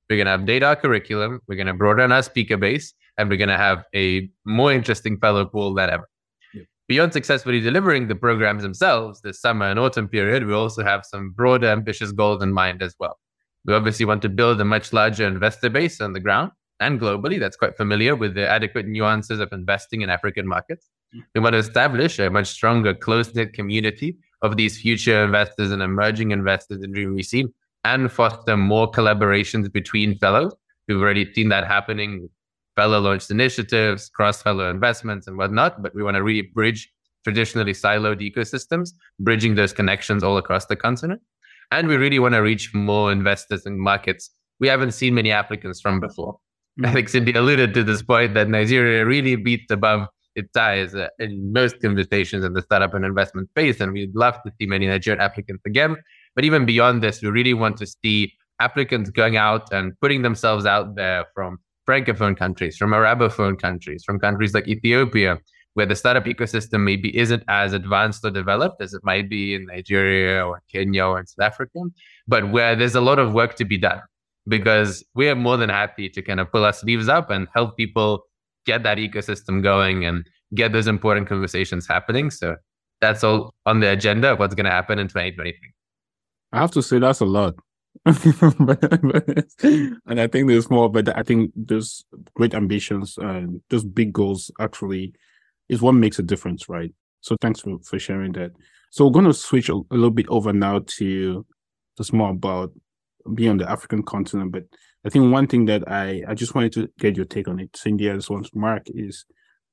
We're 0.10 0.24
going 0.24 0.40
to 0.40 0.46
update 0.46 0.66
our 0.66 0.76
curriculum. 0.76 1.40
We're 1.48 1.56
going 1.56 1.68
to 1.68 1.74
broaden 1.74 2.12
our 2.12 2.24
speaker 2.24 2.58
base 2.58 2.94
and 3.18 3.30
we're 3.30 3.38
going 3.38 3.50
to 3.50 3.58
have 3.58 3.84
a 3.96 4.30
more 4.46 4.72
interesting 4.72 5.20
fellow 5.20 5.46
pool 5.46 5.74
than 5.74 5.90
ever. 5.90 6.10
Yep. 6.54 6.66
Beyond 6.88 7.14
successfully 7.14 7.60
delivering 7.60 8.08
the 8.08 8.16
programs 8.16 8.64
themselves 8.64 9.22
this 9.22 9.40
summer 9.40 9.68
and 9.68 9.80
autumn 9.80 10.08
period, 10.08 10.46
we 10.46 10.54
also 10.54 10.84
have 10.84 11.06
some 11.06 11.32
broader, 11.32 11.68
ambitious 11.68 12.12
goals 12.12 12.42
in 12.42 12.54
mind 12.54 12.82
as 12.82 12.96
well. 13.00 13.18
We 13.68 13.74
obviously 13.74 14.06
want 14.06 14.22
to 14.24 14.30
build 14.30 14.60
a 14.62 14.66
much 14.66 14.94
larger 14.94 15.28
investor 15.28 15.70
base 15.70 16.02
on 16.02 16.14
the 16.14 16.20
ground 16.20 16.52
and 16.80 17.00
globally 17.00 17.40
that's 17.40 17.58
quite 17.58 17.76
familiar 17.76 18.16
with 18.16 18.34
the 18.34 18.48
adequate 18.48 18.88
nuances 18.88 19.40
of 19.40 19.52
investing 19.52 20.02
in 20.02 20.10
African 20.10 20.48
markets. 20.48 20.90
We 21.36 21.42
want 21.42 21.54
to 21.54 21.60
establish 21.60 22.20
a 22.20 22.30
much 22.30 22.48
stronger, 22.48 22.94
close 22.94 23.34
knit 23.36 23.54
community 23.54 24.18
of 24.42 24.58
these 24.58 24.80
future 24.80 25.24
investors 25.24 25.72
and 25.72 25.82
emerging 25.82 26.32
investors 26.32 26.82
in 26.82 26.92
Dream 26.92 27.20
and 27.84 28.12
foster 28.12 28.58
more 28.58 28.90
collaborations 28.90 29.72
between 29.72 30.18
fellows. 30.18 30.54
We've 30.88 31.02
already 31.02 31.32
seen 31.34 31.50
that 31.50 31.68
happening 31.68 32.30
fellow 32.76 33.00
launched 33.00 33.32
initiatives, 33.32 34.10
cross 34.10 34.42
fellow 34.42 34.70
investments, 34.70 35.28
and 35.28 35.38
whatnot. 35.38 35.82
But 35.82 35.96
we 35.96 36.04
want 36.04 36.16
to 36.16 36.24
really 36.24 36.44
bridge 36.44 36.92
traditionally 37.24 37.74
siloed 37.74 38.22
ecosystems, 38.22 38.92
bridging 39.20 39.56
those 39.56 39.74
connections 39.74 40.24
all 40.24 40.38
across 40.38 40.66
the 40.68 40.76
continent. 40.76 41.22
And 41.72 41.88
we 41.88 41.98
really 41.98 42.20
want 42.20 42.34
to 42.34 42.40
reach 42.40 42.74
more 42.74 43.12
investors 43.12 43.66
and 43.66 43.80
markets 43.80 44.30
we 44.60 44.68
haven't 44.68 44.92
seen 44.92 45.14
many 45.14 45.32
applicants 45.32 45.82
from 45.82 46.00
before. 46.00 46.34
Mm-hmm. 46.34 46.86
I 46.86 46.94
think 46.94 47.10
Cindy 47.10 47.34
alluded 47.34 47.74
to 47.74 47.84
this 47.84 48.02
point 48.02 48.34
that 48.34 48.50
Nigeria 48.50 49.06
really 49.06 49.36
beats 49.36 49.72
above 49.72 50.08
its 50.36 50.56
is 50.56 50.94
uh, 50.94 51.08
in 51.18 51.52
most 51.52 51.82
conversations 51.82 52.46
in 52.46 52.54
the 52.54 52.62
startup 52.62 52.94
and 52.94 53.04
investment 53.04 53.50
space, 53.50 53.80
and 53.80 53.92
we'd 53.92 54.16
love 54.16 54.36
to 54.46 54.52
see 54.60 54.68
many 54.68 54.86
Nigerian 54.86 55.20
applicants 55.20 55.64
again. 55.66 55.96
But 56.36 56.46
even 56.46 56.66
beyond 56.66 57.02
this, 57.02 57.24
we 57.24 57.30
really 57.30 57.56
want 57.56 57.78
to 57.78 57.88
see 57.88 58.34
applicants 58.60 59.10
going 59.10 59.36
out 59.36 59.74
and 59.74 60.00
putting 60.00 60.22
themselves 60.22 60.68
out 60.68 60.96
there 60.96 61.26
from 61.34 61.58
francophone 61.90 62.38
countries, 62.38 62.78
from 62.78 62.92
arabophone 62.92 63.60
countries, 63.60 64.04
from 64.06 64.20
countries 64.20 64.54
like 64.54 64.68
Ethiopia, 64.68 65.40
where 65.78 65.86
the 65.86 65.96
startup 65.96 66.26
ecosystem 66.26 66.84
maybe 66.84 67.16
isn't 67.16 67.44
as 67.48 67.72
advanced 67.72 68.26
or 68.26 68.32
developed 68.32 68.82
as 68.82 68.96
it 68.96 69.02
might 69.04 69.30
be 69.30 69.54
in 69.54 69.68
Nigeria 69.68 70.44
or 70.44 70.64
Kenya 70.72 71.06
or 71.06 71.24
South 71.24 71.46
Africa, 71.46 71.82
but 72.28 72.50
where 72.50 72.76
there's 72.76 72.96
a 72.96 73.02
lot 73.10 73.20
of 73.20 73.34
work 73.34 73.54
to 73.58 73.64
be 73.64 73.78
done 73.78 74.02
because 74.48 75.06
we 75.14 75.30
are 75.30 75.36
more 75.36 75.56
than 75.56 75.70
happy 75.70 76.10
to 76.10 76.20
kind 76.24 76.40
of 76.40 76.52
pull 76.52 76.66
our 76.66 76.74
sleeves 76.74 77.08
up 77.08 77.30
and 77.30 77.48
help 77.54 77.78
people 77.78 78.24
get 78.66 78.82
that 78.82 78.98
ecosystem 78.98 79.62
going 79.62 80.04
and 80.04 80.28
get 80.56 80.72
those 80.72 80.88
important 80.88 81.30
conversations 81.30 81.88
happening. 81.88 82.32
So 82.32 82.56
that's 83.00 83.24
all 83.24 83.54
on 83.68 83.80
the 83.80 83.92
agenda 83.92 84.32
of 84.32 84.40
what's 84.40 84.56
going 84.56 84.66
to 84.66 84.72
happen 84.72 84.98
in 84.98 85.08
2023. 85.08 85.62
I 86.54 86.60
have 86.60 86.72
to 86.72 86.82
say 86.82 86.98
that's 86.98 87.20
a 87.20 87.26
lot. 87.26 87.54
and 88.06 88.20
I 90.20 90.26
think 90.26 90.48
there's 90.48 90.72
more, 90.72 90.90
but 90.90 91.16
I 91.16 91.22
think 91.22 91.52
there's 91.56 92.04
great 92.34 92.56
ambitions 92.56 93.16
and 93.20 93.62
those 93.70 93.84
big 93.84 94.12
goals 94.12 94.50
actually 94.60 95.14
is 95.70 95.82
what 95.82 95.94
makes 95.94 96.20
a 96.20 96.24
difference, 96.24 96.70
right? 96.70 96.94
So 97.22 97.36
thanks 97.42 97.62
for, 97.62 97.78
for 97.80 98.00
sharing 98.00 98.34
that. 98.34 98.52
So 98.92 99.06
we're 99.06 99.12
going 99.12 99.26
to 99.26 99.34
switch 99.34 99.70
a, 99.70 99.74
a 99.74 99.96
little 99.96 100.12
bit 100.12 100.28
over 100.30 100.54
now 100.54 100.80
to 100.98 101.46
just 101.98 102.14
more 102.14 102.30
about 102.30 102.72
being 103.34 103.50
on 103.50 103.58
the 103.58 103.70
African 103.70 104.04
continent. 104.04 104.52
But 104.52 104.64
I 105.06 105.10
think 105.10 105.32
one 105.32 105.48
thing 105.48 105.66
that 105.66 105.90
I, 105.90 106.24
I 106.28 106.34
just 106.34 106.56
wanted 106.56 106.74
to 106.74 106.90
get 107.00 107.16
your 107.16 107.26
take 107.26 107.48
on 107.48 107.60
it, 107.60 107.76
Cindy, 107.76 108.10
as 108.10 108.30
well 108.30 108.40
as 108.40 108.50
Mark, 108.54 108.84
is 108.88 109.26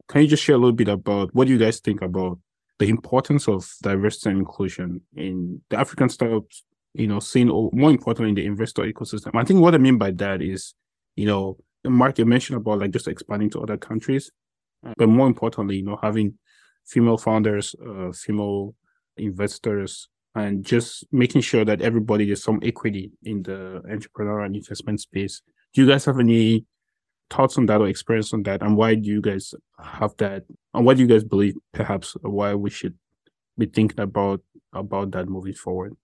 can 0.08 0.22
you 0.22 0.28
just 0.28 0.42
share 0.42 0.56
a 0.56 0.58
little 0.58 0.72
bit 0.72 0.88
about 0.88 1.34
what 1.34 1.48
you 1.48 1.58
guys 1.58 1.80
think 1.80 2.02
about 2.02 2.38
the 2.78 2.88
importance 2.88 3.48
of 3.48 3.70
diversity 3.82 4.30
and 4.30 4.40
inclusion 4.40 5.00
in 5.16 5.60
the 5.70 5.78
African 5.78 6.08
startups, 6.08 6.64
you 6.92 7.06
know, 7.06 7.20
seeing 7.20 7.50
or 7.50 7.70
more 7.72 7.90
importantly 7.90 8.30
in 8.30 8.34
the 8.34 8.46
investor 8.46 8.82
ecosystem. 8.82 9.30
I 9.34 9.44
think 9.44 9.60
what 9.60 9.74
I 9.74 9.78
mean 9.78 9.96
by 9.96 10.10
that 10.12 10.42
is, 10.42 10.74
you 11.14 11.26
know, 11.26 11.56
Mark, 11.84 12.18
you 12.18 12.24
mentioned 12.24 12.56
about 12.56 12.80
like 12.80 12.90
just 12.90 13.08
expanding 13.08 13.50
to 13.50 13.60
other 13.60 13.76
countries 13.76 14.30
but 14.96 15.08
more 15.08 15.26
importantly, 15.26 15.76
you 15.76 15.84
know, 15.84 15.98
having 16.02 16.34
female 16.86 17.16
founders, 17.16 17.74
uh, 17.86 18.12
female 18.12 18.74
investors, 19.16 20.08
and 20.34 20.64
just 20.64 21.04
making 21.12 21.40
sure 21.40 21.64
that 21.64 21.80
everybody 21.80 22.26
there's 22.26 22.42
some 22.42 22.60
equity 22.62 23.12
in 23.22 23.42
the 23.42 23.82
entrepreneur 23.90 24.40
and 24.40 24.56
investment 24.56 25.00
space. 25.00 25.42
Do 25.72 25.82
you 25.82 25.88
guys 25.88 26.04
have 26.04 26.18
any 26.18 26.66
thoughts 27.30 27.56
on 27.56 27.66
that 27.66 27.80
or 27.80 27.88
experience 27.88 28.32
on 28.32 28.42
that, 28.44 28.62
and 28.62 28.76
why 28.76 28.94
do 28.94 29.08
you 29.08 29.20
guys 29.20 29.54
have 29.82 30.14
that, 30.18 30.44
and 30.74 30.84
what 30.84 30.96
do 30.96 31.02
you 31.02 31.08
guys 31.08 31.24
believe 31.24 31.54
perhaps 31.72 32.16
why 32.22 32.54
we 32.54 32.70
should 32.70 32.94
be 33.56 33.66
thinking 33.66 34.00
about 34.00 34.40
about 34.72 35.12
that 35.12 35.28
moving 35.28 35.54
forward? 35.54 35.96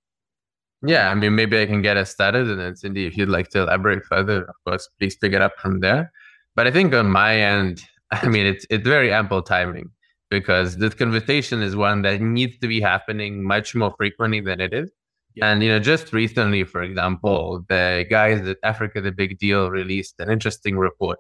Yeah, 0.82 1.10
I 1.10 1.14
mean, 1.14 1.34
maybe 1.34 1.60
I 1.60 1.66
can 1.66 1.82
get 1.82 1.98
us 1.98 2.10
started, 2.10 2.48
and 2.48 2.58
then 2.58 2.74
Cindy, 2.74 3.06
if 3.06 3.16
you'd 3.16 3.28
like 3.28 3.50
to 3.50 3.62
elaborate 3.62 4.04
further, 4.04 4.44
of 4.44 4.54
course, 4.66 4.88
please 4.98 5.16
pick 5.16 5.34
it 5.34 5.42
up 5.42 5.52
from 5.58 5.80
there. 5.80 6.10
But 6.54 6.66
I 6.66 6.70
think 6.70 6.94
on 6.94 7.10
my 7.10 7.36
end, 7.36 7.82
I 8.10 8.28
mean, 8.28 8.46
it's 8.46 8.66
it's 8.70 8.86
very 8.86 9.12
ample 9.12 9.42
timing 9.42 9.90
because 10.30 10.76
this 10.76 10.94
conversation 10.94 11.62
is 11.62 11.74
one 11.76 12.02
that 12.02 12.20
needs 12.20 12.58
to 12.58 12.68
be 12.68 12.80
happening 12.80 13.42
much 13.42 13.74
more 13.74 13.94
frequently 13.96 14.40
than 14.40 14.60
it 14.60 14.72
is. 14.72 14.90
Yeah. 15.34 15.52
And 15.52 15.62
you 15.62 15.68
know, 15.68 15.78
just 15.78 16.12
recently, 16.12 16.64
for 16.64 16.82
example, 16.82 17.64
the 17.68 18.06
guys 18.10 18.46
at 18.46 18.58
Africa 18.62 19.00
the 19.00 19.12
Big 19.12 19.38
Deal 19.38 19.70
released 19.70 20.14
an 20.18 20.30
interesting 20.30 20.76
report 20.76 21.18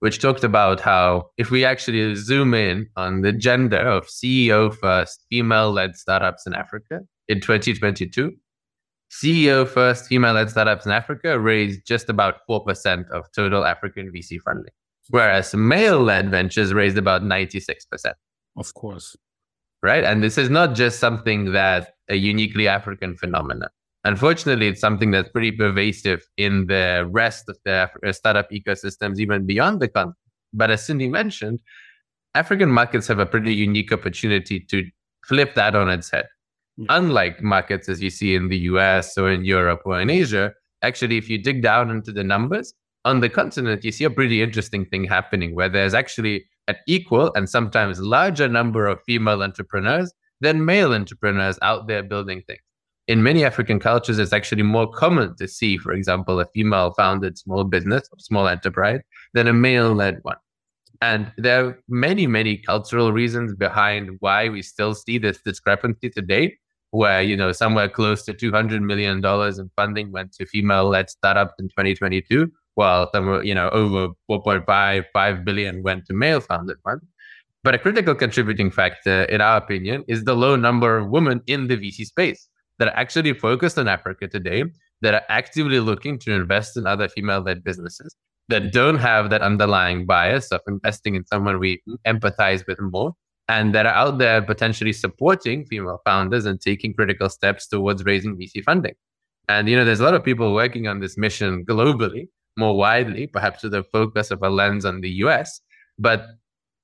which 0.00 0.18
talked 0.18 0.44
about 0.44 0.80
how 0.80 1.30
if 1.36 1.50
we 1.50 1.64
actually 1.64 2.14
zoom 2.14 2.54
in 2.54 2.88
on 2.96 3.20
the 3.20 3.32
gender 3.32 3.76
of 3.76 4.06
CEO 4.06 4.74
first 4.74 5.24
female 5.28 5.70
led 5.70 5.94
startups 5.94 6.46
in 6.46 6.54
Africa 6.54 7.00
in 7.28 7.40
2022, 7.40 8.32
CEO 9.10 9.68
first 9.68 10.06
female 10.06 10.32
led 10.34 10.48
startups 10.48 10.86
in 10.86 10.92
Africa 10.92 11.38
raised 11.38 11.86
just 11.86 12.08
about 12.08 12.36
4% 12.48 13.10
of 13.10 13.30
total 13.32 13.64
African 13.64 14.10
VC 14.10 14.40
funding 14.40 14.72
whereas 15.10 15.54
male 15.54 16.00
led 16.00 16.30
ventures 16.30 16.72
raised 16.72 16.98
about 16.98 17.22
96%. 17.22 17.76
Of 18.56 18.74
course. 18.74 19.16
Right. 19.82 20.04
And 20.04 20.22
this 20.22 20.36
is 20.36 20.50
not 20.50 20.74
just 20.74 20.98
something 20.98 21.52
that 21.52 21.94
a 22.08 22.16
uniquely 22.16 22.68
African 22.68 23.16
phenomenon. 23.16 23.68
Unfortunately, 24.04 24.68
it's 24.68 24.80
something 24.80 25.10
that's 25.10 25.28
pretty 25.28 25.52
pervasive 25.52 26.26
in 26.36 26.66
the 26.66 27.08
rest 27.10 27.48
of 27.48 27.58
the 27.64 27.90
uh, 28.06 28.12
startup 28.12 28.50
ecosystems, 28.50 29.18
even 29.18 29.46
beyond 29.46 29.80
the 29.80 29.88
continent. 29.88 30.16
But 30.52 30.70
as 30.70 30.84
Cindy 30.84 31.08
mentioned, 31.08 31.60
African 32.34 32.70
markets 32.70 33.06
have 33.08 33.18
a 33.18 33.26
pretty 33.26 33.54
unique 33.54 33.92
opportunity 33.92 34.60
to 34.60 34.84
flip 35.26 35.54
that 35.54 35.74
on 35.74 35.90
its 35.90 36.10
head. 36.10 36.26
Yeah. 36.76 36.86
Unlike 36.90 37.42
markets 37.42 37.88
as 37.88 38.00
you 38.00 38.10
see 38.10 38.34
in 38.34 38.48
the 38.48 38.58
US 38.58 39.18
or 39.18 39.30
in 39.30 39.44
Europe 39.44 39.82
or 39.84 40.00
in 40.00 40.08
Asia, 40.08 40.52
actually, 40.82 41.18
if 41.18 41.28
you 41.28 41.36
dig 41.36 41.62
down 41.62 41.90
into 41.90 42.12
the 42.12 42.24
numbers, 42.24 42.72
on 43.04 43.20
the 43.20 43.28
continent, 43.28 43.84
you 43.84 43.92
see 43.92 44.04
a 44.04 44.10
pretty 44.10 44.42
interesting 44.42 44.84
thing 44.84 45.04
happening 45.04 45.54
where 45.54 45.68
there's 45.68 45.94
actually 45.94 46.44
an 46.68 46.76
equal 46.86 47.32
and 47.34 47.48
sometimes 47.48 48.00
larger 48.00 48.48
number 48.48 48.86
of 48.86 49.02
female 49.04 49.42
entrepreneurs 49.42 50.12
than 50.40 50.64
male 50.64 50.92
entrepreneurs 50.92 51.58
out 51.62 51.86
there 51.86 52.02
building 52.02 52.42
things. 52.46 52.60
In 53.08 53.22
many 53.22 53.44
African 53.44 53.80
cultures, 53.80 54.18
it's 54.18 54.32
actually 54.32 54.62
more 54.62 54.88
common 54.88 55.34
to 55.36 55.48
see, 55.48 55.78
for 55.78 55.92
example, 55.92 56.38
a 56.38 56.46
female 56.46 56.92
founded 56.92 57.36
small 57.38 57.64
business 57.64 58.08
or 58.12 58.18
small 58.18 58.46
enterprise 58.46 59.00
than 59.34 59.48
a 59.48 59.52
male 59.52 59.92
led 59.94 60.18
one. 60.22 60.36
And 61.02 61.32
there 61.38 61.64
are 61.64 61.82
many, 61.88 62.26
many 62.26 62.58
cultural 62.58 63.10
reasons 63.10 63.54
behind 63.54 64.10
why 64.20 64.48
we 64.50 64.62
still 64.62 64.94
see 64.94 65.18
this 65.18 65.40
discrepancy 65.42 66.10
today, 66.10 66.58
where, 66.90 67.22
you 67.22 67.36
know, 67.36 67.52
somewhere 67.52 67.88
close 67.88 68.22
to 68.24 68.34
$200 68.34 68.82
million 68.82 69.24
in 69.24 69.70
funding 69.74 70.12
went 70.12 70.32
to 70.34 70.46
female 70.46 70.88
led 70.88 71.08
startups 71.08 71.54
in 71.58 71.68
2022 71.68 72.52
some 72.78 73.26
were, 73.26 73.42
you 73.42 73.54
know, 73.54 73.68
over 73.70 74.08
4.5, 74.30 75.04
5 75.12 75.44
billion 75.44 75.82
went 75.82 76.06
to 76.06 76.14
male 76.14 76.40
founded 76.40 76.76
funds. 76.84 77.04
But 77.62 77.74
a 77.74 77.78
critical 77.78 78.14
contributing 78.14 78.70
factor, 78.70 79.24
in 79.24 79.40
our 79.40 79.58
opinion, 79.58 80.04
is 80.08 80.24
the 80.24 80.34
low 80.34 80.56
number 80.56 80.96
of 80.96 81.10
women 81.10 81.42
in 81.46 81.68
the 81.68 81.76
VC 81.76 82.06
space 82.06 82.48
that 82.78 82.88
are 82.88 82.96
actually 82.96 83.34
focused 83.34 83.78
on 83.78 83.86
Africa 83.86 84.28
today, 84.28 84.64
that 85.02 85.12
are 85.14 85.22
actively 85.28 85.78
looking 85.78 86.18
to 86.20 86.32
invest 86.32 86.76
in 86.78 86.86
other 86.86 87.08
female 87.08 87.40
led 87.40 87.62
businesses, 87.62 88.16
that 88.48 88.72
don't 88.72 88.96
have 88.96 89.28
that 89.28 89.42
underlying 89.42 90.06
bias 90.06 90.50
of 90.52 90.62
investing 90.66 91.14
in 91.14 91.26
someone 91.26 91.58
we 91.58 91.82
empathize 92.06 92.66
with 92.66 92.80
more, 92.80 93.12
and 93.48 93.74
that 93.74 93.84
are 93.84 93.94
out 93.94 94.16
there 94.18 94.40
potentially 94.40 94.92
supporting 94.92 95.66
female 95.66 96.00
founders 96.04 96.46
and 96.46 96.60
taking 96.60 96.94
critical 96.94 97.28
steps 97.28 97.66
towards 97.66 98.04
raising 98.04 98.38
VC 98.38 98.64
funding. 98.64 98.94
And, 99.48 99.68
you 99.68 99.76
know, 99.76 99.84
there's 99.84 100.00
a 100.00 100.04
lot 100.04 100.14
of 100.14 100.24
people 100.24 100.54
working 100.54 100.86
on 100.86 101.00
this 101.00 101.18
mission 101.18 101.66
globally 101.66 102.28
more 102.56 102.76
widely, 102.76 103.26
perhaps 103.26 103.62
with 103.62 103.74
a 103.74 103.82
focus 103.84 104.30
of 104.30 104.42
a 104.42 104.48
lens 104.48 104.84
on 104.84 105.00
the 105.00 105.10
US. 105.24 105.60
But 105.98 106.24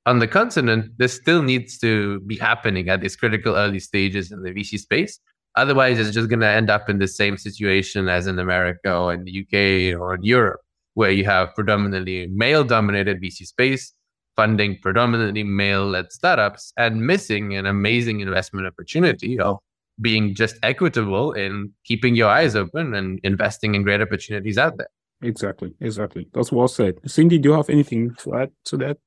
on 0.07 0.21
the 0.21 0.29
continent, 0.29 0.93
this 0.99 1.15
still 1.15 1.43
needs 1.43 1.79
to 1.79 2.21
be 2.21 2.37
happening 2.37 2.89
at 2.89 3.01
these 3.01 3.17
critical 3.17 3.57
early 3.57 3.81
stages 3.81 4.31
in 4.31 4.43
the 4.43 4.51
VC 4.51 4.79
space. 4.79 5.19
Otherwise, 5.57 5.99
it's 5.99 6.13
just 6.13 6.29
going 6.29 6.41
to 6.41 6.47
end 6.47 6.71
up 6.71 6.89
in 6.89 6.99
the 6.99 7.09
same 7.09 7.37
situation 7.37 8.09
as 8.09 8.27
in 8.27 8.39
America 8.39 8.95
or 8.95 9.13
in 9.15 9.25
the 9.25 9.41
UK 9.41 9.99
or 9.99 10.15
in 10.15 10.23
Europe, 10.23 10.61
where 10.95 11.11
you 11.11 11.25
have 11.25 11.55
predominantly 11.55 12.27
male 12.29 12.63
dominated 12.63 13.21
VC 13.21 13.47
space, 13.47 13.93
funding 14.37 14.79
predominantly 14.81 15.43
male 15.43 15.87
led 15.87 16.13
startups, 16.13 16.73
and 16.77 17.07
missing 17.07 17.55
an 17.57 17.67
amazing 17.67 18.21
investment 18.21 18.67
opportunity 18.67 19.41
of 19.41 19.59
being 20.01 20.35
just 20.35 20.57
equitable 20.63 21.33
in 21.33 21.73
keeping 21.85 22.15
your 22.15 22.29
eyes 22.29 22.55
open 22.55 22.95
and 22.95 23.19
investing 23.25 23.75
in 23.75 23.83
great 23.83 24.03
opportunities 24.03 24.59
out 24.59 24.77
there. 24.77 24.91
Exactly, 25.23 25.75
exactly. 25.81 26.29
That's 26.33 26.53
well 26.53 26.69
said. 26.69 26.99
Cindy, 27.07 27.39
do 27.39 27.51
you 27.51 27.55
have 27.55 27.71
anything 27.71 28.15
to 28.17 28.35
add 28.35 28.51
to 28.67 28.77
that? 28.79 28.99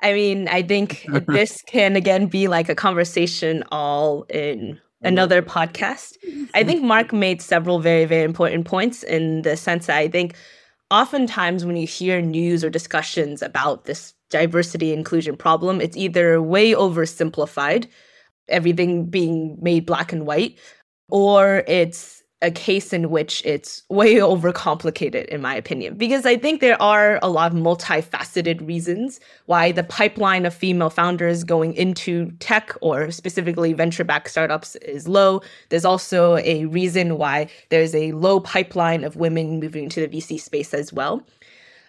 I 0.00 0.12
mean, 0.12 0.48
I 0.48 0.62
think 0.62 1.06
this 1.28 1.62
can 1.62 1.96
again 1.96 2.26
be 2.26 2.48
like 2.48 2.68
a 2.68 2.74
conversation 2.74 3.62
all 3.70 4.24
in 4.24 4.80
another 5.02 5.42
podcast. 5.42 6.16
I 6.54 6.64
think 6.64 6.82
Mark 6.82 7.12
made 7.12 7.40
several 7.40 7.78
very, 7.78 8.04
very 8.04 8.24
important 8.24 8.66
points 8.66 9.02
in 9.02 9.42
the 9.42 9.56
sense 9.56 9.86
that 9.86 9.96
I 9.96 10.08
think 10.08 10.36
oftentimes 10.90 11.64
when 11.64 11.76
you 11.76 11.86
hear 11.86 12.20
news 12.20 12.64
or 12.64 12.70
discussions 12.70 13.42
about 13.42 13.84
this 13.84 14.14
diversity 14.30 14.92
inclusion 14.92 15.36
problem, 15.36 15.80
it's 15.80 15.96
either 15.96 16.42
way 16.42 16.72
oversimplified, 16.72 17.86
everything 18.48 19.06
being 19.06 19.56
made 19.62 19.86
black 19.86 20.12
and 20.12 20.26
white, 20.26 20.58
or 21.08 21.62
it's 21.68 22.21
a 22.42 22.50
case 22.50 22.92
in 22.92 23.08
which 23.10 23.40
it's 23.46 23.82
way 23.88 24.14
overcomplicated, 24.16 25.26
in 25.26 25.40
my 25.40 25.54
opinion, 25.54 25.94
because 25.94 26.26
I 26.26 26.36
think 26.36 26.60
there 26.60 26.80
are 26.82 27.18
a 27.22 27.30
lot 27.30 27.52
of 27.52 27.58
multifaceted 27.58 28.66
reasons 28.66 29.20
why 29.46 29.72
the 29.72 29.84
pipeline 29.84 30.44
of 30.44 30.52
female 30.52 30.90
founders 30.90 31.44
going 31.44 31.74
into 31.74 32.30
tech 32.40 32.76
or 32.80 33.10
specifically 33.10 33.72
venture 33.72 34.04
backed 34.04 34.30
startups 34.30 34.76
is 34.76 35.08
low. 35.08 35.40
There's 35.70 35.84
also 35.84 36.36
a 36.38 36.66
reason 36.66 37.16
why 37.16 37.48
there's 37.70 37.94
a 37.94 38.12
low 38.12 38.40
pipeline 38.40 39.04
of 39.04 39.16
women 39.16 39.60
moving 39.60 39.84
into 39.84 40.06
the 40.06 40.18
VC 40.18 40.40
space 40.40 40.74
as 40.74 40.92
well. 40.92 41.24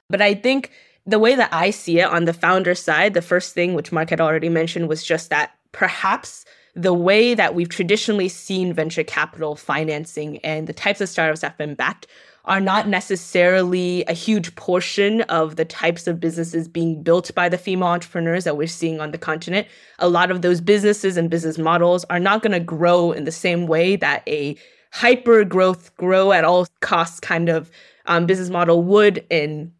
But 0.09 0.21
I 0.21 0.35
think 0.35 0.71
the 1.05 1.19
way 1.19 1.35
that 1.35 1.53
I 1.53 1.71
see 1.71 1.99
it 1.99 2.09
on 2.09 2.25
the 2.25 2.33
founder 2.33 2.75
side, 2.75 3.13
the 3.13 3.21
first 3.21 3.53
thing, 3.53 3.73
which 3.73 3.91
Mark 3.91 4.09
had 4.09 4.21
already 4.21 4.49
mentioned, 4.49 4.87
was 4.87 5.03
just 5.03 5.29
that 5.31 5.51
perhaps 5.71 6.45
the 6.75 6.93
way 6.93 7.35
that 7.35 7.53
we've 7.53 7.69
traditionally 7.69 8.29
seen 8.29 8.73
venture 8.73 9.03
capital 9.03 9.55
financing 9.55 10.39
and 10.39 10.67
the 10.67 10.73
types 10.73 11.01
of 11.01 11.09
startups 11.09 11.41
that 11.41 11.49
have 11.49 11.57
been 11.57 11.75
backed 11.75 12.07
are 12.45 12.59
not 12.59 12.87
necessarily 12.87 14.03
a 14.05 14.13
huge 14.13 14.53
portion 14.55 15.21
of 15.23 15.55
the 15.55 15.63
types 15.63 16.07
of 16.07 16.19
businesses 16.19 16.67
being 16.67 17.01
built 17.01 17.33
by 17.35 17.47
the 17.47 17.57
female 17.57 17.87
entrepreneurs 17.87 18.43
that 18.43 18.57
we're 18.57 18.67
seeing 18.67 18.99
on 18.99 19.11
the 19.11 19.17
continent. 19.17 19.65
A 19.99 20.09
lot 20.09 20.29
of 20.29 20.41
those 20.41 20.59
businesses 20.59 21.15
and 21.15 21.29
business 21.29 21.57
models 21.57 22.03
are 22.09 22.19
not 22.19 22.41
going 22.41 22.51
to 22.51 22.59
grow 22.59 23.13
in 23.13 23.23
the 23.23 23.31
same 23.31 23.65
way 23.65 23.95
that 23.95 24.23
a 24.27 24.57
hyper 24.91 25.45
growth, 25.45 25.95
grow 25.95 26.33
at 26.33 26.43
all 26.43 26.67
costs 26.81 27.19
kind 27.19 27.49
of 27.49 27.71
um, 28.07 28.25
business 28.25 28.49
model 28.49 28.83
would 28.83 29.25
in 29.29 29.71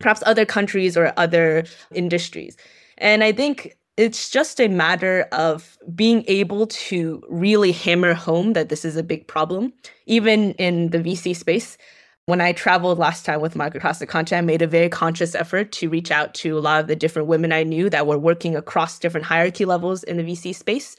perhaps 0.00 0.22
other 0.26 0.44
countries 0.44 0.96
or 0.96 1.12
other 1.16 1.64
industries. 1.94 2.56
And 2.98 3.22
I 3.22 3.30
think 3.30 3.77
it's 3.98 4.30
just 4.30 4.60
a 4.60 4.68
matter 4.68 5.26
of 5.32 5.76
being 5.92 6.24
able 6.28 6.68
to 6.68 7.20
really 7.28 7.72
hammer 7.72 8.14
home 8.14 8.52
that 8.52 8.68
this 8.68 8.84
is 8.84 8.96
a 8.96 9.02
big 9.02 9.26
problem, 9.26 9.72
even 10.06 10.52
in 10.52 10.90
the 10.90 11.00
VC 11.00 11.34
space. 11.34 11.76
When 12.26 12.40
I 12.40 12.52
traveled 12.52 12.98
last 12.98 13.24
time 13.24 13.40
with 13.40 13.56
across 13.56 13.98
the 13.98 14.06
continent, 14.06 14.44
I 14.44 14.46
made 14.46 14.62
a 14.62 14.68
very 14.68 14.88
conscious 14.88 15.34
effort 15.34 15.72
to 15.72 15.88
reach 15.88 16.12
out 16.12 16.32
to 16.34 16.56
a 16.56 16.60
lot 16.60 16.80
of 16.80 16.86
the 16.86 16.94
different 16.94 17.26
women 17.26 17.52
I 17.52 17.64
knew 17.64 17.90
that 17.90 18.06
were 18.06 18.18
working 18.18 18.54
across 18.54 19.00
different 19.00 19.26
hierarchy 19.26 19.64
levels 19.64 20.04
in 20.04 20.16
the 20.16 20.22
VC 20.22 20.54
space. 20.54 20.94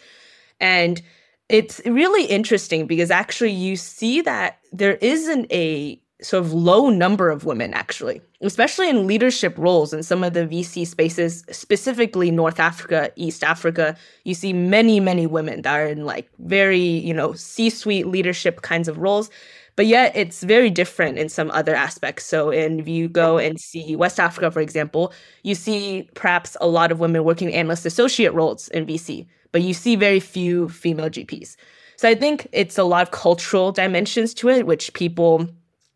And 0.59 1.01
it's 1.47 1.79
really 1.85 2.25
interesting 2.25 2.85
because 2.85 3.11
actually 3.11 3.51
you 3.51 3.77
see 3.77 4.21
that 4.21 4.59
there 4.73 4.95
isn't 4.95 5.49
a 5.53 6.01
sort 6.21 6.43
of 6.43 6.51
low 6.51 6.89
number 6.89 7.29
of 7.29 7.45
women 7.45 7.73
actually 7.73 8.21
especially 8.41 8.89
in 8.89 9.07
leadership 9.07 9.57
roles 9.57 9.93
in 9.93 10.03
some 10.03 10.23
of 10.23 10.33
the 10.33 10.45
vc 10.45 10.85
spaces 10.85 11.43
specifically 11.51 12.29
north 12.31 12.59
africa 12.59 13.11
east 13.15 13.43
africa. 13.43 13.95
You 14.25 14.33
see 14.33 14.53
many 14.53 14.99
many 14.99 15.27
women 15.27 15.61
that 15.61 15.73
are 15.73 15.85
in 15.85 16.05
like 16.05 16.29
very 16.39 16.79
you 16.79 17.13
know 17.13 17.33
c-suite 17.33 18.07
leadership 18.07 18.61
kinds 18.61 18.87
of 18.87 18.97
roles 18.97 19.29
but 19.75 19.87
yet 19.87 20.11
it's 20.13 20.43
very 20.43 20.69
different 20.69 21.17
in 21.17 21.29
some 21.29 21.49
other 21.51 21.73
aspects. 21.73 22.25
So 22.25 22.49
in, 22.49 22.81
if 22.81 22.87
you 22.89 23.07
go 23.07 23.37
and 23.37 23.59
see 23.59 23.95
west 23.95 24.19
africa 24.19 24.51
for 24.51 24.61
example 24.61 25.13
you 25.43 25.55
see 25.55 26.09
perhaps 26.15 26.57
a 26.59 26.67
lot 26.67 26.91
of 26.91 26.99
women 26.99 27.23
working 27.23 27.53
analyst 27.53 27.85
associate 27.85 28.33
roles 28.33 28.67
in 28.69 28.85
vc 28.85 29.25
but 29.51 29.61
you 29.61 29.73
see 29.73 29.95
very 29.95 30.19
few 30.19 30.69
female 30.69 31.09
gps 31.09 31.55
so 31.95 32.07
i 32.07 32.15
think 32.15 32.47
it's 32.51 32.77
a 32.77 32.83
lot 32.83 33.01
of 33.03 33.11
cultural 33.11 33.71
dimensions 33.71 34.33
to 34.33 34.49
it 34.49 34.65
which 34.65 34.93
people 34.93 35.49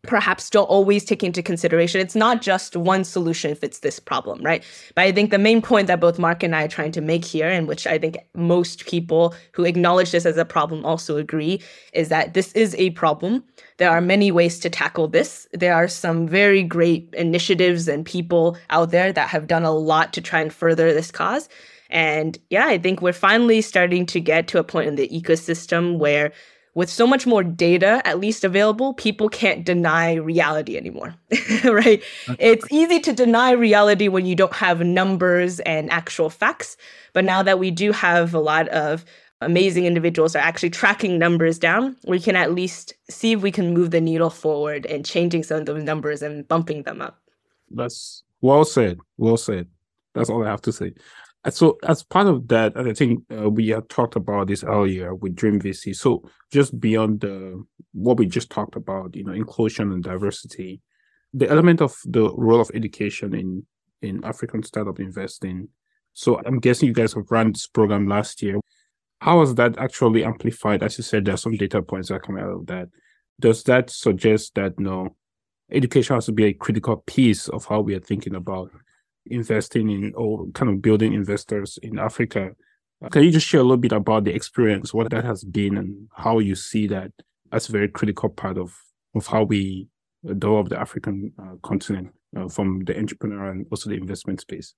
perhaps 0.06 0.50
don't 0.50 0.64
always 0.64 1.04
take 1.04 1.22
into 1.22 1.42
consideration. 1.42 2.00
It's 2.00 2.14
not 2.14 2.42
just 2.42 2.76
one 2.76 3.04
solution 3.04 3.54
fits 3.54 3.80
this 3.80 3.98
problem, 3.98 4.42
right? 4.42 4.64
But 4.94 5.02
I 5.02 5.12
think 5.12 5.30
the 5.30 5.38
main 5.38 5.62
point 5.62 5.86
that 5.88 6.00
both 6.00 6.18
Mark 6.18 6.42
and 6.42 6.54
I 6.54 6.64
are 6.64 6.68
trying 6.68 6.92
to 6.92 7.00
make 7.00 7.24
here, 7.24 7.48
and 7.48 7.66
which 7.66 7.86
I 7.86 7.98
think 7.98 8.18
most 8.34 8.86
people 8.86 9.34
who 9.52 9.64
acknowledge 9.64 10.10
this 10.10 10.26
as 10.26 10.36
a 10.36 10.44
problem 10.44 10.84
also 10.84 11.16
agree, 11.16 11.62
is 11.92 12.08
that 12.08 12.34
this 12.34 12.52
is 12.52 12.74
a 12.76 12.90
problem. 12.90 13.44
There 13.78 13.90
are 13.90 14.00
many 14.00 14.30
ways 14.30 14.58
to 14.60 14.70
tackle 14.70 15.08
this. 15.08 15.48
There 15.52 15.74
are 15.74 15.88
some 15.88 16.28
very 16.28 16.62
great 16.62 17.08
initiatives 17.14 17.88
and 17.88 18.06
people 18.06 18.56
out 18.70 18.90
there 18.90 19.12
that 19.12 19.28
have 19.28 19.46
done 19.46 19.64
a 19.64 19.72
lot 19.72 20.12
to 20.12 20.20
try 20.20 20.40
and 20.40 20.52
further 20.52 20.92
this 20.92 21.10
cause. 21.10 21.48
And 21.90 22.38
yeah, 22.50 22.66
I 22.66 22.78
think 22.78 23.02
we're 23.02 23.12
finally 23.12 23.60
starting 23.60 24.06
to 24.06 24.20
get 24.20 24.48
to 24.48 24.58
a 24.58 24.64
point 24.64 24.88
in 24.88 24.96
the 24.96 25.08
ecosystem 25.08 25.98
where 25.98 26.32
with 26.74 26.90
so 26.90 27.06
much 27.06 27.26
more 27.26 27.42
data 27.42 28.02
at 28.04 28.18
least 28.18 28.44
available, 28.44 28.94
people 28.94 29.28
can't 29.28 29.64
deny 29.64 30.14
reality 30.14 30.76
anymore, 30.76 31.14
right? 31.64 32.02
It's 32.38 32.66
easy 32.70 33.00
to 33.00 33.12
deny 33.12 33.52
reality 33.52 34.08
when 34.08 34.26
you 34.26 34.34
don't 34.34 34.52
have 34.54 34.80
numbers 34.80 35.60
and 35.60 35.90
actual 35.90 36.30
facts. 36.30 36.76
But 37.12 37.24
now 37.24 37.42
that 37.42 37.58
we 37.58 37.70
do 37.70 37.92
have 37.92 38.34
a 38.34 38.40
lot 38.40 38.68
of 38.68 39.04
amazing 39.40 39.84
individuals 39.84 40.34
are 40.34 40.40
actually 40.40 40.70
tracking 40.70 41.18
numbers 41.18 41.58
down, 41.58 41.96
we 42.06 42.18
can 42.18 42.34
at 42.34 42.52
least 42.52 42.94
see 43.08 43.32
if 43.32 43.42
we 43.42 43.52
can 43.52 43.72
move 43.72 43.90
the 43.90 44.00
needle 44.00 44.30
forward 44.30 44.86
and 44.86 45.04
changing 45.04 45.44
some 45.44 45.58
of 45.60 45.66
those 45.66 45.82
numbers 45.84 46.22
and 46.22 46.46
bumping 46.48 46.82
them 46.82 47.00
up. 47.00 47.20
That's 47.70 48.22
well 48.40 48.64
said. 48.64 48.98
Well 49.16 49.36
said. 49.36 49.68
That's 50.14 50.30
all 50.30 50.44
I 50.44 50.50
have 50.50 50.62
to 50.62 50.72
say. 50.72 50.94
So 51.50 51.78
as 51.86 52.02
part 52.02 52.26
of 52.26 52.48
that, 52.48 52.76
I 52.76 52.94
think 52.94 53.22
uh, 53.30 53.50
we 53.50 53.68
had 53.68 53.88
talked 53.90 54.16
about 54.16 54.46
this 54.46 54.64
earlier 54.64 55.14
with 55.14 55.34
Dream 55.34 55.60
VC. 55.60 55.94
So 55.94 56.22
just 56.50 56.78
beyond 56.80 57.20
the 57.20 57.62
what 57.92 58.16
we 58.16 58.26
just 58.26 58.50
talked 58.50 58.76
about, 58.76 59.14
you 59.14 59.24
know, 59.24 59.32
inclusion 59.32 59.92
and 59.92 60.02
diversity, 60.02 60.80
the 61.34 61.48
element 61.50 61.82
of 61.82 61.96
the 62.06 62.32
role 62.34 62.60
of 62.60 62.70
education 62.72 63.34
in 63.34 63.66
in 64.00 64.24
African 64.24 64.62
startup 64.62 65.00
investing. 65.00 65.68
So 66.14 66.40
I'm 66.46 66.60
guessing 66.60 66.88
you 66.88 66.94
guys 66.94 67.12
have 67.12 67.30
run 67.30 67.52
this 67.52 67.66
program 67.66 68.08
last 68.08 68.40
year. 68.40 68.60
How 69.20 69.38
was 69.40 69.54
that 69.56 69.78
actually 69.78 70.24
amplified? 70.24 70.82
As 70.82 70.96
you 70.96 71.04
said, 71.04 71.24
there 71.24 71.34
are 71.34 71.38
some 71.38 71.56
data 71.56 71.82
points 71.82 72.08
that 72.08 72.22
come 72.22 72.38
out 72.38 72.50
of 72.50 72.66
that. 72.66 72.88
Does 73.40 73.64
that 73.64 73.90
suggest 73.90 74.54
that 74.54 74.78
no, 74.78 75.16
education 75.70 76.14
has 76.14 76.26
to 76.26 76.32
be 76.32 76.44
a 76.44 76.52
critical 76.54 76.98
piece 77.06 77.48
of 77.48 77.66
how 77.66 77.80
we 77.80 77.94
are 77.94 78.00
thinking 78.00 78.34
about 78.34 78.70
investing 79.26 79.90
in 79.90 80.12
or 80.14 80.46
kind 80.54 80.70
of 80.70 80.82
building 80.82 81.12
investors 81.14 81.78
in 81.82 81.98
Africa. 81.98 82.50
Can 83.10 83.22
you 83.22 83.30
just 83.30 83.46
share 83.46 83.60
a 83.60 83.64
little 83.64 83.76
bit 83.76 83.92
about 83.92 84.24
the 84.24 84.34
experience, 84.34 84.94
what 84.94 85.10
that 85.10 85.24
has 85.24 85.44
been, 85.44 85.76
and 85.76 86.08
how 86.14 86.38
you 86.38 86.54
see 86.54 86.86
that 86.86 87.10
as 87.52 87.68
a 87.68 87.72
very 87.72 87.88
critical 87.88 88.28
part 88.28 88.56
of, 88.56 88.74
of 89.14 89.26
how 89.26 89.44
we 89.44 89.88
develop 90.24 90.68
the 90.68 90.80
African 90.80 91.32
uh, 91.38 91.56
continent 91.62 92.08
uh, 92.36 92.48
from 92.48 92.84
the 92.84 92.96
entrepreneur 92.98 93.50
and 93.50 93.66
also 93.70 93.90
the 93.90 93.96
investment 93.96 94.40
space? 94.40 94.74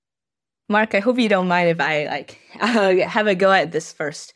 Mark, 0.69 0.93
I 0.93 0.99
hope 0.99 1.17
you 1.17 1.29
don't 1.29 1.47
mind 1.47 1.69
if 1.69 1.79
I 1.79 2.05
like 2.05 2.39
uh, 2.59 2.95
have 3.07 3.27
a 3.27 3.35
go 3.35 3.51
at 3.51 3.71
this 3.71 3.93
first. 3.93 4.33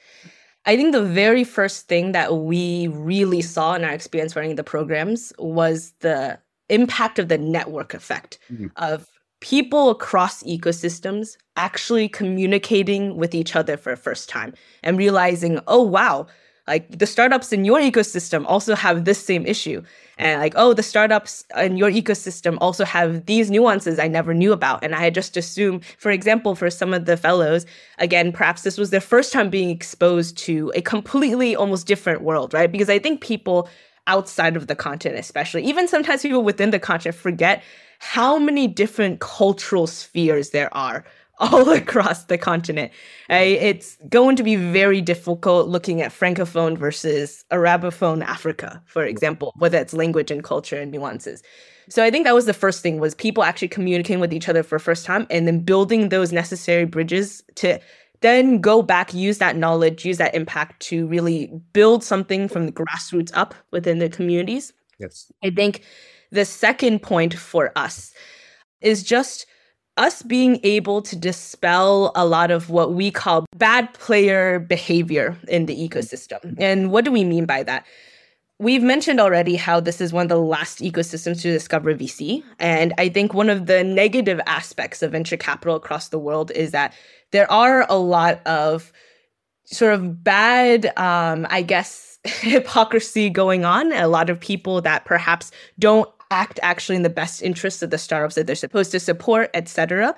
I 0.65 0.75
think 0.75 0.93
the 0.93 1.03
very 1.03 1.43
first 1.43 1.87
thing 1.87 2.11
that 2.11 2.35
we 2.35 2.87
really 2.87 3.41
saw 3.41 3.73
in 3.73 3.83
our 3.83 3.91
experience 3.91 4.35
running 4.35 4.55
the 4.55 4.63
programs 4.63 5.33
was 5.39 5.93
the 5.99 6.39
impact 6.69 7.19
of 7.19 7.27
the 7.27 7.37
network 7.37 7.93
effect 7.93 8.37
mm-hmm. 8.51 8.67
of 8.77 9.07
people 9.41 9.89
across 9.89 10.43
ecosystems 10.43 11.35
actually 11.57 12.07
communicating 12.07 13.17
with 13.17 13.35
each 13.35 13.55
other 13.55 13.75
for 13.75 13.91
the 13.91 14.01
first 14.01 14.29
time 14.29 14.53
and 14.83 14.97
realizing, 14.97 15.59
oh, 15.67 15.81
wow, 15.81 16.27
like 16.67 16.97
the 16.97 17.07
startups 17.07 17.51
in 17.51 17.65
your 17.65 17.79
ecosystem 17.79 18.45
also 18.47 18.75
have 18.75 19.03
this 19.03 19.23
same 19.23 19.45
issue. 19.45 19.81
And 20.17 20.39
like, 20.39 20.53
oh, 20.55 20.73
the 20.73 20.83
startups 20.83 21.43
in 21.57 21.75
your 21.75 21.89
ecosystem 21.89 22.57
also 22.61 22.85
have 22.85 23.25
these 23.25 23.49
nuances 23.49 23.97
I 23.97 24.07
never 24.07 24.33
knew 24.33 24.53
about. 24.53 24.83
And 24.83 24.93
I 24.93 24.99
had 24.99 25.15
just 25.15 25.35
assumed, 25.35 25.83
for 25.97 26.11
example, 26.11 26.55
for 26.55 26.69
some 26.69 26.93
of 26.93 27.05
the 27.05 27.17
fellows, 27.17 27.65
again, 27.97 28.31
perhaps 28.31 28.61
this 28.61 28.77
was 28.77 28.91
their 28.91 29.01
first 29.01 29.33
time 29.33 29.49
being 29.49 29.71
exposed 29.71 30.37
to 30.39 30.71
a 30.75 30.81
completely 30.81 31.55
almost 31.55 31.87
different 31.87 32.21
world, 32.21 32.53
right? 32.53 32.71
Because 32.71 32.89
I 32.89 32.99
think 32.99 33.21
people 33.21 33.67
outside 34.05 34.55
of 34.55 34.67
the 34.67 34.75
content, 34.75 35.15
especially, 35.17 35.63
even 35.63 35.87
sometimes 35.87 36.21
people 36.21 36.43
within 36.43 36.69
the 36.69 36.79
content 36.79 37.15
forget 37.15 37.63
how 38.01 38.39
many 38.39 38.67
different 38.67 39.19
cultural 39.19 39.85
spheres 39.85 40.49
there 40.49 40.75
are 40.75 41.05
all 41.39 41.69
across 41.69 42.23
the 42.23 42.37
continent. 42.37 42.91
It's 43.29 43.95
going 44.09 44.35
to 44.37 44.43
be 44.43 44.55
very 44.55 45.01
difficult 45.01 45.67
looking 45.67 46.01
at 46.01 46.11
Francophone 46.11 46.79
versus 46.79 47.45
Arabophone 47.51 48.23
Africa, 48.23 48.81
for 48.87 49.03
example, 49.05 49.53
whether 49.59 49.77
it's 49.77 49.93
language 49.93 50.31
and 50.31 50.43
culture 50.43 50.77
and 50.77 50.91
nuances. 50.91 51.43
So 51.89 52.03
I 52.03 52.09
think 52.09 52.25
that 52.25 52.33
was 52.33 52.47
the 52.47 52.53
first 52.53 52.81
thing 52.81 52.99
was 52.99 53.13
people 53.13 53.43
actually 53.43 53.67
communicating 53.67 54.19
with 54.19 54.33
each 54.33 54.49
other 54.49 54.63
for 54.63 54.79
the 54.79 54.83
first 54.83 55.05
time 55.05 55.27
and 55.29 55.45
then 55.45 55.59
building 55.59 56.09
those 56.09 56.31
necessary 56.31 56.85
bridges 56.85 57.43
to 57.55 57.79
then 58.21 58.61
go 58.61 58.81
back, 58.81 59.13
use 59.13 59.37
that 59.37 59.55
knowledge, 59.55 60.05
use 60.05 60.17
that 60.17 60.33
impact 60.33 60.79
to 60.89 61.05
really 61.05 61.51
build 61.73 62.03
something 62.03 62.47
from 62.47 62.65
the 62.65 62.71
grassroots 62.71 63.31
up 63.35 63.53
within 63.69 63.99
the 63.99 64.09
communities. 64.09 64.73
Yes. 64.99 65.31
I 65.43 65.49
think 65.51 65.83
the 66.31 66.45
second 66.45 67.01
point 67.01 67.33
for 67.33 67.71
us 67.75 68.13
is 68.81 69.03
just 69.03 69.45
us 69.97 70.21
being 70.21 70.59
able 70.63 71.01
to 71.01 71.15
dispel 71.15 72.11
a 72.15 72.25
lot 72.25 72.49
of 72.49 72.69
what 72.69 72.93
we 72.93 73.11
call 73.11 73.45
bad 73.57 73.93
player 73.93 74.59
behavior 74.59 75.37
in 75.47 75.65
the 75.65 75.75
ecosystem. 75.75 76.55
And 76.57 76.91
what 76.91 77.05
do 77.05 77.11
we 77.11 77.23
mean 77.23 77.45
by 77.45 77.63
that? 77.63 77.85
We've 78.57 78.83
mentioned 78.83 79.19
already 79.19 79.55
how 79.55 79.79
this 79.79 79.99
is 79.99 80.13
one 80.13 80.23
of 80.23 80.29
the 80.29 80.39
last 80.39 80.79
ecosystems 80.79 81.41
to 81.41 81.51
discover 81.51 81.93
VC. 81.95 82.43
And 82.59 82.93
I 82.97 83.09
think 83.09 83.33
one 83.33 83.49
of 83.49 83.65
the 83.65 83.83
negative 83.83 84.39
aspects 84.45 85.01
of 85.01 85.11
venture 85.11 85.37
capital 85.37 85.75
across 85.75 86.09
the 86.09 86.19
world 86.19 86.51
is 86.51 86.71
that 86.71 86.93
there 87.31 87.51
are 87.51 87.85
a 87.89 87.97
lot 87.97 88.39
of 88.45 88.93
sort 89.65 89.93
of 89.93 90.23
bad, 90.23 90.97
um, 90.97 91.47
I 91.49 91.63
guess, 91.63 92.19
hypocrisy 92.23 93.29
going 93.29 93.65
on. 93.65 93.91
A 93.93 94.07
lot 94.07 94.29
of 94.29 94.39
people 94.39 94.81
that 94.81 95.05
perhaps 95.05 95.51
don't 95.79 96.09
act 96.31 96.59
actually 96.63 96.95
in 96.95 97.03
the 97.03 97.09
best 97.09 97.43
interests 97.43 97.83
of 97.83 97.89
the 97.89 97.97
startups 97.97 98.35
that 98.35 98.47
they're 98.47 98.55
supposed 98.55 98.91
to 98.91 98.99
support, 98.99 99.51
etc. 99.53 100.15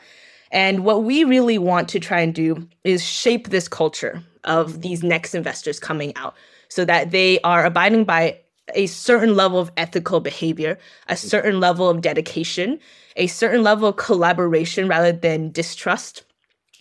And 0.52 0.86
what 0.86 1.04
we 1.04 1.24
really 1.24 1.58
want 1.58 1.90
to 1.90 2.00
try 2.00 2.22
and 2.22 2.34
do 2.34 2.68
is 2.84 3.04
shape 3.04 3.50
this 3.50 3.68
culture 3.68 4.24
of 4.44 4.82
these 4.82 5.04
next 5.04 5.34
investors 5.34 5.80
coming 5.80 6.16
out 6.16 6.36
so 6.70 6.86
that 6.86 7.12
they 7.12 7.40
are 7.42 7.66
abiding 7.66 8.06
by 8.06 8.40
a 8.76 8.86
certain 8.88 9.36
level 9.36 9.60
of 9.60 9.72
ethical 9.76 10.20
behavior, 10.20 10.78
a 11.10 11.18
certain 11.18 11.60
level 11.60 11.90
of 11.90 12.02
dedication, 12.02 12.80
a 13.18 13.28
certain 13.28 13.64
level 13.64 13.90
of 13.90 13.98
collaboration 13.98 14.88
rather 14.88 15.12
than 15.12 15.52
distrust. 15.52 16.24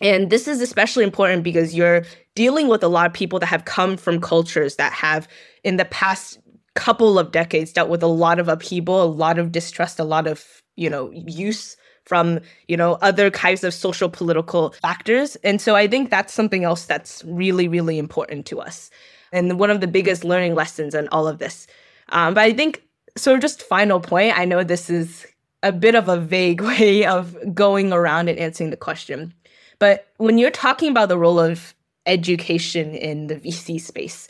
And 0.01 0.29
this 0.29 0.47
is 0.47 0.61
especially 0.61 1.03
important 1.03 1.43
because 1.43 1.75
you're 1.75 2.03
dealing 2.35 2.67
with 2.67 2.83
a 2.83 2.87
lot 2.87 3.05
of 3.05 3.13
people 3.13 3.39
that 3.39 3.47
have 3.47 3.65
come 3.65 3.97
from 3.97 4.21
cultures 4.21 4.75
that 4.75 4.93
have, 4.93 5.27
in 5.63 5.77
the 5.77 5.85
past 5.85 6.39
couple 6.75 7.19
of 7.19 7.31
decades, 7.31 7.71
dealt 7.71 7.89
with 7.89 8.03
a 8.03 8.07
lot 8.07 8.39
of 8.39 8.47
upheaval, 8.47 9.03
a 9.03 9.05
lot 9.05 9.37
of 9.37 9.51
distrust, 9.51 9.99
a 9.99 10.03
lot 10.03 10.27
of, 10.27 10.61
you 10.75 10.89
know, 10.89 11.11
use 11.11 11.77
from, 12.05 12.39
you 12.67 12.75
know, 12.75 12.93
other 13.01 13.31
kinds 13.31 13.63
of 13.63 13.73
social 13.73 14.09
political 14.09 14.71
factors. 14.81 15.35
And 15.37 15.61
so 15.61 15.75
I 15.75 15.87
think 15.87 16.09
that's 16.09 16.33
something 16.33 16.63
else 16.63 16.85
that's 16.85 17.23
really, 17.25 17.67
really 17.67 17.97
important 17.97 18.45
to 18.47 18.59
us. 18.59 18.89
And 19.31 19.59
one 19.59 19.69
of 19.69 19.81
the 19.81 19.87
biggest 19.87 20.23
learning 20.23 20.55
lessons 20.55 20.93
in 20.93 21.07
all 21.09 21.27
of 21.27 21.39
this. 21.39 21.67
Um, 22.09 22.33
but 22.33 22.41
I 22.41 22.53
think, 22.53 22.83
of 23.25 23.39
just 23.39 23.61
final 23.63 23.99
point, 23.99 24.37
I 24.37 24.45
know 24.45 24.63
this 24.63 24.89
is 24.89 25.25
a 25.61 25.71
bit 25.71 25.95
of 25.95 26.09
a 26.09 26.17
vague 26.17 26.61
way 26.69 27.05
of 27.05 27.35
going 27.55 27.93
around 27.93 28.29
and 28.29 28.37
answering 28.37 28.69
the 28.69 28.77
question. 28.77 29.33
But 29.79 30.07
when 30.17 30.37
you're 30.37 30.51
talking 30.51 30.89
about 30.89 31.09
the 31.09 31.17
role 31.17 31.39
of 31.39 31.73
education 32.05 32.93
in 32.95 33.27
the 33.27 33.35
VC 33.35 33.79
space, 33.79 34.27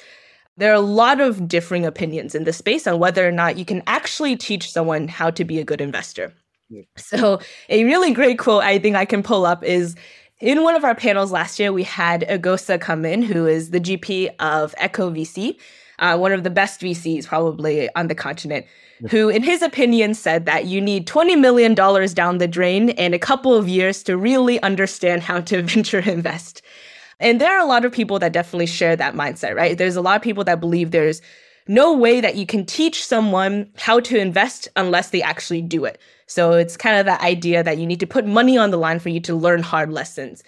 there 0.58 0.72
are 0.72 0.76
a 0.76 0.80
lot 0.80 1.20
of 1.20 1.47
differing 1.47 1.86
opinions 1.86 2.36
in 2.36 2.43
the 2.43 2.54
space 2.54 2.86
on 2.86 2.99
whether 2.99 3.28
or 3.28 3.32
not 3.32 3.58
you 3.58 3.66
can 3.66 3.82
actually 3.88 4.36
teach 4.36 4.72
someone 4.72 5.08
how 5.08 5.32
to 5.32 5.43
be 5.43 5.60
a 5.60 5.64
good 5.64 5.82
investor. 5.82 6.34
Yeah. 6.70 6.84
So, 6.97 7.39
a 7.70 7.84
really 7.84 8.14
great 8.14 8.39
quote 8.39 8.64
I 8.64 8.80
think 8.80 8.95
I 8.95 9.06
can 9.06 9.24
pull 9.24 9.45
up 9.45 9.64
is 9.64 9.95
in 10.39 10.64
one 10.64 10.76
of 10.76 10.84
our 10.84 10.95
panels 10.95 11.32
last 11.32 11.60
year, 11.60 11.72
we 11.72 11.84
had 11.84 12.22
Eghosa 12.28 12.80
come 12.80 13.06
in, 13.06 13.22
who 13.22 13.45
is 13.47 13.70
the 13.70 13.80
GP 13.80 14.30
of 14.39 14.76
Echo 14.78 15.10
VC, 15.10 15.58
uh, 15.99 16.18
one 16.18 16.34
of 16.34 16.43
the 16.43 16.49
best 16.49 16.82
VCs 16.82 17.28
probably 17.28 17.89
on 17.95 18.08
the 18.08 18.16
continent, 18.16 18.66
who, 19.10 19.30
in 19.30 19.43
his 19.43 19.62
opinion, 19.62 20.14
said 20.14 20.45
that 20.45 20.66
you 20.66 20.82
need 20.82 21.08
$20 21.08 21.39
million 21.39 21.74
down 21.74 22.38
the 22.39 22.47
drain 22.47 22.89
and 22.91 23.14
a 23.14 23.20
couple 23.20 23.54
of 23.56 23.70
years 23.70 24.04
to 24.04 24.18
really 24.18 24.62
understand 24.64 25.22
how 25.22 25.39
to 25.41 25.62
venture 25.64 25.99
invest. 25.99 26.62
And 27.20 27.39
there 27.39 27.55
are 27.55 27.64
a 27.64 27.68
lot 27.68 27.86
of 27.86 27.91
people 27.91 28.20
that 28.20 28.34
definitely 28.34 28.66
share 28.66 28.95
that 28.95 29.16
mindset, 29.16 29.55
right? 29.55 29.78
There's 29.78 29.95
a 29.95 30.01
lot 30.01 30.16
of 30.16 30.22
people 30.22 30.43
that 30.43 30.59
believe 30.59 30.91
there's 30.91 31.22
no 31.68 31.93
way 31.93 32.20
that 32.20 32.36
you 32.36 32.45
can 32.45 32.66
teach 32.66 33.05
someone 33.05 33.70
how 33.78 33.99
to 34.01 34.18
invest 34.18 34.68
unless 34.76 35.11
they 35.11 35.22
actually 35.22 35.61
do 35.61 35.86
it. 35.86 35.99
So 36.28 36.53
it's 36.53 36.76
kind 36.76 36.97
of 36.97 37.05
that 37.05 37.22
idea 37.22 37.64
that 37.64 37.78
you 37.78 37.86
need 37.86 37.99
to 37.99 38.07
put 38.07 38.26
money 38.26 38.57
on 38.57 38.72
the 38.72 38.78
line 38.78 38.99
for 38.99 39.09
you 39.09 39.20
to 39.22 39.36
learn 39.36 39.61
hard 39.64 39.91
lessons. 39.91 40.43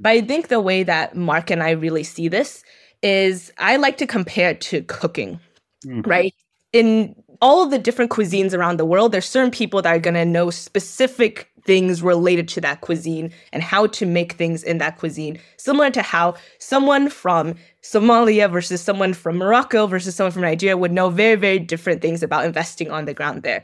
But 0.00 0.10
I 0.10 0.20
think 0.22 0.48
the 0.48 0.60
way 0.60 0.82
that 0.82 1.16
Mark 1.16 1.50
and 1.50 1.62
I 1.62 1.70
really 1.70 2.02
see 2.02 2.28
this 2.28 2.64
is 3.02 3.52
I 3.58 3.76
like 3.76 3.96
to 3.98 4.06
compare 4.06 4.50
it 4.50 4.60
to 4.62 4.82
cooking, 4.82 5.38
mm-hmm. 5.84 6.08
right? 6.08 6.34
In 6.72 7.14
all 7.40 7.62
of 7.62 7.70
the 7.70 7.78
different 7.78 8.10
cuisines 8.10 8.54
around 8.54 8.78
the 8.78 8.84
world, 8.84 9.12
there's 9.12 9.26
certain 9.26 9.50
people 9.50 9.82
that 9.82 9.94
are 9.94 10.00
going 10.00 10.14
to 10.14 10.24
know 10.24 10.50
specific 10.50 11.50
things 11.66 12.02
related 12.02 12.48
to 12.48 12.60
that 12.62 12.80
cuisine 12.80 13.32
and 13.52 13.62
how 13.62 13.86
to 13.88 14.06
make 14.06 14.32
things 14.32 14.62
in 14.62 14.78
that 14.78 14.98
cuisine, 14.98 15.38
similar 15.56 15.90
to 15.90 16.02
how 16.02 16.34
someone 16.58 17.10
from 17.10 17.54
Somalia 17.82 18.50
versus 18.50 18.80
someone 18.80 19.12
from 19.12 19.36
Morocco 19.36 19.86
versus 19.86 20.14
someone 20.14 20.32
from 20.32 20.42
Nigeria 20.42 20.76
would 20.76 20.92
know 20.92 21.10
very, 21.10 21.34
very 21.34 21.58
different 21.58 22.00
things 22.00 22.22
about 22.22 22.44
investing 22.44 22.90
on 22.90 23.04
the 23.04 23.14
ground 23.14 23.42
there. 23.42 23.62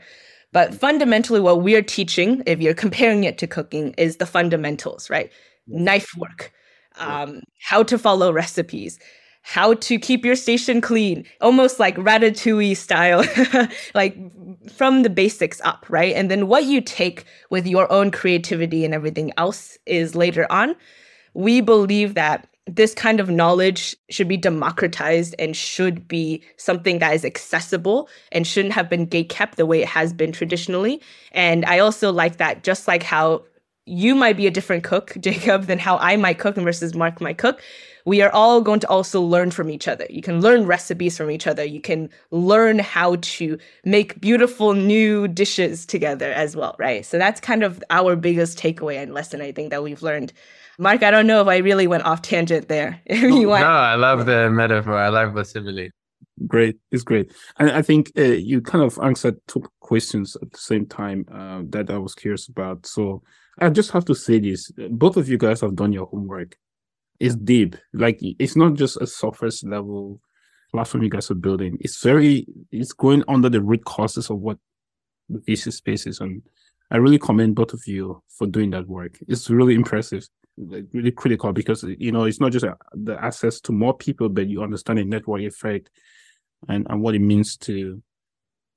But 0.51 0.75
fundamentally, 0.75 1.39
what 1.39 1.63
we're 1.63 1.81
teaching, 1.81 2.43
if 2.45 2.61
you're 2.61 2.75
comparing 2.75 3.23
it 3.23 3.39
to 3.39 3.47
cooking, 3.47 3.95
is 3.97 4.17
the 4.17 4.27
fundamentals, 4.27 5.09
right? 5.09 5.31
Knife 5.65 6.15
work, 6.15 6.53
um, 6.97 7.41
how 7.59 7.81
to 7.83 7.97
follow 7.97 8.31
recipes, 8.31 8.99
how 9.43 9.73
to 9.75 9.99
keep 9.99 10.25
your 10.25 10.35
station 10.35 10.79
clean, 10.79 11.25
almost 11.41 11.79
like 11.79 11.95
ratatouille 11.97 12.75
style, 12.75 13.25
like 13.93 14.17
from 14.71 15.03
the 15.03 15.09
basics 15.09 15.59
up, 15.61 15.85
right? 15.89 16.15
And 16.15 16.31
then 16.31 16.47
what 16.47 16.63
you 16.63 16.79
take 16.79 17.25
with 17.49 17.67
your 17.67 17.91
own 17.91 18.09
creativity 18.09 18.85
and 18.85 18.93
everything 18.93 19.31
else 19.37 19.77
is 19.85 20.15
later 20.15 20.49
on. 20.49 20.75
We 21.33 21.59
believe 21.59 22.13
that 22.15 22.47
this 22.65 22.93
kind 22.93 23.19
of 23.19 23.29
knowledge 23.29 23.95
should 24.09 24.29
be 24.29 24.37
democratized 24.37 25.35
and 25.37 25.55
should 25.55 26.07
be 26.07 26.41
something 26.55 26.99
that 26.99 27.13
is 27.13 27.25
accessible 27.25 28.07
and 28.31 28.47
shouldn't 28.47 28.73
have 28.73 28.89
been 28.89 29.05
gate 29.05 29.27
kept 29.27 29.57
the 29.57 29.65
way 29.65 29.81
it 29.81 29.87
has 29.89 30.13
been 30.13 30.31
traditionally. 30.31 31.01
And 31.33 31.65
I 31.65 31.79
also 31.79 32.13
like 32.13 32.37
that, 32.37 32.63
just 32.63 32.87
like 32.87 33.03
how 33.03 33.43
you 33.85 34.15
might 34.15 34.37
be 34.37 34.47
a 34.47 34.51
different 34.51 34.83
cook, 34.83 35.15
Jacob, 35.19 35.65
than 35.65 35.79
how 35.79 35.97
I 35.97 36.15
might 36.15 36.39
cook 36.39 36.55
versus 36.55 36.93
Mark 36.93 37.21
might 37.21 37.37
cook 37.37 37.61
we 38.05 38.21
are 38.21 38.31
all 38.31 38.61
going 38.61 38.79
to 38.81 38.89
also 38.89 39.21
learn 39.21 39.51
from 39.51 39.69
each 39.69 39.87
other. 39.87 40.05
You 40.09 40.21
can 40.21 40.41
learn 40.41 40.65
recipes 40.65 41.17
from 41.17 41.31
each 41.31 41.47
other. 41.47 41.63
You 41.63 41.79
can 41.81 42.09
learn 42.31 42.79
how 42.79 43.17
to 43.21 43.57
make 43.85 44.19
beautiful 44.19 44.73
new 44.73 45.27
dishes 45.27 45.85
together 45.85 46.31
as 46.31 46.55
well, 46.55 46.75
right? 46.79 47.05
So 47.05 47.17
that's 47.17 47.39
kind 47.39 47.63
of 47.63 47.83
our 47.89 48.15
biggest 48.15 48.57
takeaway 48.57 49.01
and 49.01 49.13
lesson 49.13 49.41
I 49.41 49.51
think 49.51 49.69
that 49.69 49.83
we've 49.83 50.01
learned. 50.01 50.33
Mark, 50.79 51.03
I 51.03 51.11
don't 51.11 51.27
know 51.27 51.41
if 51.41 51.47
I 51.47 51.57
really 51.57 51.87
went 51.87 52.03
off 52.03 52.21
tangent 52.21 52.67
there. 52.67 52.99
if 53.05 53.21
you 53.21 53.47
want. 53.47 53.61
no, 53.61 53.69
I 53.69 53.95
love 53.95 54.25
the 54.25 54.49
metaphor. 54.49 54.97
I 54.97 55.09
love 55.09 55.33
the 55.33 55.45
simile. 55.45 55.89
Great, 56.47 56.77
it's 56.91 57.03
great, 57.03 57.31
and 57.59 57.69
I 57.69 57.83
think 57.83 58.11
uh, 58.17 58.23
you 58.23 58.59
kind 58.59 58.83
of 58.83 58.97
answered 59.03 59.35
two 59.47 59.63
questions 59.81 60.35
at 60.41 60.51
the 60.51 60.57
same 60.57 60.87
time 60.87 61.25
uh, 61.31 61.61
that 61.69 61.91
I 61.91 61.99
was 61.99 62.15
curious 62.15 62.47
about. 62.47 62.87
So 62.87 63.21
I 63.59 63.69
just 63.69 63.91
have 63.91 64.05
to 64.05 64.15
say 64.15 64.39
this: 64.39 64.71
both 64.89 65.17
of 65.17 65.29
you 65.29 65.37
guys 65.37 65.61
have 65.61 65.75
done 65.75 65.93
your 65.93 66.07
homework 66.07 66.57
it's 67.19 67.35
deep. 67.35 67.75
Like 67.93 68.19
it's 68.21 68.55
not 68.55 68.73
just 68.73 68.97
a 68.97 69.07
surface 69.07 69.63
level 69.63 70.19
platform 70.71 71.03
you 71.03 71.09
guys 71.09 71.31
are 71.31 71.35
building. 71.35 71.77
It's 71.79 72.03
very 72.03 72.45
it's 72.71 72.91
going 72.91 73.23
under 73.27 73.49
the 73.49 73.61
root 73.61 73.85
causes 73.85 74.29
of 74.29 74.39
what 74.39 74.57
the 75.29 75.39
VC 75.39 75.71
space 75.71 76.05
is. 76.05 76.19
And 76.19 76.41
I 76.91 76.97
really 76.97 77.19
commend 77.19 77.55
both 77.55 77.73
of 77.73 77.81
you 77.87 78.21
for 78.27 78.47
doing 78.47 78.71
that 78.71 78.87
work. 78.87 79.17
It's 79.27 79.49
really 79.49 79.73
impressive, 79.73 80.27
like 80.57 80.85
really 80.91 81.11
critical 81.11 81.53
because 81.53 81.83
you 81.83 82.11
know 82.11 82.25
it's 82.25 82.41
not 82.41 82.51
just 82.51 82.65
a, 82.65 82.75
the 82.93 83.23
access 83.23 83.61
to 83.61 83.71
more 83.71 83.95
people, 83.95 84.29
but 84.29 84.47
you 84.47 84.61
understand 84.61 84.99
the 84.99 85.05
network 85.05 85.41
effect 85.41 85.89
and, 86.67 86.85
and 86.89 87.01
what 87.01 87.15
it 87.15 87.19
means 87.19 87.57
to 87.57 88.01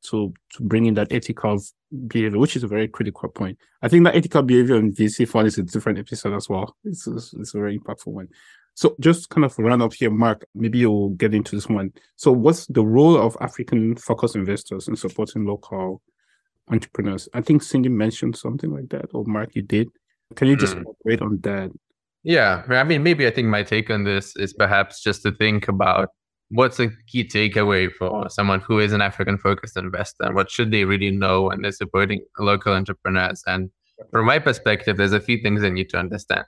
to 0.05 0.33
to 0.53 0.63
bring 0.63 0.87
in 0.87 0.95
that 0.95 1.13
ethical 1.13 1.61
behavior, 2.07 2.39
which 2.39 2.57
is 2.57 2.65
a 2.65 2.69
very 2.69 2.89
critical 2.89 3.29
point. 3.29 3.59
I 3.83 3.89
think 3.89 4.05
that 4.05 4.17
ethical 4.17 4.43
behavior 4.43 4.77
in 4.77 4.93
VC 4.93 5.29
fund 5.29 5.47
is 5.47 5.59
a 5.59 5.63
different 5.63 5.99
episode 5.99 6.35
as 6.35 6.49
well. 6.49 6.77
It's, 6.85 7.07
it's, 7.07 7.33
it's 7.35 7.55
a 7.55 7.59
very 7.59 7.79
impactful 7.79 8.13
one. 8.13 8.29
So 8.75 8.95
just 9.01 9.31
kind 9.31 9.45
of 9.45 9.59
run 9.59 9.81
up 9.81 9.95
here, 9.95 10.11
Mark, 10.11 10.45
maybe 10.55 10.79
you'll 10.79 11.11
get 11.11 11.33
into 11.33 11.57
this 11.57 11.69
one. 11.69 11.93
So 12.17 12.31
what's 12.31 12.67
the 12.67 12.85
role 12.85 13.17
of 13.17 13.37
African 13.41 13.97
focused 13.97 14.37
investors 14.37 14.87
in 14.87 14.97
supporting 14.97 15.47
local 15.47 16.03
entrepreneurs? 16.69 17.27
I 17.33 17.41
think 17.41 17.63
Cindy 17.63 17.89
mentioned 17.89 18.37
something 18.37 18.71
like 18.71 18.91
that, 18.91 19.07
or 19.15 19.25
Mark, 19.25 19.55
you 19.55 19.63
did. 19.63 19.89
Can 20.35 20.49
you 20.49 20.57
just 20.57 20.77
mm. 20.77 20.85
elaborate 20.85 21.23
on 21.23 21.39
that? 21.43 21.71
Yeah, 22.23 22.65
I 22.69 22.85
mean, 22.85 23.03
maybe 23.03 23.27
I 23.27 23.31
think 23.31 23.49
my 23.49 23.63
take 23.63 23.89
on 23.89 24.05
this 24.05 24.37
is 24.37 24.53
perhaps 24.53 25.01
just 25.01 25.23
to 25.23 25.33
think 25.33 25.69
about 25.69 26.11
what's 26.51 26.79
a 26.81 26.91
key 27.07 27.25
takeaway 27.25 27.91
for 27.91 28.29
someone 28.29 28.61
who 28.61 28.79
is 28.79 28.93
an 28.93 29.01
African 29.01 29.39
focused 29.39 29.77
investor? 29.77 30.33
What 30.33 30.51
should 30.51 30.71
they 30.71 30.85
really 30.85 31.11
know 31.11 31.45
when 31.45 31.63
they're 31.63 31.73
supporting 31.73 32.25
local 32.39 32.73
entrepreneurs? 32.73 33.43
And 33.47 33.71
from 34.11 34.27
my 34.27 34.39
perspective, 34.39 34.97
there's 34.97 35.13
a 35.13 35.21
few 35.21 35.39
things 35.43 35.63
they 35.63 35.71
need 35.71 35.91
to 35.91 35.99
understand. 35.99 36.45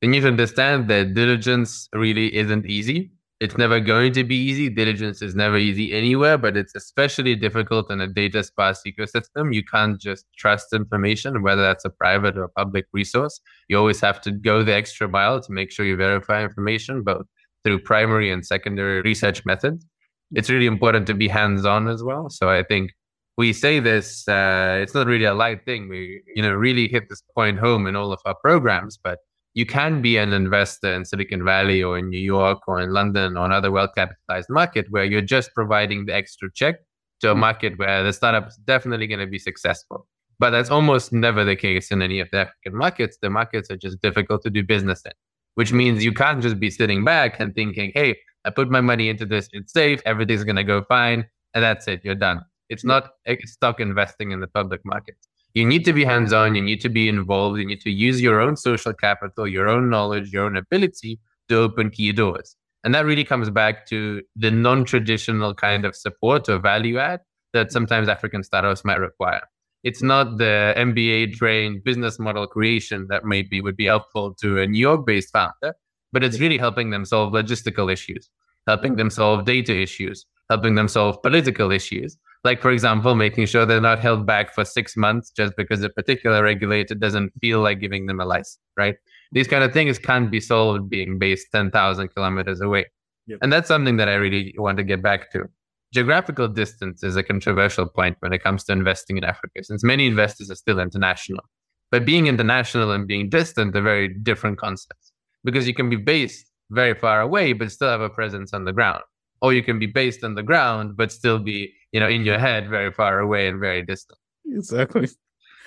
They 0.00 0.08
need 0.08 0.20
to 0.20 0.28
understand 0.28 0.88
that 0.88 1.14
diligence 1.14 1.88
really 1.92 2.34
isn't 2.34 2.66
easy. 2.66 3.10
It's 3.40 3.58
never 3.58 3.80
going 3.80 4.12
to 4.12 4.24
be 4.24 4.36
easy. 4.36 4.70
Diligence 4.70 5.20
is 5.20 5.34
never 5.34 5.58
easy 5.58 5.92
anywhere, 5.92 6.38
but 6.38 6.56
it's 6.56 6.74
especially 6.74 7.34
difficult 7.34 7.90
in 7.90 8.00
a 8.00 8.06
data 8.06 8.42
sparse 8.42 8.82
ecosystem. 8.86 9.52
You 9.52 9.64
can't 9.64 10.00
just 10.00 10.26
trust 10.38 10.72
information, 10.72 11.42
whether 11.42 11.60
that's 11.60 11.84
a 11.84 11.90
private 11.90 12.38
or 12.38 12.48
public 12.56 12.86
resource. 12.92 13.40
You 13.68 13.76
always 13.76 14.00
have 14.00 14.20
to 14.22 14.30
go 14.30 14.62
the 14.62 14.72
extra 14.72 15.08
mile 15.08 15.40
to 15.40 15.52
make 15.52 15.72
sure 15.72 15.84
you 15.84 15.96
verify 15.96 16.44
information, 16.44 17.02
both 17.02 17.26
through 17.64 17.80
primary 17.80 18.30
and 18.30 18.44
secondary 18.44 19.00
research 19.02 19.44
methods. 19.44 19.84
It's 20.32 20.50
really 20.50 20.66
important 20.66 21.06
to 21.08 21.14
be 21.14 21.28
hands 21.28 21.64
on 21.64 21.88
as 21.88 22.02
well. 22.02 22.28
So 22.30 22.48
I 22.48 22.62
think 22.62 22.92
we 23.36 23.52
say 23.52 23.80
this, 23.80 24.26
uh, 24.28 24.78
it's 24.80 24.94
not 24.94 25.06
really 25.06 25.24
a 25.24 25.34
light 25.34 25.64
thing. 25.64 25.88
We, 25.88 26.22
you 26.34 26.42
know, 26.42 26.52
really 26.52 26.88
hit 26.88 27.08
this 27.08 27.22
point 27.34 27.58
home 27.58 27.86
in 27.86 27.96
all 27.96 28.12
of 28.12 28.20
our 28.24 28.34
programs, 28.34 28.96
but 29.02 29.18
you 29.54 29.66
can 29.66 30.02
be 30.02 30.16
an 30.16 30.32
investor 30.32 30.92
in 30.92 31.04
Silicon 31.04 31.44
Valley 31.44 31.82
or 31.82 31.98
in 31.98 32.10
New 32.10 32.18
York 32.18 32.58
or 32.66 32.80
in 32.80 32.92
London 32.92 33.36
or 33.36 33.46
another 33.46 33.70
well 33.70 33.88
capitalized 33.88 34.50
market 34.50 34.86
where 34.90 35.04
you're 35.04 35.20
just 35.20 35.54
providing 35.54 36.06
the 36.06 36.14
extra 36.14 36.50
check 36.52 36.76
to 37.20 37.30
a 37.30 37.34
hmm. 37.34 37.40
market 37.40 37.78
where 37.78 38.02
the 38.02 38.12
startup 38.12 38.48
is 38.48 38.56
definitely 38.64 39.06
going 39.06 39.20
to 39.20 39.26
be 39.26 39.38
successful. 39.38 40.06
But 40.40 40.50
that's 40.50 40.70
almost 40.70 41.12
never 41.12 41.44
the 41.44 41.54
case 41.54 41.92
in 41.92 42.02
any 42.02 42.18
of 42.18 42.28
the 42.32 42.38
African 42.38 42.76
markets. 42.76 43.18
The 43.22 43.30
markets 43.30 43.70
are 43.70 43.76
just 43.76 44.02
difficult 44.02 44.42
to 44.42 44.50
do 44.50 44.64
business 44.64 45.02
in 45.04 45.12
which 45.54 45.72
means 45.72 46.04
you 46.04 46.12
can't 46.12 46.42
just 46.42 46.58
be 46.58 46.70
sitting 46.70 47.04
back 47.04 47.40
and 47.40 47.54
thinking, 47.54 47.92
hey, 47.94 48.16
I 48.44 48.50
put 48.50 48.70
my 48.70 48.80
money 48.80 49.08
into 49.08 49.24
this, 49.26 49.48
it's 49.52 49.72
safe, 49.72 50.00
everything's 50.04 50.44
going 50.44 50.56
to 50.56 50.64
go 50.64 50.82
fine, 50.82 51.26
and 51.54 51.64
that's 51.64 51.88
it, 51.88 52.00
you're 52.04 52.14
done. 52.14 52.42
It's 52.68 52.84
not 52.84 53.10
eh, 53.26 53.36
a 53.42 53.46
stock 53.46 53.80
investing 53.80 54.32
in 54.32 54.40
the 54.40 54.46
public 54.46 54.80
markets. 54.84 55.28
You 55.54 55.64
need 55.64 55.84
to 55.84 55.92
be 55.92 56.04
hands 56.04 56.32
on, 56.32 56.54
you 56.54 56.62
need 56.62 56.80
to 56.80 56.88
be 56.88 57.08
involved, 57.08 57.58
you 57.58 57.66
need 57.66 57.80
to 57.82 57.90
use 57.90 58.20
your 58.20 58.40
own 58.40 58.56
social 58.56 58.92
capital, 58.92 59.46
your 59.46 59.68
own 59.68 59.88
knowledge, 59.88 60.32
your 60.32 60.44
own 60.44 60.56
ability 60.56 61.20
to 61.48 61.56
open 61.56 61.90
key 61.90 62.12
doors. 62.12 62.56
And 62.82 62.94
that 62.94 63.06
really 63.06 63.24
comes 63.24 63.48
back 63.50 63.86
to 63.86 64.22
the 64.36 64.50
non 64.50 64.84
traditional 64.84 65.54
kind 65.54 65.84
of 65.84 65.96
support 65.96 66.48
or 66.48 66.58
value 66.58 66.98
add 66.98 67.20
that 67.52 67.72
sometimes 67.72 68.08
African 68.08 68.42
startups 68.42 68.84
might 68.84 68.98
require. 68.98 69.42
It's 69.84 70.02
not 70.02 70.38
the 70.38 70.72
MBA 70.76 71.34
trained 71.34 71.84
business 71.84 72.18
model 72.18 72.46
creation 72.46 73.06
that 73.10 73.24
maybe 73.24 73.60
would 73.60 73.76
be 73.76 73.84
helpful 73.84 74.34
to 74.40 74.60
a 74.60 74.66
New 74.66 74.78
York 74.78 75.04
based 75.06 75.30
founder, 75.30 75.76
but 76.10 76.24
it's 76.24 76.40
really 76.40 76.56
helping 76.56 76.88
them 76.88 77.04
solve 77.04 77.34
logistical 77.34 77.92
issues, 77.92 78.30
helping 78.66 78.96
them 78.96 79.10
solve 79.10 79.44
data 79.44 79.78
issues, 79.78 80.24
helping 80.48 80.74
them 80.74 80.88
solve 80.88 81.22
political 81.22 81.70
issues. 81.70 82.16
Like, 82.44 82.62
for 82.62 82.70
example, 82.70 83.14
making 83.14 83.46
sure 83.46 83.66
they're 83.66 83.80
not 83.80 84.00
held 84.00 84.26
back 84.26 84.54
for 84.54 84.64
six 84.64 84.96
months 84.96 85.30
just 85.30 85.54
because 85.56 85.82
a 85.82 85.90
particular 85.90 86.42
regulator 86.42 86.94
doesn't 86.94 87.32
feel 87.40 87.60
like 87.60 87.80
giving 87.80 88.06
them 88.06 88.20
a 88.20 88.24
license, 88.24 88.60
right? 88.76 88.96
These 89.32 89.48
kind 89.48 89.64
of 89.64 89.72
things 89.72 89.98
can't 89.98 90.30
be 90.30 90.40
solved 90.40 90.88
being 90.88 91.18
based 91.18 91.48
10,000 91.52 92.08
kilometers 92.08 92.60
away. 92.60 92.86
Yep. 93.26 93.38
And 93.42 93.52
that's 93.52 93.68
something 93.68 93.96
that 93.96 94.08
I 94.08 94.14
really 94.14 94.54
want 94.58 94.76
to 94.78 94.84
get 94.84 95.02
back 95.02 95.30
to. 95.32 95.48
Geographical 95.94 96.48
distance 96.48 97.04
is 97.04 97.14
a 97.14 97.22
controversial 97.22 97.86
point 97.86 98.16
when 98.18 98.32
it 98.32 98.42
comes 98.42 98.64
to 98.64 98.72
investing 98.72 99.16
in 99.16 99.22
Africa, 99.22 99.62
since 99.62 99.84
many 99.84 100.08
investors 100.08 100.50
are 100.50 100.56
still 100.56 100.80
international. 100.80 101.44
But 101.92 102.04
being 102.04 102.26
international 102.26 102.90
and 102.90 103.06
being 103.06 103.28
distant 103.28 103.76
are 103.76 103.80
very 103.80 104.08
different 104.08 104.58
concepts 104.58 105.12
because 105.44 105.68
you 105.68 105.74
can 105.74 105.88
be 105.88 105.94
based 105.94 106.50
very 106.70 106.94
far 106.94 107.20
away, 107.20 107.52
but 107.52 107.70
still 107.70 107.90
have 107.90 108.00
a 108.00 108.10
presence 108.10 108.52
on 108.52 108.64
the 108.64 108.72
ground. 108.72 109.04
Or 109.40 109.52
you 109.52 109.62
can 109.62 109.78
be 109.78 109.86
based 109.86 110.24
on 110.24 110.34
the 110.34 110.42
ground 110.42 110.96
but 110.96 111.12
still 111.12 111.38
be 111.38 111.72
you 111.92 112.00
know 112.00 112.08
in 112.08 112.24
your 112.24 112.40
head 112.40 112.68
very 112.68 112.90
far 112.90 113.20
away 113.20 113.46
and 113.46 113.60
very 113.60 113.82
distant. 113.82 114.18
Exactly. 114.50 115.08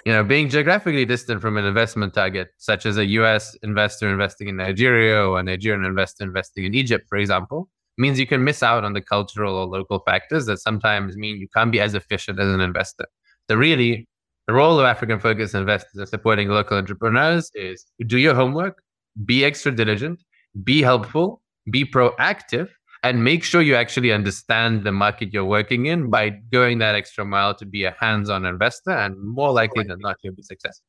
You 0.05 0.11
know 0.11 0.25
being 0.25 0.49
geographically 0.49 1.05
distant 1.05 1.41
from 1.41 1.55
an 1.55 1.63
investment 1.63 2.13
target 2.13 2.49
such 2.57 2.86
as 2.86 2.97
a 2.97 3.05
us 3.05 3.55
investor 3.63 4.09
investing 4.09 4.47
in 4.49 4.57
nigeria 4.57 5.23
or 5.25 5.39
a 5.39 5.43
nigerian 5.43 5.84
investor 5.84 6.23
investing 6.23 6.65
in 6.65 6.73
egypt 6.75 7.09
for 7.09 7.17
example 7.17 7.67
means 7.98 8.20
you 8.20 8.28
can 8.28 8.43
miss 8.43 8.62
out 8.64 8.84
on 8.84 8.93
the 8.93 9.02
cultural 9.02 9.56
or 9.56 9.66
local 9.66 10.00
factors 10.06 10.45
that 10.45 10.58
sometimes 10.58 11.16
mean 11.18 11.38
you 11.38 11.48
can't 11.56 11.72
be 11.72 11.80
as 11.80 11.93
efficient 11.93 12.39
as 12.39 12.50
an 12.50 12.62
investor. 12.62 13.06
So 13.50 13.56
really 13.56 14.08
the 14.48 14.54
role 14.54 14.80
of 14.80 14.86
african 14.86 15.20
focused 15.20 15.54
investors 15.54 16.00
in 16.00 16.06
supporting 16.08 16.48
local 16.48 16.78
entrepreneurs 16.78 17.52
is 17.54 17.86
do 18.06 18.18
your 18.18 18.34
homework 18.34 18.82
be 19.26 19.43
extra 19.43 19.74
diligent 19.74 20.24
be 20.64 20.82
helpful 20.82 21.41
be 21.70 21.84
proactive 21.84 22.70
and 23.04 23.24
make 23.24 23.43
sure 23.43 23.62
you 23.62 23.76
actually 23.76 24.12
understand 24.12 24.84
the 24.84 24.91
market 24.91 25.34
you're 25.34 25.45
working 25.45 25.86
in 25.86 26.10
by 26.10 26.30
going 26.52 26.80
that 26.80 26.95
extra 26.95 27.24
mile 27.24 27.54
to 27.56 27.66
be 27.66 27.84
a 27.84 27.95
hands-on 28.00 28.45
investor 28.45 28.91
and 28.91 29.18
more 29.22 29.52
likely 29.52 29.84
than 29.84 30.00
not 30.00 30.18
you'll 30.24 30.34
be 30.34 30.41
successful. 30.41 30.86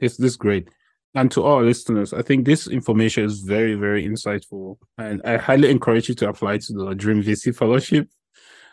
It's 0.00 0.16
this 0.16 0.36
great 0.36 0.68
and 1.18 1.30
to 1.30 1.42
all 1.42 1.62
listeners 1.62 2.12
i 2.12 2.22
think 2.22 2.44
this 2.44 2.66
information 2.68 3.24
is 3.24 3.40
very 3.40 3.74
very 3.74 4.06
insightful 4.06 4.76
and 4.98 5.20
i 5.24 5.36
highly 5.36 5.70
encourage 5.70 6.08
you 6.08 6.14
to 6.14 6.28
apply 6.28 6.58
to 6.58 6.72
the 6.72 6.94
dream 6.94 7.22
vc 7.22 7.54
fellowship 7.54 8.08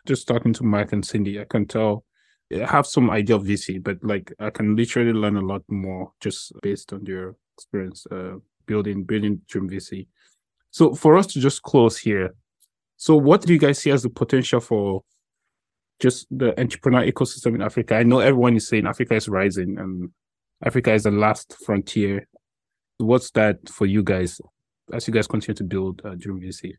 just 0.06 0.28
talking 0.28 0.54
to 0.54 0.64
mark 0.64 0.92
and 0.94 1.06
cindy 1.06 1.40
i 1.40 1.46
can 1.46 1.66
tell 1.66 2.04
I 2.54 2.64
have 2.66 2.86
some 2.86 3.10
idea 3.10 3.36
of 3.36 3.44
vc 3.44 3.84
but 3.84 3.98
like 4.04 4.32
i 4.40 4.50
can 4.50 4.76
literally 4.76 5.14
learn 5.14 5.38
a 5.38 5.42
lot 5.42 5.64
more 5.68 6.12
just 6.20 6.54
based 6.62 6.94
on 6.94 7.06
your 7.06 7.36
experience 7.58 8.06
uh, 8.12 8.36
building 8.66 9.04
building 9.04 9.42
dream 9.48 9.70
vc 9.70 10.08
so 10.72 10.94
for 10.94 11.18
us 11.18 11.28
to 11.28 11.40
just 11.40 11.64
close 11.64 11.98
here 11.98 12.36
so, 12.98 13.16
what 13.16 13.42
do 13.42 13.54
you 13.54 13.60
guys 13.60 13.80
see 13.80 13.92
as 13.92 14.04
the 14.04 14.10
potential 14.10 14.60
for 14.60 15.04
just 16.00 16.28
the 16.32 16.60
entrepreneur 16.60 17.06
ecosystem 17.06 17.56
in 17.56 17.62
Africa? 17.62 17.96
I 17.96 18.04
know 18.04 18.20
everyone 18.20 18.56
is 18.56 18.68
saying 18.68 18.88
Africa 18.88 19.16
is 19.16 19.28
rising 19.28 19.78
and 19.78 20.12
Africa 20.64 20.94
is 20.94 21.04
the 21.04 21.12
last 21.12 21.58
frontier. 21.66 22.28
What's 22.98 23.32
that 23.32 23.70
for 23.70 23.86
you 23.86 24.04
guys 24.04 24.40
as 24.94 25.08
you 25.08 25.14
guys 25.14 25.28
continue 25.28 25.56
to 25.56 25.64
build 25.64 26.02
uh, 26.06 26.16
Dream 26.16 26.40
VC? 26.40 26.74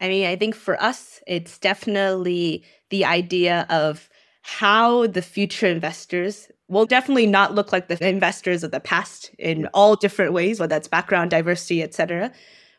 I 0.00 0.08
mean, 0.08 0.26
I 0.26 0.36
think 0.36 0.54
for 0.54 0.80
us, 0.80 1.20
it's 1.26 1.58
definitely 1.58 2.64
the 2.90 3.04
idea 3.04 3.66
of 3.70 4.08
how 4.42 5.06
the 5.06 5.22
future 5.22 5.66
investors 5.66 6.48
will 6.68 6.86
definitely 6.86 7.26
not 7.26 7.54
look 7.54 7.72
like 7.72 7.88
the 7.88 8.06
investors 8.06 8.62
of 8.62 8.70
the 8.70 8.80
past 8.80 9.30
in 9.38 9.66
all 9.72 9.96
different 9.96 10.32
ways, 10.32 10.60
whether 10.60 10.68
that's 10.68 10.88
background, 10.88 11.30
diversity, 11.30 11.82
etc. 11.82 12.30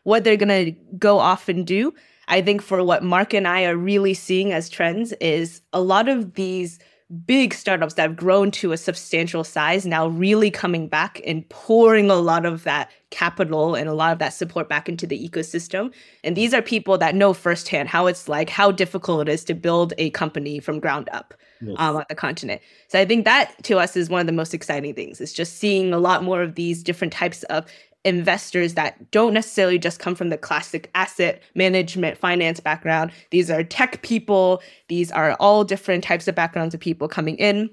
What 0.04 0.24
they're 0.24 0.36
going 0.36 0.64
to 0.64 0.80
go 0.98 1.18
off 1.18 1.48
and 1.48 1.66
do 1.66 1.92
I 2.28 2.42
think 2.42 2.60
for 2.60 2.84
what 2.84 3.02
Mark 3.02 3.32
and 3.32 3.48
I 3.48 3.64
are 3.64 3.76
really 3.76 4.14
seeing 4.14 4.52
as 4.52 4.68
trends 4.68 5.12
is 5.14 5.62
a 5.72 5.80
lot 5.80 6.08
of 6.08 6.34
these 6.34 6.78
big 7.24 7.54
startups 7.54 7.94
that 7.94 8.02
have 8.02 8.16
grown 8.16 8.50
to 8.50 8.72
a 8.72 8.76
substantial 8.76 9.42
size 9.42 9.86
now 9.86 10.08
really 10.08 10.50
coming 10.50 10.88
back 10.88 11.20
and 11.26 11.48
pouring 11.48 12.10
a 12.10 12.16
lot 12.16 12.44
of 12.44 12.64
that 12.64 12.90
capital 13.10 13.74
and 13.74 13.88
a 13.88 13.94
lot 13.94 14.12
of 14.12 14.18
that 14.18 14.34
support 14.34 14.68
back 14.68 14.88
into 14.88 15.06
the 15.06 15.28
ecosystem. 15.28 15.90
And 16.22 16.36
these 16.36 16.52
are 16.52 16.60
people 16.60 16.98
that 16.98 17.14
know 17.14 17.32
firsthand 17.32 17.88
how 17.88 18.06
it's 18.06 18.28
like, 18.28 18.50
how 18.50 18.70
difficult 18.70 19.26
it 19.26 19.32
is 19.32 19.42
to 19.44 19.54
build 19.54 19.94
a 19.96 20.10
company 20.10 20.60
from 20.60 20.80
ground 20.80 21.08
up. 21.12 21.34
Yes. 21.60 21.74
Um, 21.80 21.96
on 21.96 22.04
the 22.08 22.14
continent. 22.14 22.62
So 22.86 23.00
I 23.00 23.04
think 23.04 23.24
that 23.24 23.52
to 23.64 23.78
us 23.80 23.96
is 23.96 24.08
one 24.08 24.20
of 24.20 24.28
the 24.28 24.32
most 24.32 24.54
exciting 24.54 24.94
things. 24.94 25.20
It's 25.20 25.32
just 25.32 25.56
seeing 25.56 25.92
a 25.92 25.98
lot 25.98 26.22
more 26.22 26.40
of 26.40 26.54
these 26.54 26.84
different 26.84 27.12
types 27.12 27.42
of 27.44 27.66
investors 28.04 28.74
that 28.74 29.10
don't 29.10 29.34
necessarily 29.34 29.78
just 29.78 29.98
come 29.98 30.14
from 30.14 30.28
the 30.28 30.38
classic 30.38 30.90
asset 30.94 31.42
management 31.54 32.16
finance 32.16 32.60
background. 32.60 33.12
These 33.30 33.50
are 33.50 33.64
tech 33.64 34.02
people, 34.02 34.62
these 34.88 35.10
are 35.10 35.34
all 35.40 35.64
different 35.64 36.04
types 36.04 36.28
of 36.28 36.34
backgrounds 36.34 36.74
of 36.74 36.80
people 36.80 37.08
coming 37.08 37.36
in. 37.36 37.70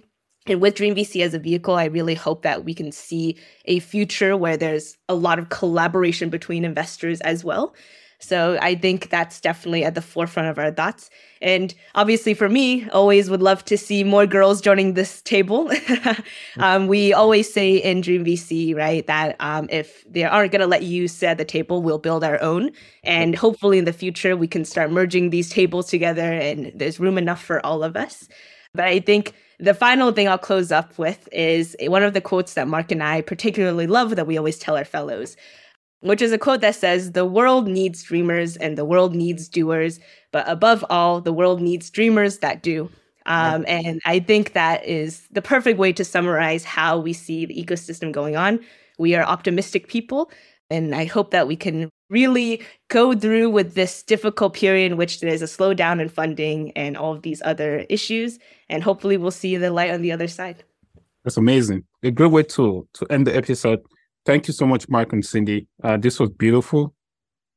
And 0.47 0.61
with 0.61 0.75
Dream 0.75 0.95
VC 0.95 1.23
as 1.23 1.33
a 1.33 1.39
vehicle, 1.39 1.75
I 1.75 1.85
really 1.85 2.13
hope 2.13 2.43
that 2.43 2.63
we 2.63 2.73
can 2.73 2.91
see 2.91 3.37
a 3.65 3.79
future 3.79 4.37
where 4.37 4.57
there's 4.57 4.95
a 5.09 5.15
lot 5.15 5.39
of 5.39 5.49
collaboration 5.49 6.29
between 6.29 6.63
investors 6.63 7.19
as 7.21 7.43
well. 7.43 7.73
So 8.19 8.57
I 8.61 8.75
think 8.75 9.09
that's 9.09 9.39
definitely 9.39 9.83
at 9.83 9.93
the 9.93 10.01
forefront 10.01 10.49
of 10.49 10.57
our 10.57 10.71
thoughts. 10.71 11.09
And 11.41 11.73
obviously, 11.93 12.33
for 12.33 12.49
me, 12.49 12.89
always 12.89 13.29
would 13.29 13.41
love 13.41 13.63
to 13.65 13.77
see 13.77 14.03
more 14.03 14.25
girls 14.25 14.61
joining 14.61 14.93
this 14.93 15.21
table. 15.21 15.69
um, 16.57 16.87
we 16.87 17.13
always 17.13 17.51
say 17.51 17.75
in 17.75 18.01
Dream 18.01 18.25
VC, 18.25 18.75
right, 18.75 19.05
that 19.07 19.35
um, 19.39 19.67
if 19.69 20.03
they 20.09 20.23
aren't 20.23 20.51
going 20.51 20.61
to 20.61 20.67
let 20.67 20.83
you 20.83 21.07
sit 21.07 21.27
at 21.27 21.37
the 21.37 21.45
table, 21.45 21.81
we'll 21.81 21.99
build 21.99 22.23
our 22.23 22.41
own. 22.41 22.71
And 23.03 23.35
hopefully, 23.35 23.77
in 23.77 23.85
the 23.85 23.93
future, 23.93 24.35
we 24.35 24.47
can 24.47 24.65
start 24.65 24.91
merging 24.91 25.29
these 25.29 25.49
tables 25.49 25.87
together 25.89 26.33
and 26.33 26.71
there's 26.73 26.99
room 26.99 27.17
enough 27.17 27.43
for 27.43 27.63
all 27.65 27.83
of 27.83 27.95
us. 27.95 28.27
But 28.73 28.85
I 28.85 28.99
think 28.99 29.33
the 29.59 29.73
final 29.73 30.11
thing 30.11 30.27
I'll 30.27 30.37
close 30.37 30.71
up 30.71 30.97
with 30.97 31.29
is 31.31 31.75
one 31.81 32.03
of 32.03 32.13
the 32.13 32.21
quotes 32.21 32.55
that 32.55 32.67
Mark 32.67 32.91
and 32.91 33.01
I 33.01 33.21
particularly 33.21 33.87
love 33.87 34.15
that 34.15 34.27
we 34.27 34.37
always 34.37 34.57
tell 34.57 34.75
our 34.75 34.85
fellows 34.85 35.37
which 36.01 36.21
is 36.21 36.31
a 36.31 36.37
quote 36.37 36.61
that 36.61 36.75
says, 36.75 37.11
The 37.11 37.25
world 37.25 37.67
needs 37.67 38.03
dreamers 38.03 38.57
and 38.57 38.77
the 38.77 38.85
world 38.85 39.15
needs 39.15 39.47
doers, 39.47 39.99
but 40.31 40.47
above 40.47 40.85
all, 40.89 41.21
the 41.21 41.33
world 41.33 41.61
needs 41.61 41.89
dreamers 41.89 42.39
that 42.39 42.61
do. 42.61 42.89
Um, 43.25 43.65
and 43.67 43.99
I 44.05 44.19
think 44.19 44.53
that 44.53 44.85
is 44.85 45.27
the 45.31 45.41
perfect 45.41 45.79
way 45.79 45.91
to 45.93 46.05
summarize 46.05 46.63
how 46.63 46.99
we 46.99 47.11
see 47.11 47.45
the 47.45 47.55
ecosystem 47.55 48.11
going 48.11 48.35
on. 48.35 48.59
We 48.99 49.15
are 49.15 49.23
optimistic 49.23 49.87
people, 49.87 50.29
and 50.69 50.93
I 50.93 51.05
hope 51.05 51.31
that 51.31 51.47
we 51.47 51.55
can 51.55 51.89
really 52.09 52.61
go 52.89 53.13
through 53.15 53.49
with 53.49 53.73
this 53.73 54.03
difficult 54.03 54.53
period 54.53 54.91
in 54.91 54.97
which 54.97 55.21
there's 55.21 55.41
a 55.41 55.45
slowdown 55.45 55.99
in 55.99 56.07
funding 56.07 56.71
and 56.73 56.95
all 56.95 57.13
of 57.13 57.23
these 57.23 57.41
other 57.43 57.85
issues. 57.89 58.37
And 58.69 58.83
hopefully, 58.83 59.17
we'll 59.17 59.31
see 59.31 59.57
the 59.57 59.71
light 59.71 59.91
on 59.91 60.01
the 60.01 60.11
other 60.11 60.27
side. 60.27 60.63
That's 61.23 61.37
amazing. 61.37 61.83
A 62.03 62.11
great 62.11 62.31
way 62.31 62.43
to 62.43 62.87
to 62.93 63.05
end 63.09 63.25
the 63.25 63.35
episode. 63.35 63.81
Thank 64.25 64.47
you 64.47 64.53
so 64.53 64.65
much, 64.65 64.89
Mark 64.89 65.13
and 65.13 65.23
Cindy. 65.23 65.67
Uh, 65.83 65.97
this 65.97 66.19
was 66.19 66.29
beautiful, 66.31 66.95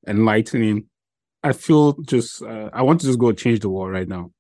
enlightening. 0.06 0.86
I 1.42 1.52
feel 1.52 1.94
just, 2.02 2.42
uh, 2.42 2.68
I 2.72 2.82
want 2.82 3.00
to 3.00 3.06
just 3.06 3.18
go 3.18 3.32
change 3.32 3.60
the 3.60 3.70
world 3.70 3.92
right 3.92 4.08
now. 4.08 4.32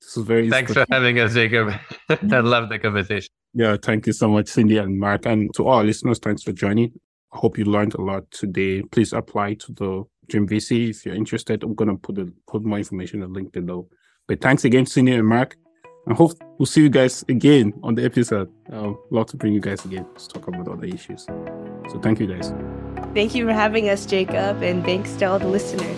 This 0.00 0.16
is 0.16 0.24
very. 0.24 0.50
Thanks 0.50 0.72
for 0.72 0.84
having 0.90 1.20
us, 1.20 1.34
Jacob. 1.34 1.74
I 2.08 2.40
love 2.40 2.70
the 2.70 2.78
conversation. 2.78 3.28
Yeah, 3.52 3.76
thank 3.80 4.06
you 4.06 4.12
so 4.12 4.28
much, 4.28 4.48
Cindy 4.48 4.78
and 4.78 4.98
Mark. 4.98 5.26
And 5.26 5.52
to 5.54 5.66
all 5.66 5.82
listeners, 5.82 6.18
thanks 6.18 6.42
for 6.42 6.52
joining. 6.52 6.92
I 7.32 7.38
hope 7.38 7.58
you 7.58 7.64
learned 7.64 7.94
a 7.94 8.00
lot 8.00 8.30
today. 8.30 8.82
Please 8.82 9.12
apply 9.12 9.54
to 9.54 9.72
the 9.72 10.04
Dream 10.28 10.48
VC 10.48 10.90
if 10.90 11.04
you're 11.04 11.14
interested. 11.14 11.62
I'm 11.62 11.74
going 11.74 11.90
to 11.90 11.96
put, 11.96 12.16
the, 12.16 12.32
put 12.48 12.64
more 12.64 12.78
information 12.78 13.22
in 13.22 13.28
the 13.28 13.34
link 13.34 13.52
below. 13.52 13.88
But 14.26 14.40
thanks 14.40 14.64
again, 14.64 14.86
Cindy 14.86 15.12
and 15.12 15.26
Mark. 15.26 15.56
I 16.10 16.14
hope 16.14 16.32
we'll 16.58 16.66
see 16.66 16.82
you 16.82 16.88
guys 16.88 17.24
again 17.28 17.72
on 17.84 17.94
the 17.94 18.04
episode. 18.04 18.50
I'd 18.72 18.96
love 19.10 19.26
to 19.26 19.36
bring 19.36 19.52
you 19.52 19.60
guys 19.60 19.84
again 19.84 20.04
to 20.18 20.28
talk 20.28 20.48
about 20.48 20.66
other 20.66 20.86
issues. 20.86 21.22
So 21.88 22.00
thank 22.02 22.18
you 22.18 22.26
guys. 22.26 22.52
Thank 23.14 23.36
you 23.36 23.46
for 23.46 23.52
having 23.52 23.88
us, 23.88 24.06
Jacob, 24.06 24.60
and 24.60 24.84
thanks 24.84 25.12
to 25.18 25.26
all 25.26 25.38
the 25.38 25.46
listeners. 25.46 25.96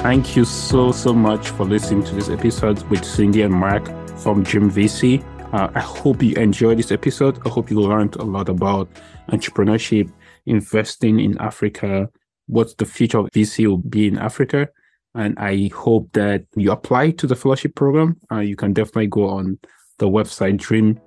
Thank 0.00 0.36
you 0.36 0.44
so, 0.44 0.92
so 0.92 1.14
much 1.14 1.48
for 1.48 1.64
listening 1.64 2.04
to 2.04 2.14
this 2.14 2.28
episode 2.28 2.82
with 2.90 3.02
Cindy 3.02 3.40
and 3.40 3.54
Mark 3.54 3.86
from 4.18 4.42
Dream 4.42 4.70
VC. 4.70 5.24
Uh, 5.54 5.70
I 5.74 5.80
hope 5.80 6.22
you 6.22 6.34
enjoyed 6.36 6.76
this 6.76 6.92
episode. 6.92 7.38
I 7.46 7.48
hope 7.48 7.70
you 7.70 7.80
learned 7.80 8.16
a 8.16 8.24
lot 8.24 8.50
about 8.50 8.90
entrepreneurship, 9.30 10.12
investing 10.44 11.18
in 11.18 11.38
Africa, 11.38 12.10
what 12.46 12.76
the 12.76 12.84
future 12.84 13.20
of 13.20 13.30
VC 13.30 13.66
will 13.68 13.78
be 13.78 14.06
in 14.06 14.18
Africa. 14.18 14.68
And 15.14 15.38
I 15.38 15.70
hope 15.74 16.10
that 16.12 16.44
you 16.56 16.72
apply 16.72 17.10
to 17.12 17.26
the 17.26 17.36
fellowship 17.36 17.74
program. 17.74 18.16
Uh, 18.30 18.38
you 18.38 18.56
can 18.56 18.72
definitely 18.72 19.08
go 19.08 19.28
on 19.28 19.58
the 19.98 20.08
website 20.08 20.56
dream-vc.com 20.58 21.00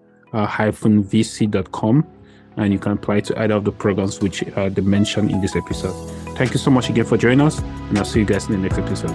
and 2.58 2.72
you 2.72 2.80
can 2.80 2.94
apply 2.94 3.20
to 3.22 3.38
either 3.42 3.56
of 3.56 3.66
the 3.66 3.72
programs 3.72 4.22
which 4.22 4.44
are 4.56 4.70
mentioned 4.82 5.32
in 5.32 5.42
this 5.42 5.56
episode. 5.56 5.94
Thank 6.38 6.52
you 6.52 6.60
so 6.60 6.72
much 6.72 6.90
again 6.90 7.06
for 7.06 7.18
joining 7.18 7.42
us, 7.42 7.60
and 7.60 7.98
I'll 7.98 8.06
see 8.06 8.20
you 8.20 8.26
guys 8.26 8.46
in 8.48 8.54
the 8.54 8.58
next 8.60 8.78
episode. 8.78 9.12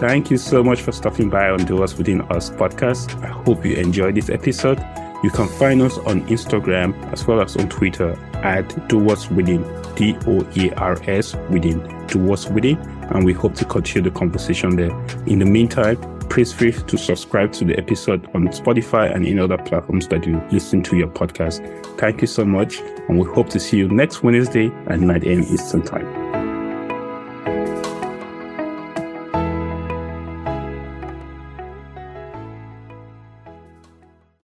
Thank 0.00 0.30
you 0.30 0.36
so 0.36 0.62
much 0.62 0.80
for 0.80 0.92
stopping 0.92 1.28
by 1.28 1.50
on 1.50 1.64
Doers 1.64 1.98
Within 1.98 2.22
Us 2.22 2.50
podcast. 2.50 3.20
I 3.22 3.26
hope 3.26 3.64
you 3.64 3.74
enjoyed 3.74 4.14
this 4.14 4.30
episode. 4.30 4.78
You 5.22 5.30
can 5.30 5.48
find 5.48 5.82
us 5.82 5.98
on 5.98 6.22
Instagram 6.28 6.94
as 7.12 7.26
well 7.26 7.40
as 7.40 7.56
on 7.56 7.68
Twitter 7.68 8.12
at 8.34 8.88
Doers 8.88 9.28
Within, 9.30 9.62
D 9.96 10.16
O 10.26 10.46
E 10.54 10.70
R 10.76 10.96
S 11.08 11.34
Within, 11.50 11.80
Doers 12.06 12.48
Within, 12.48 12.78
and 13.10 13.24
we 13.24 13.32
hope 13.32 13.54
to 13.56 13.64
continue 13.64 14.10
the 14.10 14.16
conversation 14.16 14.76
there. 14.76 14.90
In 15.26 15.40
the 15.40 15.44
meantime, 15.44 15.96
please 16.28 16.52
feel 16.52 16.72
free 16.72 16.84
to 16.84 16.96
subscribe 16.96 17.52
to 17.54 17.64
the 17.64 17.76
episode 17.78 18.28
on 18.34 18.48
Spotify 18.48 19.12
and 19.12 19.26
in 19.26 19.38
other 19.38 19.58
platforms 19.58 20.06
that 20.08 20.24
you 20.26 20.40
listen 20.52 20.82
to 20.84 20.96
your 20.96 21.08
podcast. 21.08 21.64
Thank 21.98 22.20
you 22.20 22.26
so 22.26 22.44
much, 22.44 22.78
and 23.08 23.18
we 23.18 23.26
hope 23.26 23.48
to 23.50 23.60
see 23.60 23.78
you 23.78 23.88
next 23.88 24.22
Wednesday 24.22 24.70
at 24.86 25.00
9 25.00 25.24
a.m. 25.24 25.42
Eastern 25.42 25.82
Time. 25.82 26.17